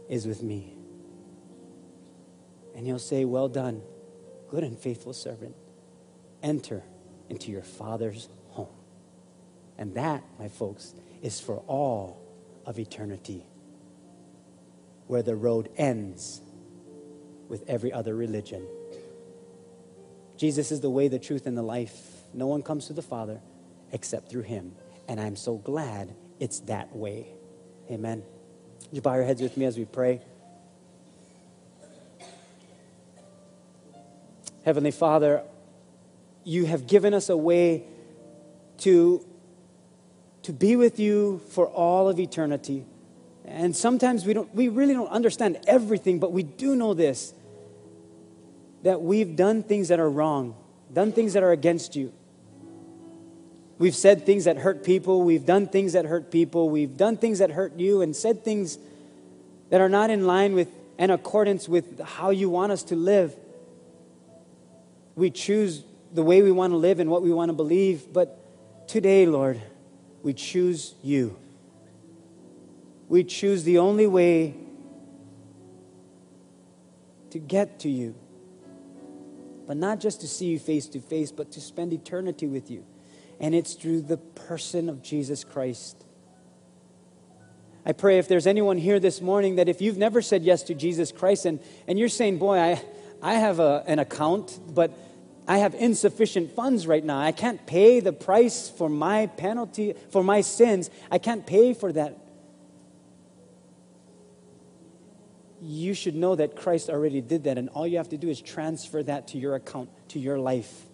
is 0.07 0.25
with 0.25 0.41
me. 0.41 0.77
And 2.75 2.85
he'll 2.85 2.99
say, 2.99 3.25
Well 3.25 3.49
done, 3.49 3.81
good 4.49 4.63
and 4.63 4.77
faithful 4.77 5.13
servant. 5.13 5.55
Enter 6.43 6.83
into 7.29 7.51
your 7.51 7.61
Father's 7.61 8.27
home. 8.49 8.67
And 9.77 9.95
that, 9.95 10.23
my 10.39 10.47
folks, 10.47 10.93
is 11.21 11.39
for 11.39 11.57
all 11.67 12.21
of 12.65 12.79
eternity, 12.79 13.45
where 15.07 15.21
the 15.21 15.35
road 15.35 15.69
ends 15.77 16.41
with 17.47 17.67
every 17.67 17.91
other 17.91 18.15
religion. 18.15 18.65
Jesus 20.37 20.71
is 20.71 20.81
the 20.81 20.89
way, 20.89 21.07
the 21.07 21.19
truth, 21.19 21.45
and 21.45 21.57
the 21.57 21.61
life. 21.61 21.93
No 22.33 22.47
one 22.47 22.63
comes 22.63 22.87
to 22.87 22.93
the 22.93 23.01
Father 23.01 23.41
except 23.91 24.29
through 24.29 24.43
him. 24.43 24.73
And 25.07 25.19
I'm 25.19 25.35
so 25.35 25.57
glad 25.57 26.15
it's 26.39 26.61
that 26.61 26.95
way. 26.95 27.27
Amen. 27.91 28.23
Would 28.89 28.95
you 28.95 29.01
bow 29.01 29.15
your 29.15 29.25
heads 29.25 29.41
with 29.41 29.57
me 29.57 29.65
as 29.65 29.77
we 29.77 29.85
pray? 29.85 30.21
Heavenly 34.63 34.91
Father, 34.91 35.43
you 36.43 36.65
have 36.65 36.87
given 36.87 37.13
us 37.13 37.29
a 37.29 37.37
way 37.37 37.83
to 38.79 39.25
to 40.43 40.53
be 40.53 40.75
with 40.75 40.99
you 40.99 41.39
for 41.49 41.67
all 41.67 42.07
of 42.07 42.19
eternity. 42.19 42.85
And 43.45 43.75
sometimes 43.75 44.25
we, 44.25 44.33
don't, 44.33 44.53
we 44.55 44.69
really 44.69 44.93
don't 44.93 45.09
understand 45.09 45.59
everything, 45.67 46.19
but 46.19 46.31
we 46.31 46.43
do 46.43 46.75
know 46.75 46.93
this 46.93 47.33
that 48.83 48.99
we've 48.99 49.35
done 49.35 49.61
things 49.61 49.89
that 49.89 49.99
are 49.99 50.09
wrong, 50.09 50.55
done 50.91 51.11
things 51.11 51.33
that 51.33 51.43
are 51.43 51.51
against 51.51 51.95
you. 51.95 52.11
We've 53.77 53.95
said 53.95 54.25
things 54.25 54.45
that 54.45 54.57
hurt 54.57 54.83
people. 54.83 55.21
We've 55.21 55.45
done 55.45 55.67
things 55.67 55.93
that 55.93 56.05
hurt 56.05 56.31
people. 56.31 56.67
We've 56.67 56.97
done 56.97 57.17
things 57.17 57.37
that 57.39 57.51
hurt 57.51 57.77
you 57.77 58.01
and 58.01 58.15
said 58.15 58.43
things 58.43 58.79
that 59.69 59.81
are 59.81 59.89
not 59.89 60.09
in 60.09 60.25
line 60.25 60.55
with 60.55 60.67
and 60.97 61.11
accordance 61.11 61.69
with 61.69 61.99
how 61.99 62.31
you 62.31 62.49
want 62.49 62.71
us 62.71 62.81
to 62.83 62.95
live. 62.95 63.35
We 65.15 65.29
choose 65.29 65.83
the 66.13 66.23
way 66.23 66.41
we 66.41 66.51
want 66.51 66.71
to 66.71 66.77
live 66.77 66.99
and 66.99 67.09
what 67.09 67.21
we 67.21 67.31
want 67.31 67.49
to 67.49 67.53
believe. 67.53 68.11
But 68.11 68.87
today, 68.87 69.25
Lord, 69.25 69.61
we 70.23 70.33
choose 70.33 70.93
you. 71.01 71.37
We 73.07 73.23
choose 73.23 73.63
the 73.63 73.79
only 73.79 74.07
way 74.07 74.55
to 77.31 77.39
get 77.39 77.79
to 77.81 77.89
you. 77.89 78.15
But 79.67 79.77
not 79.77 79.99
just 79.99 80.21
to 80.21 80.27
see 80.27 80.47
you 80.47 80.59
face 80.59 80.87
to 80.87 80.99
face, 80.99 81.31
but 81.31 81.51
to 81.53 81.61
spend 81.61 81.93
eternity 81.93 82.47
with 82.47 82.69
you. 82.69 82.85
And 83.39 83.55
it's 83.55 83.73
through 83.73 84.01
the 84.01 84.17
person 84.17 84.89
of 84.89 85.01
Jesus 85.01 85.43
Christ. 85.43 86.03
I 87.85 87.93
pray 87.93 88.19
if 88.19 88.27
there's 88.27 88.45
anyone 88.45 88.77
here 88.77 88.99
this 88.99 89.21
morning 89.21 89.55
that 89.55 89.67
if 89.67 89.81
you've 89.81 89.97
never 89.97 90.21
said 90.21 90.43
yes 90.43 90.63
to 90.63 90.75
Jesus 90.75 91.11
Christ 91.11 91.45
and, 91.45 91.59
and 91.87 91.97
you're 91.97 92.09
saying, 92.09 92.37
Boy, 92.37 92.57
I, 92.57 92.83
I 93.21 93.35
have 93.35 93.59
a, 93.59 93.83
an 93.85 93.99
account, 93.99 94.59
but 94.73 94.97
I 95.47 95.57
have 95.57 95.73
insufficient 95.75 96.51
funds 96.55 96.87
right 96.87 97.03
now. 97.03 97.19
I 97.19 97.31
can't 97.31 97.65
pay 97.65 97.99
the 97.99 98.13
price 98.13 98.69
for 98.69 98.89
my 98.89 99.27
penalty, 99.27 99.93
for 100.09 100.23
my 100.23 100.41
sins. 100.41 100.89
I 101.09 101.17
can't 101.17 101.45
pay 101.45 101.73
for 101.73 101.91
that. 101.91 102.17
You 105.61 105.93
should 105.93 106.15
know 106.15 106.35
that 106.35 106.55
Christ 106.55 106.89
already 106.89 107.21
did 107.21 107.43
that, 107.43 107.57
and 107.57 107.69
all 107.69 107.85
you 107.85 107.97
have 107.97 108.09
to 108.09 108.17
do 108.17 108.29
is 108.29 108.41
transfer 108.41 109.03
that 109.03 109.27
to 109.29 109.37
your 109.37 109.55
account, 109.55 109.89
to 110.09 110.19
your 110.19 110.39
life. 110.39 110.85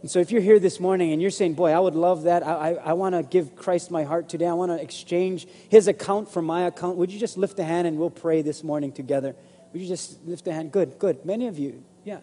And 0.00 0.10
so, 0.10 0.20
if 0.20 0.30
you're 0.30 0.42
here 0.42 0.58
this 0.58 0.80
morning 0.80 1.12
and 1.12 1.20
you're 1.20 1.30
saying, 1.30 1.54
Boy, 1.54 1.70
I 1.72 1.78
would 1.78 1.94
love 1.94 2.24
that. 2.24 2.46
I, 2.46 2.52
I, 2.52 2.72
I 2.72 2.92
want 2.92 3.14
to 3.14 3.22
give 3.22 3.56
Christ 3.56 3.90
my 3.90 4.04
heart 4.04 4.28
today. 4.28 4.46
I 4.46 4.52
want 4.52 4.70
to 4.70 4.80
exchange 4.80 5.46
his 5.68 5.88
account 5.88 6.30
for 6.30 6.42
my 6.42 6.62
account. 6.62 6.96
Would 6.96 7.10
you 7.10 7.18
just 7.18 7.36
lift 7.36 7.58
a 7.58 7.64
hand 7.64 7.86
and 7.86 7.98
we'll 7.98 8.10
pray 8.10 8.42
this 8.42 8.62
morning 8.62 8.92
together? 8.92 9.34
Would 9.74 9.82
you 9.82 9.88
just 9.88 10.24
lift 10.24 10.46
a 10.46 10.52
hand? 10.52 10.70
Good, 10.70 11.00
good. 11.00 11.26
Many 11.26 11.48
of 11.48 11.58
you. 11.58 11.82
Yeah. 12.04 12.20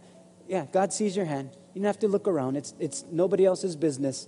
Yeah, 0.47 0.65
God 0.71 0.93
sees 0.93 1.17
your 1.17 1.25
hand. 1.25 1.49
You 1.73 1.81
don't 1.81 1.87
have 1.87 1.99
to 1.99 2.07
look 2.07 2.25
around. 2.25 2.55
It's, 2.55 2.73
it's 2.79 3.03
nobody 3.11 3.45
else's 3.45 3.75
business. 3.75 4.25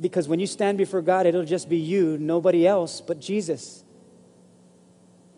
Because 0.00 0.28
when 0.28 0.38
you 0.38 0.46
stand 0.46 0.78
before 0.78 1.02
God, 1.02 1.26
it'll 1.26 1.44
just 1.44 1.68
be 1.68 1.78
you, 1.78 2.16
nobody 2.16 2.64
else 2.64 3.00
but 3.00 3.20
Jesus. 3.20 3.82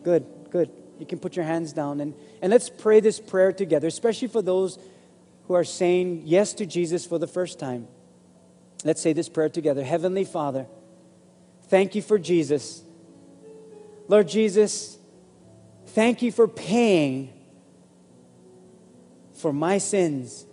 Good, 0.02 0.26
good. 0.50 0.70
You 0.98 1.06
can 1.06 1.18
put 1.18 1.36
your 1.36 1.46
hands 1.46 1.72
down 1.72 2.00
and, 2.00 2.12
and 2.42 2.50
let's 2.50 2.68
pray 2.68 3.00
this 3.00 3.18
prayer 3.18 3.54
together, 3.54 3.88
especially 3.88 4.28
for 4.28 4.42
those 4.42 4.78
who 5.48 5.54
are 5.54 5.64
saying 5.64 6.24
yes 6.26 6.52
to 6.54 6.66
Jesus 6.66 7.06
for 7.06 7.18
the 7.18 7.26
first 7.26 7.58
time. 7.58 7.88
Let's 8.84 9.00
say 9.00 9.14
this 9.14 9.30
prayer 9.30 9.48
together. 9.48 9.82
Heavenly 9.82 10.24
Father, 10.24 10.66
thank 11.68 11.94
you 11.94 12.02
for 12.02 12.18
Jesus. 12.18 12.82
Lord 14.06 14.28
Jesus, 14.28 14.98
thank 15.94 16.22
you 16.22 16.32
for 16.32 16.48
paying 16.48 17.32
for 19.34 19.52
my 19.52 19.78
sins. 19.78 20.44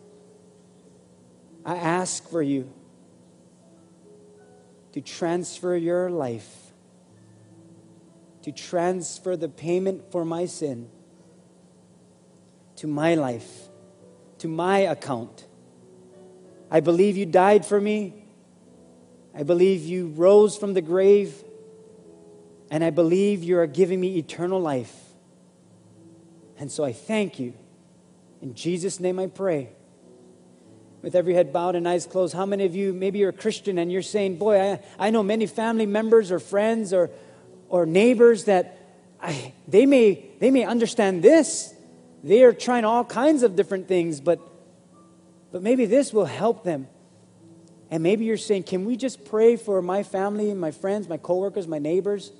I 1.65 1.75
ask 1.75 2.27
for 2.29 2.41
you 2.41 2.71
to 4.93 5.01
transfer 5.01 5.75
your 5.75 6.09
life, 6.09 6.71
to 8.43 8.51
transfer 8.51 9.35
the 9.35 9.49
payment 9.49 10.11
for 10.11 10.23
my 10.23 10.45
sin 10.45 10.89
to 12.77 12.87
my 12.87 13.15
life, 13.15 13.69
to 14.39 14.47
my 14.47 14.79
account. 14.79 15.45
I 16.71 16.79
believe 16.79 17.17
you 17.17 17.25
died 17.25 17.65
for 17.65 17.81
me. 17.81 18.13
I 19.35 19.43
believe 19.43 19.85
you 19.85 20.07
rose 20.07 20.57
from 20.57 20.73
the 20.73 20.81
grave. 20.81 21.43
And 22.69 22.83
I 22.83 22.91
believe 22.91 23.43
you 23.43 23.57
are 23.59 23.67
giving 23.67 23.99
me 23.99 24.17
eternal 24.17 24.59
life. 24.59 24.95
And 26.57 26.71
so 26.71 26.83
I 26.83 26.93
thank 26.93 27.39
you. 27.39 27.53
In 28.41 28.53
Jesus' 28.53 28.99
name 28.99 29.19
I 29.19 29.27
pray. 29.27 29.69
With 31.01 31.15
every 31.15 31.33
head 31.33 31.53
bowed 31.53 31.75
and 31.75 31.87
eyes 31.87 32.05
closed, 32.05 32.33
how 32.33 32.45
many 32.45 32.65
of 32.65 32.75
you, 32.75 32.91
maybe 32.91 33.19
you're 33.19 33.29
a 33.29 33.33
Christian 33.33 33.77
and 33.77 33.91
you're 33.91 34.01
saying, 34.01 34.37
Boy, 34.37 34.59
I, 34.59 34.79
I 34.99 35.09
know 35.11 35.23
many 35.23 35.45
family 35.45 35.85
members 35.85 36.31
or 36.31 36.39
friends 36.39 36.91
or, 36.91 37.11
or 37.69 37.85
neighbors 37.85 38.45
that 38.45 38.77
I, 39.21 39.53
they, 39.67 39.85
may, 39.85 40.25
they 40.39 40.51
may 40.51 40.63
understand 40.63 41.23
this. 41.23 41.73
They 42.23 42.43
are 42.43 42.53
trying 42.53 42.83
all 42.83 43.03
kinds 43.03 43.43
of 43.43 43.55
different 43.55 43.87
things, 43.87 44.19
but, 44.19 44.39
but 45.51 45.61
maybe 45.61 45.85
this 45.85 46.11
will 46.11 46.25
help 46.25 46.63
them. 46.63 46.87
And 47.89 48.03
maybe 48.03 48.25
you're 48.25 48.37
saying, 48.37 48.63
Can 48.63 48.85
we 48.85 48.97
just 48.97 49.23
pray 49.23 49.55
for 49.55 49.81
my 49.81 50.03
family, 50.03 50.53
my 50.53 50.71
friends, 50.71 51.07
my 51.07 51.17
coworkers, 51.17 51.67
my 51.67 51.79
neighbors? 51.79 52.31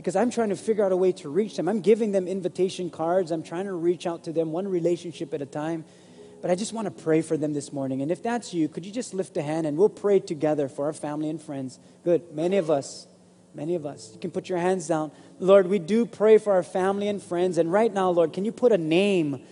Because 0.00 0.16
I'm 0.16 0.30
trying 0.30 0.48
to 0.48 0.56
figure 0.56 0.82
out 0.82 0.92
a 0.92 0.96
way 0.96 1.12
to 1.12 1.28
reach 1.28 1.58
them. 1.58 1.68
I'm 1.68 1.82
giving 1.82 2.12
them 2.12 2.26
invitation 2.26 2.88
cards. 2.88 3.30
I'm 3.30 3.42
trying 3.42 3.66
to 3.66 3.74
reach 3.74 4.06
out 4.06 4.24
to 4.24 4.32
them 4.32 4.50
one 4.50 4.66
relationship 4.66 5.34
at 5.34 5.42
a 5.42 5.46
time. 5.46 5.84
But 6.40 6.50
I 6.50 6.54
just 6.54 6.72
want 6.72 6.86
to 6.86 7.02
pray 7.02 7.20
for 7.20 7.36
them 7.36 7.52
this 7.52 7.70
morning. 7.70 8.00
And 8.00 8.10
if 8.10 8.22
that's 8.22 8.54
you, 8.54 8.66
could 8.66 8.86
you 8.86 8.92
just 8.92 9.12
lift 9.12 9.36
a 9.36 9.42
hand 9.42 9.66
and 9.66 9.76
we'll 9.76 9.90
pray 9.90 10.18
together 10.18 10.68
for 10.68 10.86
our 10.86 10.94
family 10.94 11.28
and 11.28 11.38
friends? 11.38 11.78
Good. 12.02 12.32
Many 12.32 12.56
of 12.56 12.70
us, 12.70 13.06
many 13.54 13.74
of 13.74 13.84
us. 13.84 14.10
You 14.14 14.20
can 14.20 14.30
put 14.30 14.48
your 14.48 14.56
hands 14.56 14.88
down. 14.88 15.12
Lord, 15.38 15.66
we 15.66 15.78
do 15.78 16.06
pray 16.06 16.38
for 16.38 16.54
our 16.54 16.62
family 16.62 17.06
and 17.06 17.22
friends. 17.22 17.58
And 17.58 17.70
right 17.70 17.92
now, 17.92 18.08
Lord, 18.08 18.32
can 18.32 18.46
you 18.46 18.52
put 18.52 18.72
a 18.72 18.78
name 18.78 19.44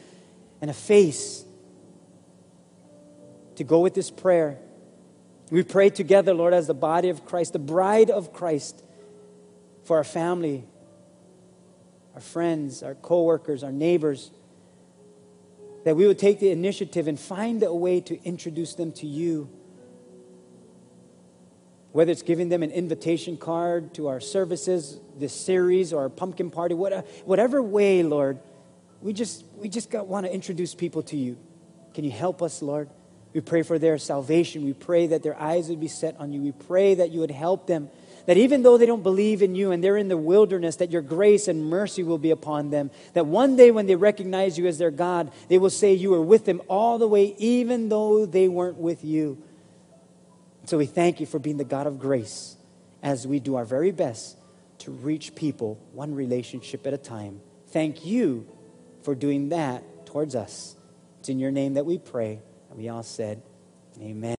and 0.63 0.71
a 0.71 0.75
face 0.75 1.45
to 3.57 3.65
go 3.65 3.81
with 3.81 3.93
this 3.93 4.11
prayer? 4.11 4.57
We 5.51 5.63
pray 5.63 5.91
together, 5.91 6.33
Lord, 6.33 6.55
as 6.55 6.69
the 6.69 6.75
body 6.75 7.11
of 7.11 7.27
Christ, 7.27 7.53
the 7.53 7.59
bride 7.59 8.09
of 8.09 8.33
Christ 8.33 8.83
for 9.89 9.97
our 9.97 10.05
family, 10.05 10.67
our 12.15 12.21
friends, 12.21 12.83
our 12.83 12.95
coworkers, 12.95 13.65
our 13.65 13.73
neighbors, 13.73 14.31
that 15.87 15.97
we 15.97 16.07
would 16.07 16.19
take 16.19 16.41
the 16.41 16.51
initiative 16.51 17.09
and 17.09 17.19
find 17.19 17.63
a 17.63 17.73
way 17.73 17.99
to 18.03 18.23
introduce 18.23 18.75
them 18.75 18.93
to 18.93 19.07
you. 19.07 19.49
Whether 21.93 22.13
it's 22.13 22.21
giving 22.21 22.51
them 22.51 22.63
an 22.63 22.71
invitation 22.71 23.39
card 23.39 23.95
to 23.95 24.09
our 24.09 24.21
services, 24.21 25.01
this 25.17 25.33
series, 25.33 25.95
or 25.95 26.03
our 26.03 26.11
pumpkin 26.11 26.51
party, 26.51 26.75
uh, 26.75 27.01
whatever 27.25 27.63
way, 27.63 28.03
Lord, 28.03 28.41
we 29.01 29.15
just, 29.15 29.43
we 29.57 29.71
just 29.71 29.91
want 29.95 30.27
to 30.27 30.35
introduce 30.35 30.75
people 30.75 31.03
to 31.05 31.17
you. 31.17 31.39
Can 31.95 32.05
you 32.05 32.11
help 32.11 32.43
us, 32.43 32.61
Lord? 32.61 32.91
We 33.33 33.41
pray 33.41 33.63
for 33.63 33.79
their 33.79 33.97
salvation. 33.97 34.67
We 34.67 34.75
pray 34.75 35.07
that 35.07 35.23
their 35.23 35.41
eyes 35.41 35.71
would 35.71 35.81
be 35.81 35.89
set 35.89 36.15
on 36.19 36.31
you. 36.31 36.43
We 36.43 36.53
pray 36.53 36.97
that 36.97 37.11
you 37.11 37.21
would 37.21 37.31
help 37.31 37.67
them 37.67 37.89
that 38.29 38.37
even 38.37 38.63
though 38.63 38.77
they 38.77 38.85
don't 38.85 39.03
believe 39.03 39.41
in 39.41 39.55
you 39.55 39.71
and 39.71 39.83
they're 39.83 39.97
in 39.97 40.09
the 40.09 40.17
wilderness, 40.19 40.77
that 40.77 40.91
your 40.91 41.01
grace 41.01 41.49
and 41.49 41.65
mercy 41.65 42.03
will 42.03 42.19
be 42.19 42.31
upon 42.31 42.69
them. 42.69 42.91
That 43.15 43.25
one 43.25 43.57
day 43.57 43.71
when 43.71 43.87
they 43.87 43.97
recognize 43.97 44.59
you 44.59 44.67
as 44.67 44.77
their 44.77 44.91
God, 44.91 45.33
they 45.49 45.57
will 45.57 45.71
say 45.71 45.95
you 45.95 46.11
were 46.11 46.21
with 46.21 46.45
them 46.45 46.61
all 46.69 46.99
the 46.99 47.09
way, 47.09 47.35
even 47.39 47.89
though 47.89 48.27
they 48.27 48.47
weren't 48.47 48.77
with 48.77 49.03
you. 49.03 49.43
So 50.67 50.77
we 50.77 50.85
thank 50.85 51.21
you 51.21 51.25
for 51.25 51.39
being 51.39 51.57
the 51.57 51.65
God 51.65 51.87
of 51.87 51.99
grace 51.99 52.59
as 53.03 53.27
we 53.27 53.41
do 53.41 53.55
our 53.55 53.65
very 53.65 53.93
best 53.93 54.37
to 54.81 54.91
reach 54.91 55.35
people 55.35 55.81
one 55.95 56.15
relationship 56.15 56.87
at 56.87 56.93
a 56.93 56.99
time. 56.99 57.41
Thank 57.69 58.05
you 58.05 58.47
for 59.05 59.15
doing 59.15 59.49
that 59.49 60.05
towards 60.05 60.35
us. 60.35 60.77
It's 61.21 61.31
in 61.31 61.39
your 61.39 61.51
name 61.51 61.75
that 61.75 61.87
we 61.87 61.97
pray. 61.97 62.41
And 62.69 62.79
we 62.79 62.91
all 62.91 63.03
said, 63.03 63.41
Amen. 63.99 64.39